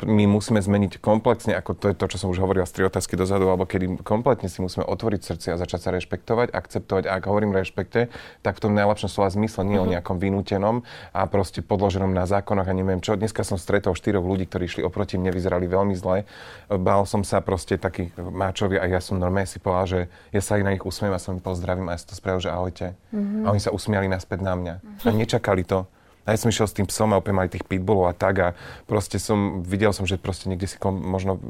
my 0.06 0.30
musíme 0.30 0.62
zmeniť 0.62 1.02
komplexne, 1.02 1.58
ako 1.58 1.74
to 1.74 1.90
je 1.90 1.98
to, 1.98 2.06
čo 2.06 2.16
som 2.22 2.28
už 2.30 2.38
hovoril 2.38 2.62
z 2.62 2.70
tri 2.78 2.82
otázky 2.86 3.18
dozadu, 3.18 3.50
alebo 3.50 3.66
kedy 3.66 4.06
kompletne 4.06 4.46
si 4.46 4.62
musíme 4.62 4.86
otvoriť 4.86 5.20
srdce 5.26 5.46
a 5.50 5.56
začať 5.58 5.80
sa 5.82 5.90
rešpektovať, 5.90 6.54
akceptovať. 6.54 7.10
A 7.10 7.18
ak 7.18 7.26
hovorím 7.26 7.50
rešpekte, 7.50 8.06
tak 8.46 8.54
v 8.54 8.62
tom 8.62 8.78
najlepšom 8.78 9.10
slova 9.10 9.34
zmysle, 9.34 9.66
nie 9.66 9.74
uh-huh. 9.74 9.82
o 9.82 9.86
mhm. 9.90 9.92
nejakom 9.98 10.16
vynútenom 10.22 10.86
a 11.10 11.26
proste 11.26 11.66
podloženom 11.66 12.14
na 12.14 12.30
zákonoch 12.30 12.70
a 12.70 12.74
neviem 12.78 13.02
čo. 13.02 13.18
Dneska 13.18 13.42
som 13.42 13.58
stretol 13.58 13.98
štyroch 13.98 14.22
ľudí, 14.22 14.46
ktorí 14.46 14.70
išli 14.70 14.82
oproti 14.86 15.18
mne, 15.18 15.34
vyzerali 15.34 15.66
veľmi 15.66 15.98
zle. 15.98 16.22
Bál 16.70 17.02
som 17.02 17.26
sa 17.26 17.42
proste 17.42 17.74
takých 17.74 18.14
máčovi 18.14 18.78
a 18.78 18.86
ja 18.86 19.02
som 19.02 19.18
normálne 19.18 19.50
si 19.50 19.58
povedal, 19.58 19.86
že 19.90 20.00
ja 20.30 20.38
sa 20.38 20.54
aj 20.54 20.62
na 20.62 20.70
nich 20.78 20.86
usmiem 20.86 21.10
a 21.10 21.18
som 21.18 21.34
im 21.34 21.42
pozdravím 21.42 21.90
a 21.90 21.98
ja 21.98 22.06
som 22.06 22.14
to 22.14 22.16
spravil, 22.18 22.38
že 22.38 22.54
ahojte. 22.54 22.94
Uh-huh. 23.10 23.50
A 23.50 23.50
oni 23.50 23.58
sa 23.58 23.74
usmiali 23.74 24.06
naspäť 24.06 24.46
na 24.46 24.54
mňa. 24.54 24.74
Uh-huh. 24.78 25.10
A 25.10 25.16
nečakali 25.16 25.66
to. 25.66 25.90
A 26.28 26.36
ja 26.36 26.38
som 26.38 26.52
išiel 26.52 26.68
s 26.68 26.76
tým 26.76 26.84
psom 26.84 27.16
a 27.16 27.20
opäť 27.24 27.32
mali 27.32 27.48
tých 27.48 27.64
pitbullov 27.64 28.12
a 28.12 28.12
tak 28.12 28.34
a 28.36 28.48
proste 28.84 29.16
som, 29.16 29.64
videl 29.64 29.96
som, 29.96 30.04
že 30.04 30.20
proste 30.20 30.52
niekde 30.52 30.68
si 30.68 30.76
kom, 30.76 30.92
možno 30.92 31.40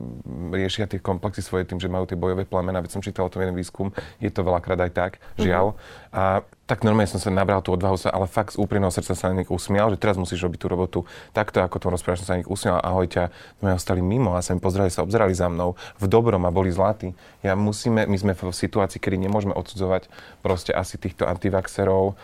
riešia 0.55 0.87
tie 0.87 1.03
komplexy 1.03 1.43
svoje 1.43 1.67
tým, 1.67 1.83
že 1.83 1.91
majú 1.91 2.07
tie 2.07 2.15
bojové 2.15 2.47
plamena, 2.47 2.79
veď 2.79 2.95
som 2.95 3.03
čítal 3.03 3.27
o 3.27 3.33
tom 3.33 3.43
jeden 3.43 3.59
výskum, 3.59 3.91
je 4.23 4.31
to 4.31 4.47
veľakrát 4.47 4.79
aj 4.79 4.93
tak, 4.95 5.13
žiaľ. 5.35 5.75
Mm-hmm. 5.75 6.15
A 6.15 6.23
tak 6.69 6.85
normálne 6.85 7.09
som 7.09 7.17
sa 7.17 7.33
nabral 7.33 7.65
tú 7.65 7.73
odvahu 7.73 7.97
sa, 7.97 8.13
ale 8.13 8.29
fakt 8.29 8.53
z 8.53 8.61
úprimného 8.61 8.93
srdca 8.93 9.17
sa 9.17 9.33
na 9.33 9.41
nich 9.41 9.49
usmial, 9.49 9.89
že 9.89 9.97
teraz 9.97 10.21
musíš 10.21 10.45
robiť 10.45 10.61
tú 10.61 10.69
robotu 10.69 10.99
takto, 11.33 11.65
ako 11.65 11.81
to 11.81 11.87
rozprávaš, 11.89 12.21
som 12.21 12.29
sa 12.29 12.35
na 12.37 12.45
nich 12.45 12.53
usmial, 12.53 12.77
ahoj 12.85 13.09
ťa, 13.09 13.33
sme 13.65 13.73
ostali 13.73 14.05
mimo 14.05 14.37
a 14.37 14.45
sa 14.45 14.53
mi 14.53 14.61
pozerali, 14.61 14.93
sa 14.93 15.01
obzerali 15.01 15.33
za 15.33 15.49
mnou 15.49 15.81
v 15.97 16.05
dobrom 16.05 16.45
a 16.45 16.53
boli 16.53 16.69
zlatí. 16.69 17.17
Ja 17.41 17.57
musíme, 17.57 18.05
my 18.05 18.17
sme 18.21 18.33
v 18.37 18.53
situácii, 18.53 19.01
kedy 19.01 19.17
nemôžeme 19.17 19.57
odsudzovať 19.57 20.13
proste 20.45 20.77
asi 20.77 21.01
týchto 21.01 21.25
antivaxerov, 21.25 22.21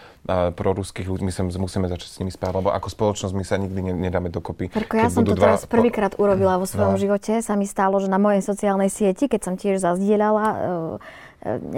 proruských 0.56 1.04
ľudí, 1.04 1.28
my 1.28 1.32
sa 1.32 1.44
musíme 1.44 1.84
začať 1.84 2.08
s 2.08 2.16
nimi 2.16 2.32
spávať, 2.32 2.64
lebo 2.64 2.72
ako 2.72 2.88
spoločnosť 2.88 3.34
my 3.36 3.44
sa 3.44 3.60
nikdy 3.60 3.92
nedáme 3.92 4.32
dokopy. 4.32 4.72
Perko, 4.72 4.96
ja 4.96 5.12
som 5.12 5.20
to 5.20 5.36
dva... 5.36 5.52
teraz 5.52 5.68
prvýkrát 5.68 6.16
urobila 6.16 6.56
vo 6.56 6.64
svojom 6.64 6.96
no. 6.96 7.00
živote. 7.00 7.44
Sa 7.44 7.52
mi 7.60 7.68
stalo, 7.68 8.00
že 8.00 8.08
na 8.08 8.16
mojej 8.16 8.40
sociálnej 8.40 8.88
sieti, 8.88 9.28
keď 9.28 9.40
som 9.44 9.54
tiež 9.60 9.84
zazdieľala 9.84 10.44
uh, 10.48 10.56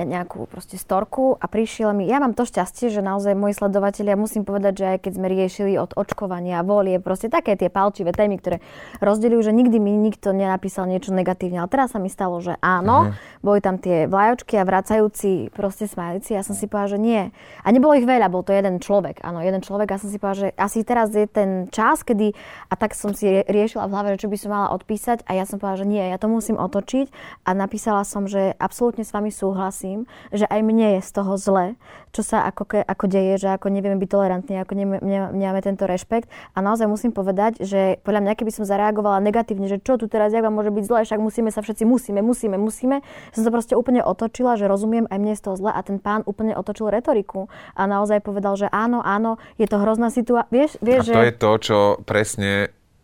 nejakú 0.07 0.47
proste 0.47 0.79
storku 0.79 1.35
a 1.43 1.51
prišiel 1.51 1.91
mi, 1.91 2.07
ja 2.07 2.23
mám 2.23 2.39
to 2.39 2.47
šťastie, 2.47 2.87
že 2.87 3.03
naozaj 3.03 3.35
moji 3.35 3.59
sledovatelia, 3.59 4.15
musím 4.15 4.47
povedať, 4.47 4.75
že 4.79 4.87
aj 4.95 4.99
keď 5.03 5.13
sme 5.19 5.27
riešili 5.27 5.73
od 5.75 5.91
očkovania, 5.99 6.63
volie, 6.63 7.03
proste 7.03 7.27
také 7.27 7.59
tie 7.59 7.67
palčivé 7.67 8.15
témy, 8.15 8.39
ktoré 8.39 8.63
rozdeľujú, 9.03 9.43
že 9.43 9.53
nikdy 9.53 9.83
mi 9.83 9.99
nikto 9.99 10.31
nenapísal 10.31 10.87
niečo 10.87 11.11
negatívne. 11.11 11.59
Ale 11.59 11.67
teraz 11.67 11.91
sa 11.91 11.99
mi 11.99 12.07
stalo, 12.07 12.39
že 12.39 12.55
áno, 12.63 13.11
uh-huh. 13.11 13.43
boli 13.43 13.59
tam 13.59 13.83
tie 13.83 14.07
vlajočky 14.07 14.55
a 14.55 14.63
vracajúci 14.63 15.51
proste 15.51 15.91
smajlici. 15.91 16.39
Ja 16.39 16.47
som 16.47 16.55
si 16.55 16.71
povedala, 16.71 16.95
že 16.95 16.99
nie. 17.03 17.23
A 17.67 17.69
nebolo 17.75 17.99
ich 17.99 18.07
veľa, 18.07 18.31
bol 18.31 18.47
to 18.47 18.55
jeden 18.55 18.79
človek. 18.79 19.19
Áno, 19.27 19.43
jeden 19.43 19.67
človek. 19.67 19.91
A 19.91 19.99
som 19.99 20.07
si 20.07 20.23
povedala, 20.23 20.43
že 20.47 20.49
asi 20.55 20.87
teraz 20.87 21.11
je 21.11 21.27
ten 21.27 21.67
čas, 21.75 22.07
kedy... 22.07 22.39
A 22.71 22.75
tak 22.79 22.95
som 22.95 23.15
si 23.19 23.43
riešila 23.47 23.91
v 23.91 23.93
hlave, 23.93 24.09
že 24.15 24.27
čo 24.27 24.31
by 24.31 24.37
som 24.39 24.51
mala 24.55 24.69
odpísať. 24.79 25.27
A 25.27 25.35
ja 25.35 25.43
som 25.43 25.59
povedala, 25.59 25.83
že 25.83 25.91
nie, 25.91 26.05
ja 26.07 26.19
to 26.23 26.31
musím 26.31 26.55
otočiť. 26.55 27.11
A 27.49 27.51
napísala 27.57 28.07
som, 28.07 28.31
že 28.31 28.55
absolútne 28.63 29.03
s 29.03 29.11
vami 29.11 29.35
sú 29.35 29.56
súhlasím, 29.57 30.05
že 30.37 30.45
aj 30.45 30.61
mne 30.61 31.01
je 31.01 31.01
z 31.01 31.11
toho 31.17 31.41
zle, 31.41 31.67
čo 32.13 32.21
sa 32.21 32.45
ako, 32.45 32.85
ako 32.85 33.05
deje, 33.09 33.41
že 33.41 33.49
ako 33.57 33.73
nevieme 33.73 33.97
byť 33.97 34.11
tolerantní, 34.13 34.61
ako 34.61 34.73
nemáme, 34.77 35.01
nemáme 35.33 35.61
tento 35.65 35.89
rešpekt. 35.89 36.29
A 36.53 36.61
naozaj 36.61 36.85
musím 36.85 37.17
povedať, 37.17 37.65
že 37.65 37.97
podľa 38.05 38.21
mňa, 38.21 38.33
keby 38.37 38.53
som 38.53 38.69
zareagovala 38.69 39.25
negatívne, 39.25 39.65
že 39.65 39.81
čo 39.81 39.97
tu 39.97 40.13
teraz, 40.13 40.37
jak 40.37 40.45
vám 40.45 40.53
môže 40.53 40.69
byť 40.69 40.85
zle, 40.85 41.01
však 41.09 41.21
musíme 41.25 41.49
sa 41.49 41.65
všetci, 41.65 41.89
musíme, 41.89 42.21
musíme, 42.21 42.61
musíme, 42.61 43.01
som 43.33 43.41
sa 43.41 43.49
proste 43.49 43.73
úplne 43.73 44.05
otočila, 44.05 44.61
že 44.61 44.69
rozumiem, 44.69 45.09
aj 45.09 45.17
mne 45.17 45.33
je 45.33 45.41
z 45.41 45.45
toho 45.49 45.57
zle 45.57 45.73
a 45.73 45.81
ten 45.81 45.97
pán 45.97 46.21
úplne 46.29 46.53
otočil 46.53 46.93
retoriku 46.93 47.49
a 47.73 47.89
naozaj 47.89 48.21
povedal, 48.21 48.61
že 48.61 48.69
áno, 48.69 49.01
áno, 49.01 49.41
je 49.57 49.65
to 49.65 49.81
hrozná 49.81 50.13
situácia. 50.13 50.53
Vieš, 50.53 50.77
vieš, 50.85 51.09
a 51.09 51.17
to 51.17 51.17
že... 51.17 51.25
je 51.25 51.35
to, 51.41 51.53
čo 51.65 51.79
presne 52.05 52.53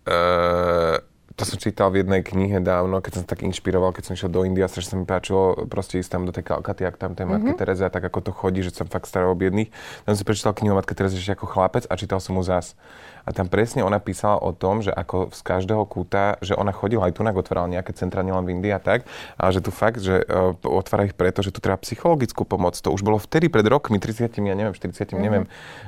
uh 0.04 1.11
to 1.32 1.42
som 1.48 1.56
čítal 1.56 1.88
v 1.88 2.04
jednej 2.04 2.20
knihe 2.20 2.60
dávno, 2.60 3.00
keď 3.00 3.12
som 3.20 3.24
tak 3.24 3.40
inšpiroval, 3.44 3.96
keď 3.96 4.02
som 4.10 4.12
išiel 4.14 4.28
do 4.28 4.44
Indie 4.44 4.64
a 4.64 4.68
strašne 4.68 4.90
sa 4.92 4.98
mi 5.00 5.06
páčilo 5.08 5.64
proste 5.68 5.96
ísť 5.96 6.10
tam 6.12 6.22
do 6.28 6.32
tej 6.32 6.44
Kalkaty, 6.44 6.84
ak 6.84 7.00
tam 7.00 7.16
tej 7.16 7.24
Matke 7.24 7.52
mm-hmm. 7.52 7.60
Tereze 7.60 7.84
a 7.88 7.90
tak 7.92 8.04
ako 8.04 8.20
to 8.20 8.30
chodí, 8.36 8.60
že 8.60 8.76
som 8.76 8.84
fakt 8.84 9.08
staral 9.08 9.32
o 9.32 9.36
biedných. 9.36 9.72
Tam 10.04 10.12
som 10.12 10.24
prečítal 10.28 10.52
knihu 10.52 10.76
Matke 10.76 10.92
Tereze 10.92 11.16
ešte 11.16 11.36
ako 11.36 11.48
chlapec 11.48 11.88
a 11.88 11.94
čítal 11.96 12.20
som 12.20 12.36
mu 12.36 12.44
zas. 12.44 12.76
A 13.22 13.30
tam 13.30 13.46
presne 13.46 13.86
ona 13.86 14.02
písala 14.02 14.34
o 14.42 14.50
tom, 14.50 14.82
že 14.82 14.90
ako 14.90 15.30
z 15.30 15.40
každého 15.46 15.86
kúta, 15.86 16.42
že 16.42 16.58
ona 16.58 16.74
chodila 16.74 17.06
aj 17.06 17.14
tu, 17.14 17.22
otvárala 17.22 17.70
nejaké 17.70 17.94
centra, 17.94 18.26
nielen 18.26 18.42
v 18.42 18.58
Indii 18.58 18.74
a 18.74 18.82
tak, 18.82 19.06
a 19.38 19.54
že 19.54 19.62
tu 19.62 19.70
fakt, 19.70 20.02
že 20.02 20.26
uh, 20.26 20.58
otvára 20.66 21.06
ich 21.06 21.14
preto, 21.14 21.38
že 21.38 21.54
tu 21.54 21.62
treba 21.62 21.78
psychologickú 21.78 22.42
pomoc. 22.42 22.74
To 22.82 22.90
už 22.90 23.06
bolo 23.06 23.22
vtedy 23.22 23.46
pred 23.46 23.62
rokmi, 23.62 24.02
30, 24.02 24.26
ja 24.26 24.56
neviem, 24.58 24.74
40, 24.74 24.90
mm-hmm. 24.90 25.22
neviem, 25.22 25.44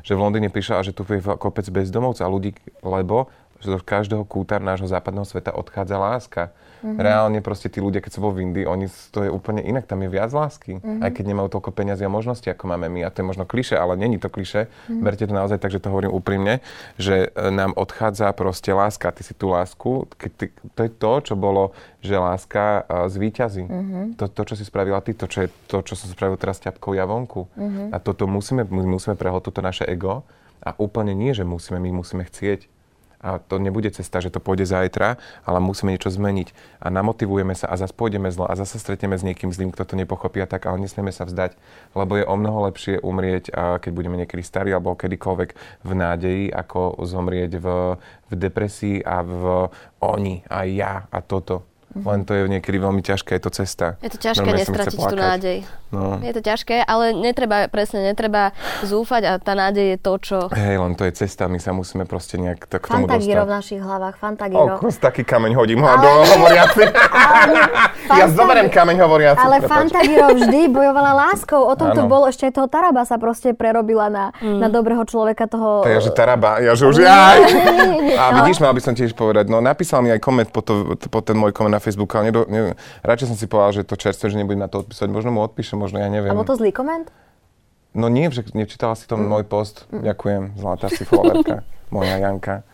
že 0.07 0.15
v 0.15 0.21
Londýne 0.23 0.47
píša, 0.47 0.79
že 0.87 0.95
tu 0.95 1.03
je 1.11 1.19
kopec 1.21 1.67
bezdomovcov 1.67 2.23
a 2.23 2.31
ľudí, 2.31 2.55
lebo 2.87 3.27
že 3.65 3.73
do 3.73 3.81
každého 3.81 4.29
kúta 4.29 4.61
nášho 4.61 4.85
západného 4.85 5.25
sveta 5.25 5.57
odchádza 5.57 5.97
láska. 5.97 6.43
Mm-hmm. 6.85 7.01
Reálne 7.01 7.41
proste 7.41 7.73
tí 7.73 7.81
ľudia, 7.81 8.05
keď 8.05 8.13
sú 8.13 8.21
vo 8.21 8.29
Vindii, 8.29 8.69
oni, 8.69 8.93
to 9.09 9.25
je 9.25 9.33
úplne 9.33 9.65
inak, 9.65 9.89
tam 9.89 10.05
je 10.05 10.13
viac 10.13 10.29
lásky. 10.37 10.77
Mm-hmm. 10.77 11.01
Aj 11.01 11.11
keď 11.17 11.25
nemajú 11.33 11.49
toľko 11.57 11.73
peniazy 11.73 12.05
a 12.05 12.13
možností, 12.13 12.53
ako 12.53 12.69
máme 12.69 12.93
my. 12.93 13.09
A 13.09 13.09
to 13.09 13.25
je 13.25 13.31
možno 13.33 13.49
kliše, 13.49 13.73
ale 13.73 13.97
není 13.97 14.21
to 14.21 14.29
kliše. 14.29 14.69
Mm-hmm. 14.69 15.01
Berte 15.01 15.25
to 15.25 15.33
naozaj 15.33 15.57
tak, 15.65 15.73
že 15.73 15.81
to 15.81 15.89
hovorím 15.89 16.13
úprimne, 16.13 16.61
že 17.01 17.33
e, 17.33 17.49
nám 17.49 17.73
odchádza 17.73 18.29
proste 18.37 18.77
láska. 18.77 19.17
Ty 19.17 19.23
si 19.25 19.33
tú 19.33 19.49
lásku, 19.49 20.05
keď 20.21 20.31
ty, 20.37 20.47
to 20.77 20.81
je 20.85 20.91
to, 20.93 21.13
čo 21.33 21.35
bolo, 21.41 21.73
že 22.05 22.21
láska 22.21 22.85
uh, 22.85 23.09
zvíťazí. 23.09 23.65
Mm-hmm. 23.65 24.05
To, 24.21 24.29
to, 24.29 24.43
čo 24.45 24.55
si 24.61 24.69
spravila 24.69 25.01
ty, 25.01 25.17
to, 25.17 25.25
čo 25.25 25.49
je 25.49 25.49
to, 25.65 25.81
čo 25.81 25.97
som 25.97 26.13
spravil 26.13 26.37
teraz 26.37 26.61
ťapkou 26.61 26.93
ja 26.93 27.09
vonku. 27.09 27.49
Mm-hmm. 27.57 27.97
A 27.97 27.97
toto 27.97 28.29
musíme, 28.29 28.69
musíme 28.69 29.17
prehodnúť 29.17 29.45
toto 29.49 29.65
naše 29.65 29.89
ego. 29.89 30.21
A 30.65 30.77
úplne 30.81 31.13
nie, 31.13 31.33
že 31.33 31.45
musíme, 31.45 31.77
my 31.77 32.05
musíme 32.05 32.25
chcieť 32.25 32.74
a 33.25 33.41
to 33.41 33.57
nebude 33.57 33.89
cesta, 33.97 34.21
že 34.21 34.29
to 34.29 34.45
pôjde 34.45 34.69
zajtra, 34.69 35.17
ale 35.49 35.59
musíme 35.65 35.97
niečo 35.97 36.13
zmeniť 36.13 36.53
a 36.85 36.93
namotivujeme 36.93 37.57
sa 37.57 37.73
a 37.73 37.81
zase 37.81 37.97
pôjdeme 37.97 38.29
zlo 38.29 38.45
a 38.45 38.53
zase 38.53 38.77
stretneme 38.77 39.17
s 39.17 39.25
niekým 39.25 39.49
zlým, 39.49 39.73
kto 39.73 39.89
to 39.89 39.95
nepochopí 39.97 40.45
a 40.45 40.47
tak, 40.47 40.69
ale 40.69 40.85
nesmieme 40.85 41.09
sa 41.09 41.25
vzdať, 41.25 41.57
lebo 41.97 42.21
je 42.21 42.29
o 42.29 42.35
mnoho 42.37 42.69
lepšie 42.69 43.01
umrieť, 43.01 43.49
keď 43.81 43.91
budeme 43.97 44.21
niekedy 44.21 44.45
starí 44.45 44.77
alebo 44.77 44.93
kedykoľvek 44.93 45.51
v 45.81 45.91
nádeji, 45.97 46.45
ako 46.53 47.01
zomrieť 47.01 47.57
v, 47.57 47.67
v 48.29 48.33
depresii 48.37 49.01
a 49.01 49.25
v 49.25 49.73
oni 50.05 50.45
a 50.53 50.69
ja 50.69 51.09
a 51.09 51.19
toto. 51.25 51.74
Len 51.95 52.27
to 52.27 52.35
je 52.35 52.51
niekedy 52.51 52.77
veľmi 52.83 53.07
ťažké, 53.07 53.39
je 53.39 53.43
to 53.47 53.51
cesta. 53.55 53.95
Je 54.03 54.11
to 54.11 54.19
ťažké 54.19 54.43
Normálne 54.43 54.67
nestratiť 54.67 54.99
tú 54.99 55.17
nádej. 55.17 55.59
No. 55.95 56.19
Je 56.19 56.35
to 56.35 56.43
ťažké, 56.43 56.83
ale 56.83 57.15
netreba, 57.15 57.71
presne, 57.71 58.03
netreba 58.03 58.51
zúfať 58.83 59.23
a 59.31 59.33
tá 59.39 59.55
nádej 59.55 59.95
je 59.95 59.99
to, 60.03 60.13
čo... 60.19 60.37
Hej, 60.51 60.83
len 60.83 60.99
to 60.99 61.07
je 61.07 61.15
cesta, 61.15 61.47
my 61.47 61.63
sa 61.63 61.71
musíme 61.71 62.03
proste 62.03 62.35
nejak 62.35 62.67
to, 62.67 62.83
k 62.83 62.91
tomu 62.91 63.07
Fantagiro 63.07 63.47
dostať. 63.47 63.47
v 63.47 63.53
našich 63.55 63.81
hlavách, 63.81 64.15
fantagiro. 64.19 64.75
O, 64.75 64.83
kus, 64.83 64.99
taký 64.99 65.23
kameň 65.23 65.55
hodím 65.55 65.87
ho 65.87 65.95
do 65.95 66.11
hovoriaci. 66.35 66.83
ja 68.19 68.27
zoberiem 68.27 68.67
kameň 68.75 68.97
hovoriaci. 69.07 69.39
Ale 69.39 69.63
prepáč. 69.63 69.71
Fantagiro 69.71 70.27
vždy 70.35 70.61
bojovala 70.67 71.31
láskou, 71.31 71.63
o 71.63 71.75
tom 71.79 71.95
to 71.95 72.03
bolo, 72.11 72.27
ešte 72.27 72.51
aj 72.51 72.59
toho 72.59 72.67
Taraba 72.67 73.07
sa 73.07 73.15
proste 73.23 73.55
prerobila 73.55 74.11
na, 74.11 74.35
mm. 74.43 74.59
na 74.59 74.67
dobrého 74.67 75.07
človeka 75.07 75.47
toho... 75.47 75.87
To 75.87 75.91
je, 75.95 76.03
že 76.03 76.11
Taraba, 76.11 76.59
ja 76.59 76.75
že 76.75 76.91
už... 76.91 77.07
Aj. 77.07 77.39
A 78.19 78.25
vidíš, 78.43 78.59
mal 78.59 78.75
by 78.75 78.83
som 78.83 78.99
tiež 78.99 79.15
povedať, 79.15 79.47
no 79.47 79.63
napísal 79.63 80.03
mi 80.03 80.11
aj 80.11 80.19
koment 80.19 80.51
po, 80.51 80.59
to, 80.59 80.99
po 80.99 81.23
ten 81.23 81.39
môj 81.39 81.55
koment 81.55 81.79
na 81.79 81.83
Facebooku, 81.85 82.17
ale 82.17 82.33
nedo, 82.33 82.49
ne, 82.49 82.73
radšej 83.05 83.29
som 83.29 83.37
si 83.37 83.45
povedal, 83.45 83.81
že 83.81 83.83
to 83.85 84.01
čerstvé, 84.01 84.33
že 84.33 84.41
nebudem 84.41 84.65
na 84.65 84.73
to 84.73 84.81
odpísať. 84.81 85.13
Možno 85.13 85.37
mu 85.37 85.45
odpíšem, 85.45 85.77
možno 85.77 86.01
ja 86.01 86.09
neviem. 86.09 86.33
A 86.33 86.39
bol 86.41 86.49
to 86.49 86.57
zlý 86.57 86.73
koment? 86.73 87.13
No 87.95 88.11
nie, 88.11 88.27
že 88.27 88.43
nečítala 88.59 88.99
si 88.99 89.07
to 89.07 89.15
mm. 89.15 89.23
môj 89.23 89.45
post. 89.47 89.87
Mm. 89.95 90.03
Ďakujem, 90.03 90.43
zlatá 90.59 90.91
si 90.91 91.07
followerka, 91.07 91.63
moja 91.95 92.19
Janka. 92.19 92.67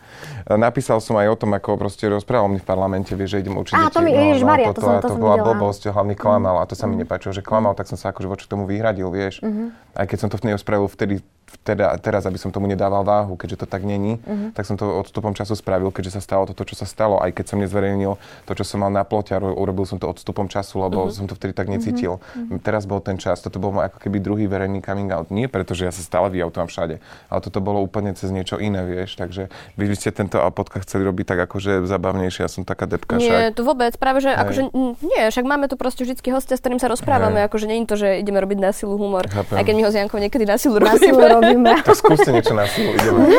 Napísal 0.49 0.97
som 0.97 1.13
aj 1.21 1.29
o 1.29 1.35
tom, 1.37 1.53
ako 1.53 1.77
proste 1.77 2.09
rozprával 2.09 2.49
mi 2.49 2.57
v 2.57 2.65
parlamente, 2.65 3.13
vie, 3.13 3.29
že 3.29 3.45
idem 3.45 3.53
učiť 3.53 3.77
Á, 3.77 3.93
to 3.93 4.01
mi, 4.01 4.11
no, 4.11 4.33
no, 4.33 4.43
Maria, 4.43 4.73
to, 4.73 4.81
to, 4.81 4.81
to, 4.81 4.91
to, 4.97 5.09
to 5.13 5.15
bola 5.21 5.37
blbosť, 5.39 5.93
hlavne 5.93 6.17
klamal 6.17 6.57
a 6.57 6.65
to 6.65 6.73
sa 6.73 6.89
mi 6.89 6.97
mm. 6.97 7.05
nepáčilo, 7.05 7.31
že 7.37 7.45
klamal, 7.45 7.77
tak 7.77 7.85
som 7.85 8.01
sa 8.01 8.09
akože 8.09 8.27
voči 8.27 8.45
tomu 8.49 8.65
vyhradil, 8.65 9.13
vieš. 9.13 9.45
Mm-hmm. 9.45 9.93
Aj 9.93 10.05
keď 10.09 10.17
som 10.17 10.29
to 10.33 10.41
v 10.41 10.49
nej 10.49 10.57
spravil 10.57 10.89
vtedy 10.89 11.21
teda, 11.61 11.93
teraz, 11.99 12.23
aby 12.25 12.39
som 12.39 12.49
tomu 12.49 12.65
nedával 12.65 13.03
váhu, 13.03 13.35
keďže 13.35 13.63
to 13.63 13.67
tak 13.67 13.83
není, 13.83 14.17
uh-huh. 14.21 14.55
tak 14.55 14.63
som 14.65 14.79
to 14.79 14.87
odstupom 14.87 15.35
času 15.35 15.53
spravil, 15.53 15.91
keďže 15.91 16.17
sa 16.17 16.21
stalo 16.23 16.47
toto, 16.47 16.63
čo 16.63 16.73
sa 16.73 16.87
stalo. 16.87 17.19
Aj 17.19 17.29
keď 17.29 17.53
som 17.53 17.57
nezverejnil 17.59 18.17
to, 18.47 18.51
čo 18.57 18.63
som 18.65 18.81
mal 18.81 18.91
na 18.91 19.03
plote, 19.03 19.35
urobil 19.35 19.85
som 19.85 20.01
to 20.01 20.09
odstupom 20.09 20.47
času, 20.47 20.81
lebo 20.81 21.07
uh-huh. 21.07 21.13
som 21.13 21.27
to 21.27 21.35
vtedy 21.37 21.51
tak 21.51 21.67
necítil. 21.67 22.17
Uh-huh. 22.21 22.57
Teraz 22.63 22.87
bol 22.87 23.03
ten 23.03 23.19
čas, 23.19 23.43
toto 23.43 23.59
bol 23.59 23.75
ako 23.77 23.97
keby 23.99 24.17
druhý 24.23 24.45
verejný 24.47 24.81
coming 24.81 25.11
out. 25.11 25.29
Nie 25.29 25.51
preto, 25.51 25.75
že 25.77 25.87
ja 25.87 25.93
sa 25.93 26.01
stále 26.01 26.31
vyautujem 26.33 26.67
všade, 26.67 26.95
ale 27.29 27.39
toto 27.43 27.59
bolo 27.59 27.83
úplne 27.83 28.15
cez 28.15 28.31
niečo 28.31 28.57
iné, 28.57 28.81
vieš. 28.87 29.19
Takže 29.19 29.51
vy 29.75 29.85
by 29.85 29.95
ste 29.97 30.15
tento 30.15 30.37
podcast 30.55 30.87
chceli 30.87 31.05
robiť 31.07 31.25
tak 31.35 31.39
akože 31.51 31.85
zabavnejšie, 31.85 32.41
ja 32.47 32.49
som 32.51 32.65
taká 32.65 32.89
depka. 32.89 33.21
Nie, 33.21 33.53
však. 33.53 33.59
tu 33.59 33.61
vôbec, 33.67 33.93
práve 34.01 34.23
že 34.23 34.33
akože, 34.33 34.73
nie, 35.01 35.23
však 35.29 35.45
máme 35.45 35.69
tu 35.69 35.77
proste 35.77 36.03
vždy 36.03 36.17
hostia, 36.33 36.57
s 36.57 36.61
ktorým 36.61 36.81
sa 36.81 36.89
rozprávame, 36.89 37.43
Hej. 37.43 37.47
akože 37.47 37.65
nie 37.69 37.77
je 37.83 37.87
to, 37.87 37.95
že 37.97 38.07
ideme 38.21 38.41
robiť 38.41 38.59
na 38.61 38.71
silu 38.73 38.97
humor, 38.97 39.29
Chápem. 39.29 39.57
aj 39.57 39.63
keď 39.65 39.73
my 39.77 39.81
ho 39.85 39.91
s 39.91 39.97
Jankou 39.97 40.19
niekedy 40.21 40.45
na 40.45 40.57
silu 40.57 40.77
robíme 40.77 41.01
robíme. 41.01 41.40
To 41.87 41.95
skúste 41.97 42.29
niečo 42.29 42.53
na 42.53 42.65
silu, 42.69 42.93
ideme. 42.95 43.19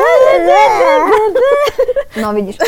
No 2.13 2.29
vidíš. 2.29 2.61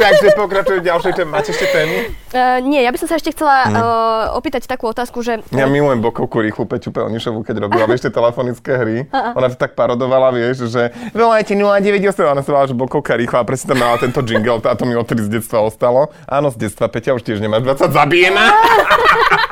Takže 0.00 0.32
pokračujem 0.32 0.80
ďalšej 0.80 1.12
témy. 1.12 1.28
Máte 1.28 1.52
ešte 1.52 1.68
tému? 1.68 2.08
Uh, 2.32 2.58
nie, 2.64 2.80
ja 2.80 2.88
by 2.88 2.96
som 2.96 3.08
sa 3.12 3.20
ešte 3.20 3.36
chcela 3.36 3.68
uh, 3.68 4.38
opýtať 4.40 4.64
takú 4.64 4.88
otázku, 4.88 5.20
že... 5.20 5.44
Ja 5.52 5.68
milujem 5.68 6.00
Bokovku 6.00 6.40
rýchlu 6.40 6.64
Peťu 6.64 6.88
Pelnišovú, 6.88 7.44
keď 7.44 7.68
robila 7.68 7.84
vieš 7.84 8.08
tie 8.08 8.12
telefonické 8.16 8.72
hry. 8.80 8.96
Uh-uh. 9.12 9.36
Ona 9.36 9.52
to 9.52 9.60
tak 9.60 9.76
parodovala, 9.76 10.32
vieš, 10.32 10.72
že 10.72 10.88
volajte 11.12 11.52
098, 11.52 12.00
ona 12.24 12.40
sa 12.40 12.48
volala, 12.48 12.70
že 12.72 12.76
Bokovka 12.76 13.12
rýchla 13.12 13.44
a 13.44 13.46
presne 13.46 13.76
tam 13.76 13.84
mala 13.84 14.00
tento 14.00 14.24
jingle 14.24 14.64
a 14.64 14.72
to 14.72 14.84
mi 14.88 14.96
odtedy 14.96 15.20
z 15.28 15.30
detstva 15.36 15.60
ostalo. 15.60 16.08
Áno, 16.24 16.48
z 16.48 16.64
detstva, 16.64 16.88
Peťa, 16.88 17.12
už 17.12 17.22
tiež 17.28 17.44
nemáš 17.44 17.60
20, 17.60 17.92
zabijeme. 17.92 18.40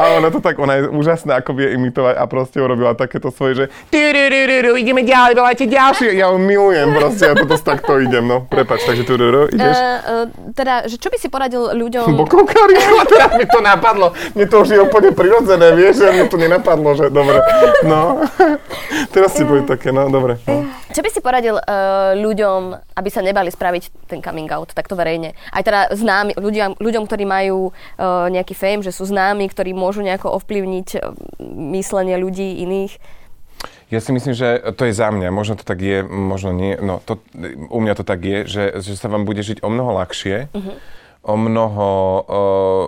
a 0.00 0.02
ona 0.18 0.28
to 0.30 0.40
tak, 0.40 0.58
ona 0.58 0.80
je 0.80 0.82
úžasná, 0.90 1.40
ako 1.40 1.56
vie 1.56 1.74
imitovať 1.76 2.14
a 2.16 2.24
proste 2.26 2.58
urobila 2.58 2.96
takéto 2.96 3.30
svoje, 3.30 3.52
že 3.54 3.64
ideme 4.76 5.02
ďalej, 5.02 5.32
volajte 5.36 5.64
ďalšie. 5.66 6.16
Ja 6.16 6.32
ho 6.32 6.38
milujem 6.38 6.94
proste, 6.94 7.28
ja 7.28 7.34
toto 7.34 7.56
takto 7.60 7.98
idem, 8.00 8.24
no. 8.24 8.46
Prepač, 8.46 8.86
takže 8.86 9.02
tu 9.04 9.18
ideš. 9.18 9.76
Uh, 9.76 9.82
uh, 9.82 10.24
teda, 10.54 10.86
že 10.86 10.96
čo 10.96 11.10
by 11.10 11.18
si 11.18 11.28
poradil 11.28 11.74
ľuďom... 11.74 12.06
Bokovka 12.14 12.64
rýchla, 12.70 13.04
teraz 13.12 13.30
mi 13.36 13.44
to 13.44 13.58
napadlo. 13.60 14.14
Mne 14.38 14.46
to 14.48 14.56
už 14.62 14.68
je 14.72 14.80
úplne 14.80 15.10
prirodzené, 15.12 15.74
vieš, 15.76 16.06
že 16.06 16.14
mi 16.14 16.24
to 16.30 16.36
nenapadlo, 16.40 16.96
že 16.96 17.10
dobre. 17.12 17.42
No, 17.82 18.24
teraz 19.12 19.36
si 19.36 19.42
bude 19.42 19.68
také, 19.68 19.92
no, 19.92 20.08
dobre. 20.08 20.40
No. 20.48 20.64
Čo 20.96 21.04
by 21.04 21.10
si 21.12 21.20
poradil 21.20 21.60
uh, 21.60 22.16
ľuďom, 22.16 22.72
aby 22.96 23.08
sa 23.12 23.20
nebali 23.20 23.52
spraviť 23.52 24.08
ten 24.08 24.24
coming 24.24 24.48
out 24.48 24.72
takto 24.72 24.96
verejne? 24.96 25.36
Aj 25.52 25.60
teda 25.60 25.92
známi, 25.92 26.32
ľuďom, 26.40 26.80
ľuďom 26.80 27.04
ktorí 27.04 27.28
majú 27.28 27.68
uh, 27.68 28.32
nejaký 28.32 28.56
fame, 28.56 28.80
že 28.80 28.96
sú 28.96 29.04
známi, 29.04 29.35
ktorí 29.44 29.76
môžu 29.76 30.00
nejako 30.00 30.32
ovplyvniť 30.40 30.88
uh, 30.96 31.12
myslenie 31.76 32.16
ľudí 32.16 32.64
iných. 32.64 32.96
Ja 33.92 34.00
si 34.02 34.10
myslím, 34.10 34.34
že 34.34 34.72
to 34.74 34.88
je 34.88 34.96
za 34.96 35.12
mňa. 35.12 35.28
Možno 35.30 35.54
to 35.60 35.64
tak 35.68 35.78
je, 35.84 36.00
možno 36.02 36.50
nie. 36.50 36.74
No, 36.80 37.04
to, 37.04 37.20
u 37.70 37.78
mňa 37.78 37.94
to 37.94 38.04
tak 38.08 38.24
je, 38.24 38.38
že, 38.48 38.64
že 38.82 38.98
sa 38.98 39.06
vám 39.06 39.22
bude 39.28 39.44
žiť 39.44 39.62
o 39.62 39.68
mnoho 39.68 39.94
ľahšie, 40.02 40.48
uh-huh. 40.50 40.76
o 41.28 41.34
mnoho... 41.36 41.86
Uh, 42.24 42.84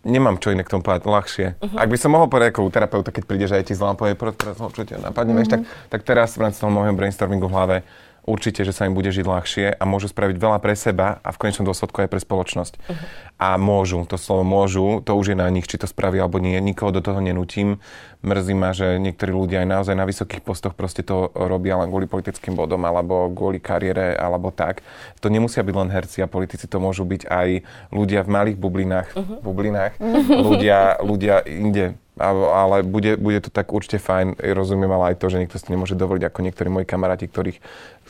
nemám 0.00 0.40
čo 0.40 0.52
iné 0.52 0.64
k 0.64 0.72
tomu 0.72 0.80
povedať, 0.80 1.04
ľahšie. 1.04 1.46
Uh-huh. 1.60 1.76
Ak 1.76 1.88
by 1.92 1.98
som 2.00 2.16
mohol 2.16 2.28
povedať 2.32 2.56
ako 2.56 2.68
u 2.68 2.72
terapeuta, 2.72 3.12
keď 3.12 3.24
príde, 3.28 3.46
že 3.48 3.60
aj 3.60 3.64
ti 3.68 3.74
povie, 3.76 4.16
teraz 4.16 4.56
čo 4.56 4.82
ťa 4.84 5.12
napadne, 5.12 5.36
uh-huh. 5.36 5.48
tak, 5.48 5.60
tak 5.92 6.00
teraz 6.08 6.40
v 6.40 6.48
rámci 6.48 6.60
toho 6.60 6.72
môjho 6.72 6.96
brainstormingu 6.96 7.48
v 7.48 7.54
hlave 7.56 7.76
určite, 8.24 8.64
že 8.64 8.72
sa 8.72 8.84
im 8.84 8.96
bude 8.96 9.08
žiť 9.12 9.24
ľahšie 9.24 9.66
a 9.76 9.82
môžu 9.88 10.08
spraviť 10.12 10.36
veľa 10.36 10.58
pre 10.60 10.76
seba 10.76 11.20
a 11.24 11.28
v 11.32 11.40
konečnom 11.40 11.64
dôsledku 11.68 12.04
aj 12.04 12.08
pre 12.12 12.20
spoločnosť. 12.20 12.72
Uh-huh. 12.76 12.96
A 13.40 13.56
môžu, 13.56 14.04
to 14.04 14.20
slovo 14.20 14.44
môžu, 14.44 15.00
to 15.00 15.16
už 15.16 15.32
je 15.32 15.36
na 15.40 15.48
nich, 15.48 15.64
či 15.64 15.80
to 15.80 15.88
spraví 15.88 16.20
alebo 16.20 16.36
nie. 16.36 16.60
Nikoho 16.60 16.92
do 16.92 17.00
toho 17.00 17.24
nenutím. 17.24 17.80
Mrzí 18.20 18.52
ma, 18.52 18.76
že 18.76 19.00
niektorí 19.00 19.32
ľudia 19.32 19.64
aj 19.64 19.68
naozaj 19.80 19.96
na 19.96 20.04
vysokých 20.04 20.44
postoch 20.44 20.76
proste 20.76 21.00
to 21.00 21.32
robia 21.32 21.80
len 21.80 21.88
kvôli 21.88 22.04
politickým 22.04 22.52
bodom 22.52 22.84
alebo 22.84 23.32
kvôli 23.32 23.56
kariére 23.56 24.12
alebo 24.12 24.52
tak. 24.52 24.84
To 25.24 25.32
nemusia 25.32 25.64
byť 25.64 25.72
len 25.72 25.88
herci 25.88 26.20
a 26.20 26.28
politici, 26.28 26.68
to 26.68 26.76
môžu 26.84 27.08
byť 27.08 27.32
aj 27.32 27.48
ľudia 27.96 28.20
v 28.20 28.28
malých 28.28 28.56
bublinách, 28.60 29.08
uh-huh. 29.16 29.40
bublinách 29.40 29.96
uh-huh. 29.96 30.36
ľudia, 30.36 31.00
ľudia 31.00 31.40
inde 31.48 31.96
ale 32.20 32.84
bude, 32.84 33.16
bude 33.16 33.40
to 33.40 33.48
tak 33.48 33.72
určite 33.72 33.96
fajn. 33.96 34.36
Rozumiem 34.36 34.92
ale 34.92 35.14
aj 35.14 35.24
to, 35.24 35.32
že 35.32 35.40
niekto 35.40 35.56
si 35.56 35.72
nemôže 35.72 35.96
dovoliť, 35.96 36.28
ako 36.28 36.44
niektorí 36.44 36.68
moji 36.68 36.84
kamaráti, 36.84 37.26
ktorých, 37.32 37.58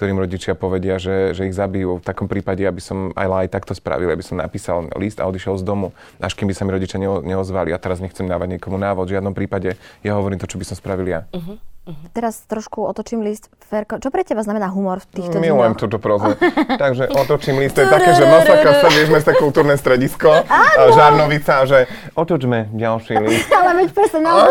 ktorým 0.01 0.17
rodičia 0.17 0.57
povedia, 0.57 0.97
že, 0.97 1.37
že 1.37 1.45
ich 1.45 1.53
zabijú. 1.53 2.01
V 2.01 2.05
takom 2.09 2.25
prípade, 2.25 2.65
aby 2.65 2.81
som 2.81 3.13
aj, 3.13 3.45
aj 3.45 3.49
takto 3.53 3.77
spravil, 3.77 4.09
aby 4.09 4.25
som 4.25 4.41
napísal 4.41 4.89
list 4.97 5.21
a 5.21 5.29
odišiel 5.29 5.61
z 5.61 5.65
domu, 5.69 5.93
až 6.17 6.33
kým 6.33 6.49
by 6.49 6.57
sa 6.57 6.65
mi 6.65 6.73
rodičia 6.73 6.97
neozvali. 6.97 7.69
A 7.69 7.77
teraz 7.77 8.01
nechcem 8.01 8.25
dávať 8.25 8.57
niekomu 8.57 8.81
návod. 8.81 9.13
V 9.13 9.21
žiadnom 9.21 9.37
prípade 9.37 9.77
ja 10.01 10.17
hovorím 10.17 10.41
to, 10.41 10.49
čo 10.49 10.57
by 10.57 10.65
som 10.65 10.81
spravil 10.81 11.05
ja. 11.05 11.29
Uh-huh. 11.37 11.61
Uh-huh. 11.61 12.09
Teraz 12.17 12.41
trošku 12.49 12.81
otočím 12.81 13.21
list. 13.21 13.53
Ferko, 13.61 14.01
čo 14.01 14.09
pre 14.09 14.25
teba 14.25 14.41
znamená 14.41 14.73
humor 14.73 15.05
v 15.05 15.21
týchto 15.21 15.37
Milujem 15.37 15.77
túto 15.77 16.01
prozu. 16.01 16.33
Takže 16.83 17.13
otočím 17.13 17.61
list, 17.61 17.77
to 17.77 17.85
je 17.85 17.93
také, 17.93 18.17
že 18.17 18.25
masaka 18.25 18.81
sa 18.81 18.89
vieš 18.89 19.09
sa 19.21 19.33
kultúrne 19.37 19.77
stredisko, 19.77 20.33
Áno. 20.49 20.97
Žarnovica, 20.97 21.69
že 21.69 21.85
otočme 22.17 22.73
ďalší 22.73 23.21
list. 23.21 23.53
Ale 23.59 23.85
veď 23.85 23.89
presne 23.93 24.25
na 24.25 24.49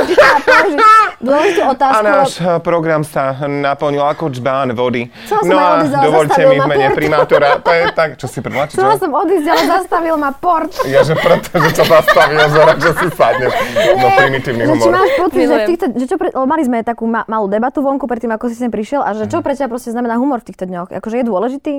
dôležitú 1.19 1.61
A 1.61 1.69
otázku. 1.69 2.01
náš 2.01 2.31
eh, 2.35 2.59
program 2.59 3.01
sa 3.01 3.23
naplnil 3.39 4.01
ako 4.01 4.27
čbán 4.29 4.71
vody. 4.71 5.07
Chcela 5.21 5.39
som 5.39 5.49
no 5.49 5.57
a 5.57 5.69
dovolte 6.01 6.41
mi 6.41 6.55
v 6.55 6.65
mene 6.65 6.87
port. 6.87 6.95
primátora, 6.95 7.47
to 7.61 7.71
je 7.71 7.85
tak, 7.91 8.09
čo 8.15 8.25
si 8.25 8.39
prvá, 8.39 8.65
Chcela 8.65 8.93
čo? 8.93 9.03
som 9.03 9.11
odísť, 9.11 9.45
ale 9.45 9.63
zastavil 9.69 10.15
ma 10.15 10.31
port. 10.31 10.71
Ja, 10.83 11.01
že 11.01 11.13
preto, 11.13 11.51
že 11.53 11.69
ťa 11.71 11.85
zastavil, 11.85 12.39
Zora, 12.47 12.73
že 12.73 12.91
si 12.93 13.07
sadneš. 13.09 13.53
No, 13.93 14.07
primitívny 14.13 14.61
Že 14.61 14.67
či 14.67 14.73
humor. 14.73 14.91
máš 14.93 15.11
pocit, 15.17 15.43
že, 15.43 15.55
týchto, 15.65 15.85
že 15.91 16.05
čo 16.05 16.15
pre, 16.15 16.27
mali 16.39 16.63
sme 16.63 16.77
takú 16.81 17.03
ma, 17.03 17.23
malú 17.25 17.45
debatu 17.45 17.79
vonku 17.79 18.03
predtým, 18.03 18.31
ako 18.31 18.47
si 18.47 18.55
sem 18.55 18.67
prišiel 18.67 18.99
a 18.99 19.11
že 19.11 19.23
Mhm. 19.23 19.29
čo 19.29 19.37
pre 19.39 19.53
teba 19.53 19.69
proste 19.69 19.89
znamená 19.89 20.15
humor 20.15 20.39
v 20.39 20.47
týchto 20.47 20.63
dňoch? 20.63 20.89
Akože 20.91 21.15
je 21.15 21.25
dôležitý? 21.25 21.75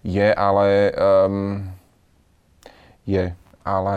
Je, 0.00 0.28
ale... 0.28 0.66
Um, 0.94 1.74
je, 3.04 3.32
ale... 3.68 3.94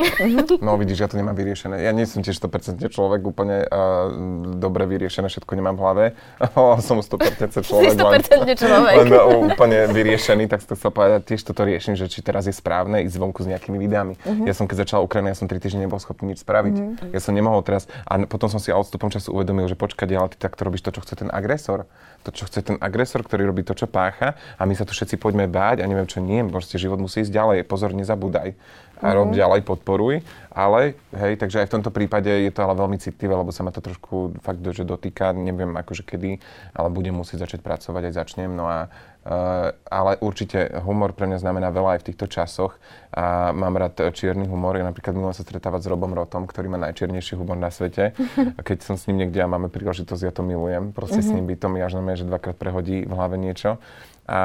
No 0.64 0.78
vidíš, 0.78 1.04
ja 1.04 1.08
to 1.10 1.18
nemám 1.18 1.34
vyriešené. 1.34 1.82
Ja 1.82 1.90
nie 1.92 2.06
som 2.06 2.22
tiež 2.22 2.38
100% 2.38 2.78
človek, 2.88 3.20
úplne 3.26 3.66
uh, 3.66 4.08
dobre 4.56 4.86
vyriešené, 4.88 5.26
všetko 5.28 5.52
nemám 5.58 5.76
v 5.76 5.80
hlave. 5.82 6.04
Ale 6.56 6.78
som 6.80 7.02
100% 7.02 7.52
Si 7.52 7.60
človek. 7.66 7.92
len- 7.98 8.22
100% 8.22 8.56
človek. 8.56 8.94
len 9.02 9.08
uh, 9.12 9.52
úplne 9.52 9.90
vyriešený, 9.90 10.48
tak 10.48 10.64
to 10.64 10.78
chcel 10.78 10.94
povedať, 10.94 11.34
tiež 11.34 11.42
toto 11.44 11.66
riešim, 11.66 11.98
že 11.98 12.06
či 12.08 12.22
teraz 12.24 12.46
je 12.48 12.54
správne 12.54 13.02
ísť 13.04 13.16
vonku 13.18 13.44
s 13.44 13.48
nejakými 13.50 13.76
videami. 13.76 14.14
Ja 14.48 14.54
som 14.56 14.64
keď 14.70 14.86
začala 14.86 15.02
Ukrajinu, 15.04 15.28
ja 15.28 15.36
som 15.36 15.50
3 15.50 15.58
týždne 15.58 15.84
nebol 15.84 15.98
schopný 15.98 16.32
nič 16.32 16.40
spraviť. 16.46 16.74
Ja 17.12 17.20
som 17.20 17.34
nemohol 17.34 17.60
teraz, 17.66 17.90
a 18.06 18.16
potom 18.24 18.46
som 18.48 18.62
si 18.62 18.70
odstupom 18.72 19.10
času 19.10 19.34
uvedomil, 19.34 19.66
že 19.66 19.74
počkať, 19.76 20.08
ale 20.14 20.30
ty 20.32 20.38
takto 20.38 20.64
robíš 20.64 20.86
to, 20.86 20.94
čo 20.94 21.02
chce 21.02 21.18
ten 21.26 21.28
agresor. 21.28 21.84
To, 22.22 22.30
čo 22.30 22.46
chce 22.46 22.62
ten 22.62 22.76
agresor, 22.78 23.26
ktorý 23.26 23.50
robí 23.50 23.66
to, 23.66 23.74
čo 23.74 23.90
pácha 23.90 24.38
a 24.54 24.62
my 24.62 24.78
sa 24.78 24.86
tu 24.86 24.94
všetci 24.94 25.18
poďme 25.18 25.50
báť 25.50 25.82
a 25.82 25.90
neviem 25.90 26.06
čo 26.06 26.22
nie, 26.22 26.38
proste 26.46 26.78
život 26.78 27.02
musí 27.02 27.26
ísť 27.26 27.34
ďalej, 27.34 27.58
pozor, 27.66 27.90
nezabúdaj 27.98 28.54
a 29.02 29.08
rob 29.10 29.34
ďalej, 29.34 29.66
podporuj, 29.66 30.22
ale 30.54 30.94
hej, 31.10 31.34
takže 31.36 31.60
aj 31.60 31.66
v 31.68 31.74
tomto 31.78 31.90
prípade 31.90 32.30
je 32.30 32.52
to 32.54 32.62
ale 32.62 32.78
veľmi 32.78 33.02
citlivé, 33.02 33.34
lebo 33.34 33.50
sa 33.50 33.66
ma 33.66 33.74
to 33.74 33.82
trošku 33.82 34.38
fakt, 34.40 34.62
že 34.62 34.86
dotýka, 34.86 35.34
neviem 35.34 35.74
akože 35.74 36.06
kedy, 36.06 36.38
ale 36.72 36.88
budem 36.94 37.18
musieť 37.18 37.50
začať 37.50 37.60
pracovať, 37.66 38.08
aj 38.08 38.14
začnem, 38.14 38.54
no 38.54 38.70
a 38.70 38.86
Uh, 39.22 39.70
ale 39.86 40.18
určite 40.18 40.82
humor 40.82 41.14
pre 41.14 41.30
mňa 41.30 41.46
znamená 41.46 41.70
veľa 41.70 41.94
aj 41.94 42.00
v 42.02 42.06
týchto 42.10 42.26
časoch 42.26 42.74
a 43.14 43.54
mám 43.54 43.78
rád 43.78 43.94
eh, 44.02 44.10
čierny 44.10 44.50
humor. 44.50 44.74
Ja 44.74 44.82
napríklad 44.82 45.14
minula 45.14 45.30
sa 45.30 45.46
stretávať 45.46 45.86
s 45.86 45.90
Robom 45.94 46.10
Rotom, 46.10 46.42
ktorý 46.42 46.66
má 46.66 46.74
najčiernejší 46.82 47.38
humor 47.38 47.54
na 47.54 47.70
svete. 47.70 48.18
A 48.58 48.60
keď 48.66 48.82
som 48.82 48.98
s 48.98 49.06
ním 49.06 49.22
niekde 49.22 49.38
a 49.38 49.46
máme 49.46 49.70
príležitosť, 49.70 50.22
ja 50.26 50.34
to 50.34 50.42
milujem. 50.42 50.90
Proste 50.90 51.22
s 51.22 51.30
ním 51.30 51.46
by 51.46 51.54
to 51.54 51.70
mi 51.70 51.78
až 51.78 51.94
na 51.94 52.02
mňa, 52.02 52.18
že 52.18 52.26
dvakrát 52.26 52.58
prehodí 52.58 53.06
v 53.06 53.12
hlave 53.14 53.38
niečo. 53.38 53.78
A 54.22 54.40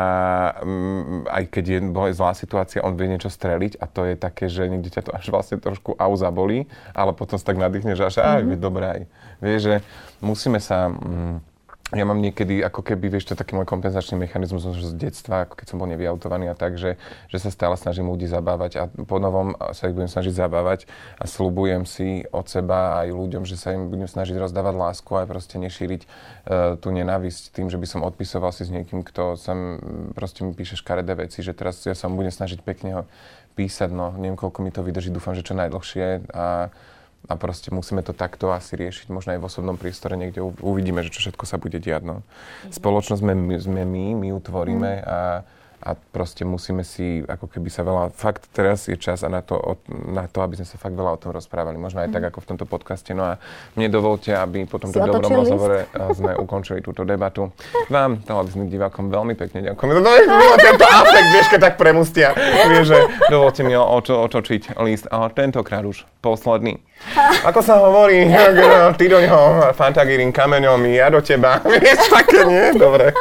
mm, 0.65 1.29
aj 1.29 1.43
keď 1.53 1.65
je 1.69 1.79
zlá 2.17 2.33
situácia, 2.33 2.81
on 2.81 2.97
vie 2.97 3.13
niečo 3.13 3.29
streliť 3.29 3.77
a 3.77 3.85
to 3.85 4.09
je 4.09 4.15
také, 4.17 4.49
že 4.49 4.65
niekde 4.65 4.89
ťa 4.89 5.05
to 5.05 5.11
až 5.13 5.29
vlastne 5.29 5.61
trošku 5.61 5.93
au 5.95 6.13
zabolí, 6.17 6.65
ale 6.97 7.13
potom 7.13 7.37
sa 7.37 7.53
tak 7.53 7.61
nadýchneš 7.61 8.01
až 8.01 8.15
aj, 8.25 8.41
mm-hmm. 8.41 8.59
dobré 8.59 8.85
aj. 8.89 9.01
Vieš, 9.39 9.61
že 9.61 9.75
musíme 10.19 10.57
sa... 10.57 10.89
Mm, 10.89 11.45
ja 11.95 12.03
mám 12.03 12.19
niekedy, 12.19 12.59
ako 12.59 12.83
keby, 12.83 13.07
vieš, 13.07 13.31
to 13.31 13.39
taký 13.39 13.55
môj 13.55 13.63
kompenzačný 13.63 14.19
mechanizmus 14.19 14.67
z 14.67 14.91
detstva, 14.99 15.47
ako 15.47 15.55
keď 15.55 15.65
som 15.71 15.79
bol 15.79 15.87
nevyautovaný 15.87 16.51
a 16.51 16.55
tak, 16.59 16.75
že, 16.75 16.99
že 17.31 17.39
sa 17.39 17.47
stále 17.47 17.79
snažím 17.79 18.11
ľudí 18.11 18.27
zabávať 18.27 18.71
a 18.75 18.83
po 18.91 19.23
novom 19.23 19.55
sa 19.71 19.87
ich 19.87 19.95
budem 19.95 20.11
snažiť 20.11 20.35
zabávať 20.35 20.83
a 21.15 21.23
slúbujem 21.23 21.87
si 21.87 22.27
od 22.35 22.43
seba 22.51 22.99
aj 22.99 23.15
ľuďom, 23.15 23.47
že 23.47 23.55
sa 23.55 23.71
im 23.71 23.87
budem 23.87 24.03
snažiť 24.03 24.35
rozdávať 24.35 24.75
lásku 24.75 25.11
a 25.15 25.23
proste 25.23 25.55
nešíriť 25.63 26.01
uh, 26.03 26.75
tú 26.75 26.91
nenávisť 26.91 27.55
tým, 27.55 27.71
že 27.71 27.79
by 27.79 27.87
som 27.87 28.03
odpisoval 28.03 28.51
si 28.51 28.67
s 28.67 28.71
niekým, 28.73 29.07
kto 29.07 29.39
sem 29.39 29.79
proste 30.11 30.43
mi 30.43 30.51
píše 30.51 30.75
škaredé 30.75 31.15
veci, 31.15 31.39
že 31.39 31.55
teraz 31.55 31.79
ja 31.87 31.95
sa 31.95 32.11
budem 32.11 32.35
snažiť 32.35 32.67
pekne 32.67 32.89
ho 32.99 33.03
písať, 33.55 33.95
no 33.95 34.11
neviem, 34.19 34.35
koľko 34.35 34.59
mi 34.59 34.75
to 34.75 34.83
vydrží, 34.83 35.07
dúfam, 35.07 35.39
že 35.39 35.47
čo 35.47 35.55
najdlhšie 35.55 36.35
a 36.35 36.67
a 37.27 37.33
proste 37.35 37.75
musíme 37.75 37.99
to 38.01 38.15
takto 38.15 38.55
asi 38.55 38.79
riešiť, 38.79 39.11
možno 39.11 39.35
aj 39.35 39.39
v 39.43 39.47
osobnom 39.51 39.75
priestore 39.75 40.15
niekde 40.15 40.39
uvidíme, 40.41 41.03
že 41.03 41.11
čo 41.11 41.27
všetko 41.27 41.43
sa 41.43 41.59
bude 41.59 41.75
diať. 41.77 42.07
No. 42.07 42.15
Spoločnosť 42.71 43.19
sme 43.19 43.35
my, 43.35 43.55
sme 43.59 43.81
my, 43.83 44.05
my 44.15 44.27
ju 44.31 44.39
tvoríme 44.39 44.91
a, 45.03 45.43
a 45.87 45.95
proste 45.95 46.43
musíme 46.43 46.83
si 46.83 47.23
ako 47.23 47.47
keby 47.47 47.71
sa 47.71 47.87
veľa, 47.87 48.11
fakt 48.11 48.51
teraz 48.51 48.91
je 48.91 48.99
čas 48.99 49.23
a 49.23 49.31
na 49.31 49.39
to, 49.39 49.79
na 49.87 50.27
to, 50.27 50.43
aby 50.43 50.59
sme 50.59 50.67
sa 50.67 50.75
fakt 50.75 50.91
veľa 50.91 51.15
o 51.15 51.21
tom 51.21 51.31
rozprávali. 51.31 51.79
Možno 51.79 52.03
aj 52.03 52.11
tak 52.11 52.27
ako 52.27 52.43
v 52.43 52.47
tomto 52.51 52.65
podcaste. 52.67 53.15
No 53.15 53.23
a 53.23 53.39
mne 53.79 53.87
dovolte, 53.87 54.35
aby 54.35 54.67
po 54.67 54.83
tomto 54.83 54.99
Si 54.99 55.07
dobrom 55.07 55.31
rozhovore 55.31 55.87
a 55.95 56.11
sme 56.11 56.35
ukončili 56.43 56.83
túto 56.83 57.07
debatu. 57.07 57.55
Vám, 57.87 58.19
televíznym 58.19 58.67
divákom, 58.67 59.07
veľmi 59.07 59.39
pekne 59.39 59.63
ďakujem. 59.63 59.89
No, 60.07 60.13
no, 60.13 60.55
tento 60.59 60.85
afekt, 60.87 61.29
vieš, 61.35 61.47
keď 61.51 61.59
tak 61.71 61.75
premustia. 61.75 62.31
Vieš, 62.69 62.85
že 62.87 62.99
dovolte 63.27 63.63
mi 63.63 63.75
oto, 63.75 64.23
otočiť 64.23 64.79
list. 64.83 65.07
A 65.11 65.27
tentokrát 65.31 65.83
už 65.83 66.03
posledný. 66.19 66.79
Ako 67.49 67.59
sa 67.63 67.79
hovorí, 67.79 68.27
ty 68.99 69.05
do 69.07 69.19
ňoho 69.19 69.71
fantagírim 69.73 70.31
kameňom, 70.35 70.79
ja 70.91 71.07
do 71.07 71.23
teba. 71.23 71.63
Vieš, 71.63 72.11
také 72.11 72.43
nie? 72.43 72.75
Dobre. 72.75 73.15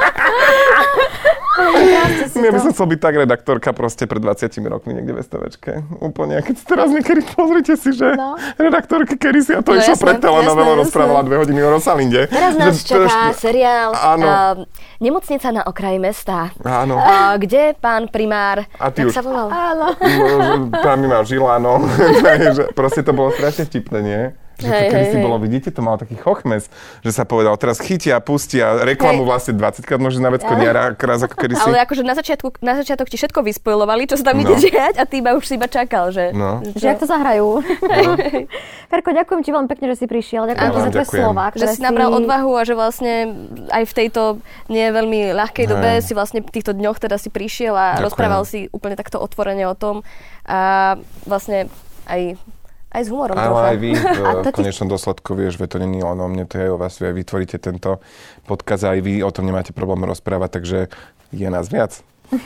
Ja 2.36 2.50
by 2.50 2.60
som 2.60 2.70
chcel 2.70 2.86
byť 2.88 3.00
tak 3.00 3.14
redaktorka 3.16 3.70
proste 3.70 4.04
pred 4.04 4.18
20 4.18 4.46
rokmi 4.66 4.92
niekde 4.92 5.12
v 5.12 5.20
STVčke. 5.20 5.72
Úplne, 5.98 6.40
keď 6.40 6.56
teraz 6.62 6.88
niekedy 6.88 7.20
pozrite 7.28 7.74
si, 7.74 7.90
že 7.90 8.12
No. 8.12 8.36
redaktorka 8.54 9.14
kedy 9.14 9.40
si 9.40 9.52
a 9.52 9.60
to 9.60 9.72
No 9.72 9.78
jasné, 9.78 9.98
pred 9.98 10.18
telenovelu, 10.18 10.46
jasné, 10.72 10.82
rozprávala 10.82 11.20
dve 11.22 11.36
hodiny 11.38 11.60
o 11.60 11.70
Rosalinde. 11.70 12.26
Teraz 12.26 12.52
Že 12.52 12.60
nás 12.60 12.74
to 12.76 12.84
čaká 12.86 13.04
ešte- 13.04 13.40
seriál 13.42 13.90
Áno. 13.92 14.26
uh, 14.26 14.54
Nemocnica 14.98 15.48
na 15.50 15.62
okraji 15.62 15.98
mesta. 15.98 16.50
Áno. 16.60 16.96
Uh, 16.96 17.34
kde 17.36 17.74
pán 17.74 18.06
primár, 18.06 18.64
A 18.74 18.88
ty 18.88 19.02
jak 19.02 19.10
už- 19.10 19.14
sa 19.14 19.22
volal? 19.22 19.48
Áno. 19.48 19.86
Mi 20.96 21.06
mal 21.06 21.22
žilano. 21.22 21.84
že 22.48 22.70
proste 22.78 23.00
to 23.00 23.10
bolo 23.10 23.30
strašne 23.30 23.64
vtipné, 23.64 23.98
nie? 24.00 24.22
Že 24.57 24.64
to 24.64 24.72
Hej, 24.72 24.88
kedy 24.88 25.04
si 25.07 25.12
hej. 25.12 25.22
bolo, 25.22 25.36
vidíte, 25.36 25.68
to 25.68 25.80
mal 25.80 25.94
taký 25.94 26.16
chochmes, 26.16 26.72
že 27.00 27.11
sa 27.11 27.22
povedal, 27.22 27.52
teraz 27.54 27.76
chytia, 27.76 28.16
pustia 28.18 28.80
reklamu 28.80 29.20
Hej. 29.20 29.28
vlastne 29.28 29.52
20 29.52 29.84
krát 29.84 29.98
môže 29.98 30.16
na 30.16 30.28
vecko 30.28 30.48
diara, 30.50 30.92
raz 30.94 31.20
ako 31.20 31.36
kedy 31.36 31.54
si. 31.54 31.62
Ale 31.62 31.76
akože 31.78 32.00
na 32.00 32.12
začiatku, 32.12 32.59
na 32.59 32.72
začiatok 32.74 33.04
ti 33.04 33.14
všetko 33.14 33.40
vyspojovali, 33.42 34.07
čo 34.07 34.16
sa 34.16 34.32
tam 34.32 34.38
No. 34.38 34.48
ide 34.48 34.72
diať 34.72 34.96
a 34.96 35.04
ty 35.04 35.20
iba 35.20 35.32
už 35.32 35.44
si 35.44 35.54
iba 35.54 35.66
čakal, 35.66 36.09
že... 36.09 36.32
No. 36.32 36.64
Že 36.66 36.84
jak 36.86 36.98
to 36.98 37.07
zahrajú. 37.07 37.61
Ferko, 38.90 39.11
ďakujem 39.12 39.40
ti 39.40 39.50
veľmi 39.50 39.68
pekne, 39.68 39.86
že 39.88 39.96
si 39.98 40.07
prišiel. 40.07 40.46
Ďakujem 40.46 40.64
Ja 40.64 40.72
ti 40.72 40.80
za 40.80 40.90
tvoje 40.90 41.09
slova. 41.11 41.44
Že 41.50 41.66
si 41.68 41.80
nabral 41.80 42.11
odvahu 42.14 42.50
a 42.54 42.62
že 42.62 42.72
vlastne 42.72 43.14
aj 43.68 43.82
v 43.84 43.92
tejto 43.94 44.22
nie 44.68 44.86
veľmi 44.86 45.32
ľahkej 45.32 45.64
Hej. 45.64 45.70
dobe 45.70 45.90
si 46.00 46.12
vlastne 46.12 46.40
v 46.40 46.48
týchto 46.48 46.72
dňoch 46.72 46.96
teda 46.96 47.16
si 47.16 47.28
prišiel 47.28 47.72
a 47.72 47.86
Ďakujem. 47.92 48.04
rozprával 48.04 48.42
si 48.42 48.70
úplne 48.70 48.94
takto 48.94 49.18
otvorene 49.18 49.66
o 49.66 49.74
tom 49.74 50.00
a 50.44 50.94
vlastne 51.24 51.66
aj, 52.07 52.38
aj 52.93 53.03
s 53.03 53.09
humorom 53.11 53.37
trocha. 53.37 53.51
Ale 53.51 53.62
aj 53.74 53.78
vy 53.78 53.91
v, 53.97 54.07
A 54.22 54.32
konečnom 54.55 54.89
dôsledku, 54.89 55.34
vieš, 55.34 55.59
že 55.59 55.66
to 55.66 55.76
není 55.82 56.01
len 56.01 56.18
o 56.18 56.28
mne, 56.30 56.45
to 56.47 56.57
je 56.57 56.68
o 56.70 56.78
vás. 56.78 56.97
Vy 56.99 57.11
aj 57.11 57.16
vytvoríte 57.18 57.57
tento 57.59 57.99
podkaz 58.47 58.87
a 58.87 58.95
aj 58.95 59.01
vy 59.03 59.14
o 59.26 59.30
tom 59.30 59.45
nemáte 59.47 59.74
problém 59.74 60.07
rozprávať, 60.07 60.51
takže 60.62 60.78
je 61.34 61.49
nás 61.51 61.66
viac. 61.66 62.01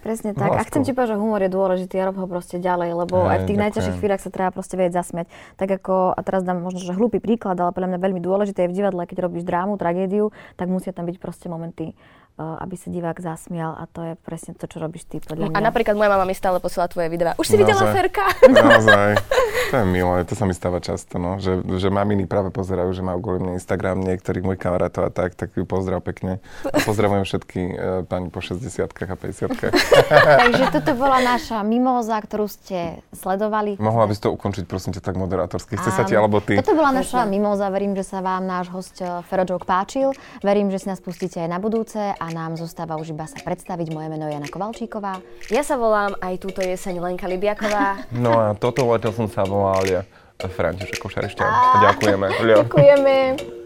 Presne 0.00 0.32
tak. 0.32 0.48
A 0.48 0.64
Láskou. 0.64 0.80
chcem 0.80 0.82
ti 0.88 0.92
povedať, 0.96 1.12
že 1.12 1.20
humor 1.20 1.44
je 1.44 1.52
dôležitý 1.52 2.00
a 2.00 2.08
rob 2.08 2.16
ho 2.16 2.24
proste 2.24 2.56
ďalej, 2.56 3.04
lebo 3.04 3.20
Hej, 3.20 3.28
aj 3.28 3.38
v 3.44 3.48
tých 3.52 3.60
najťažších 3.60 3.96
chvíľach 4.00 4.22
sa 4.24 4.32
treba 4.32 4.48
proste 4.48 4.80
vedieť 4.80 4.96
zasmiať. 4.96 5.26
Tak 5.60 5.68
ako, 5.76 6.16
a 6.16 6.20
teraz 6.24 6.40
dám 6.40 6.64
možno, 6.64 6.80
že 6.80 6.96
hlúpy 6.96 7.20
príklad, 7.20 7.60
ale 7.60 7.76
podľa 7.76 7.92
mňa 7.92 8.00
veľmi 8.00 8.20
dôležité 8.24 8.64
je 8.64 8.70
v 8.72 8.76
divadle, 8.80 9.04
keď 9.04 9.28
robíš 9.28 9.44
drámu, 9.44 9.76
tragédiu, 9.76 10.32
tak 10.56 10.72
musia 10.72 10.96
tam 10.96 11.04
byť 11.04 11.20
proste 11.20 11.52
momenty, 11.52 11.92
aby 12.40 12.74
sa 12.76 12.88
divák 12.88 13.18
zasmial 13.20 13.76
a 13.76 13.84
to 13.90 14.00
je 14.02 14.12
presne 14.20 14.56
to, 14.56 14.64
čo 14.64 14.80
robíš 14.80 15.06
ty 15.06 15.20
podľa 15.20 15.52
mňa. 15.52 15.56
A 15.56 15.60
napríklad 15.60 15.94
moja 15.94 16.10
mama 16.10 16.24
mi 16.24 16.36
stále 16.36 16.58
posiela 16.58 16.88
tvoje 16.88 17.12
videá. 17.12 17.36
Už 17.36 17.46
si 17.46 17.56
videla 17.60 17.84
Naozaj. 17.84 17.94
Ferka? 17.94 18.26
Naozaj. 18.48 19.10
To 19.70 19.78
je 19.78 19.86
milé, 19.86 20.26
to 20.26 20.34
sa 20.34 20.50
mi 20.50 20.54
stáva 20.56 20.82
často, 20.82 21.22
no. 21.22 21.38
Že, 21.38 21.62
že 21.78 21.94
maminy 21.94 22.26
práve 22.26 22.50
pozerajú, 22.50 22.90
že 22.90 23.06
majú 23.06 23.22
kvôli 23.22 23.38
mne 23.38 23.52
Instagram 23.54 24.02
niektorých 24.02 24.42
mojich 24.42 24.58
kamarátov 24.58 25.06
a 25.06 25.10
tak, 25.14 25.38
tak 25.38 25.54
ju 25.54 25.62
pozdrav 25.62 26.02
pekne. 26.02 26.42
A 26.66 26.82
pozdravujem 26.82 27.22
všetky 27.22 27.60
e, 27.70 27.74
pani 28.02 28.34
po 28.34 28.42
60 28.42 28.66
a 28.66 29.14
50 29.14 29.54
Takže 30.42 30.64
toto 30.74 30.92
bola 30.98 31.22
naša 31.22 31.62
mimóza, 31.62 32.18
ktorú 32.18 32.50
ste 32.50 32.98
sledovali. 33.14 33.78
Mohla 33.78 34.10
by 34.10 34.12
si 34.18 34.22
to 34.26 34.34
ukončiť, 34.34 34.66
prosím 34.66 34.90
ťa, 34.98 35.06
tak 35.06 35.14
moderátorsky. 35.14 35.78
Chce 35.78 35.90
sa 35.94 36.02
ti, 36.02 36.18
alebo 36.18 36.42
ty? 36.42 36.58
Toto 36.58 36.74
bola 36.74 36.90
naša 36.90 37.22
mimóza. 37.30 37.70
Verím, 37.70 37.94
že 37.94 38.02
sa 38.02 38.18
vám 38.18 38.50
náš 38.50 38.74
host 38.74 38.98
eh, 38.98 39.22
Fero 39.30 39.46
Joke 39.46 39.70
páčil. 39.70 40.10
Verím, 40.42 40.74
že 40.74 40.82
si 40.82 40.86
nás 40.90 40.98
pustíte 40.98 41.38
aj 41.38 41.46
na 41.46 41.62
budúce 41.62 42.00
a 42.00 42.26
nám 42.32 42.56
zostáva 42.56 42.96
už 42.96 43.12
iba 43.12 43.26
sa 43.26 43.38
predstaviť. 43.42 43.92
Moje 43.92 44.08
meno 44.08 44.26
je 44.26 44.34
Jana 44.34 44.48
Kovalčíková. 44.48 45.20
Ja 45.52 45.62
sa 45.66 45.76
volám 45.76 46.16
aj 46.22 46.34
túto 46.40 46.64
jeseň 46.64 47.02
Lenka 47.02 47.28
Libiaková. 47.28 48.02
No 48.20 48.36
a 48.36 48.52
toto 48.52 48.84
leto 48.90 49.12
som 49.12 49.26
sa 49.30 49.42
volal 49.46 49.82
ja. 49.86 50.02
František 50.40 51.00
Košarešťan. 51.04 51.48
Ďakujeme. 51.84 52.26
Ďakujeme. 52.40 53.59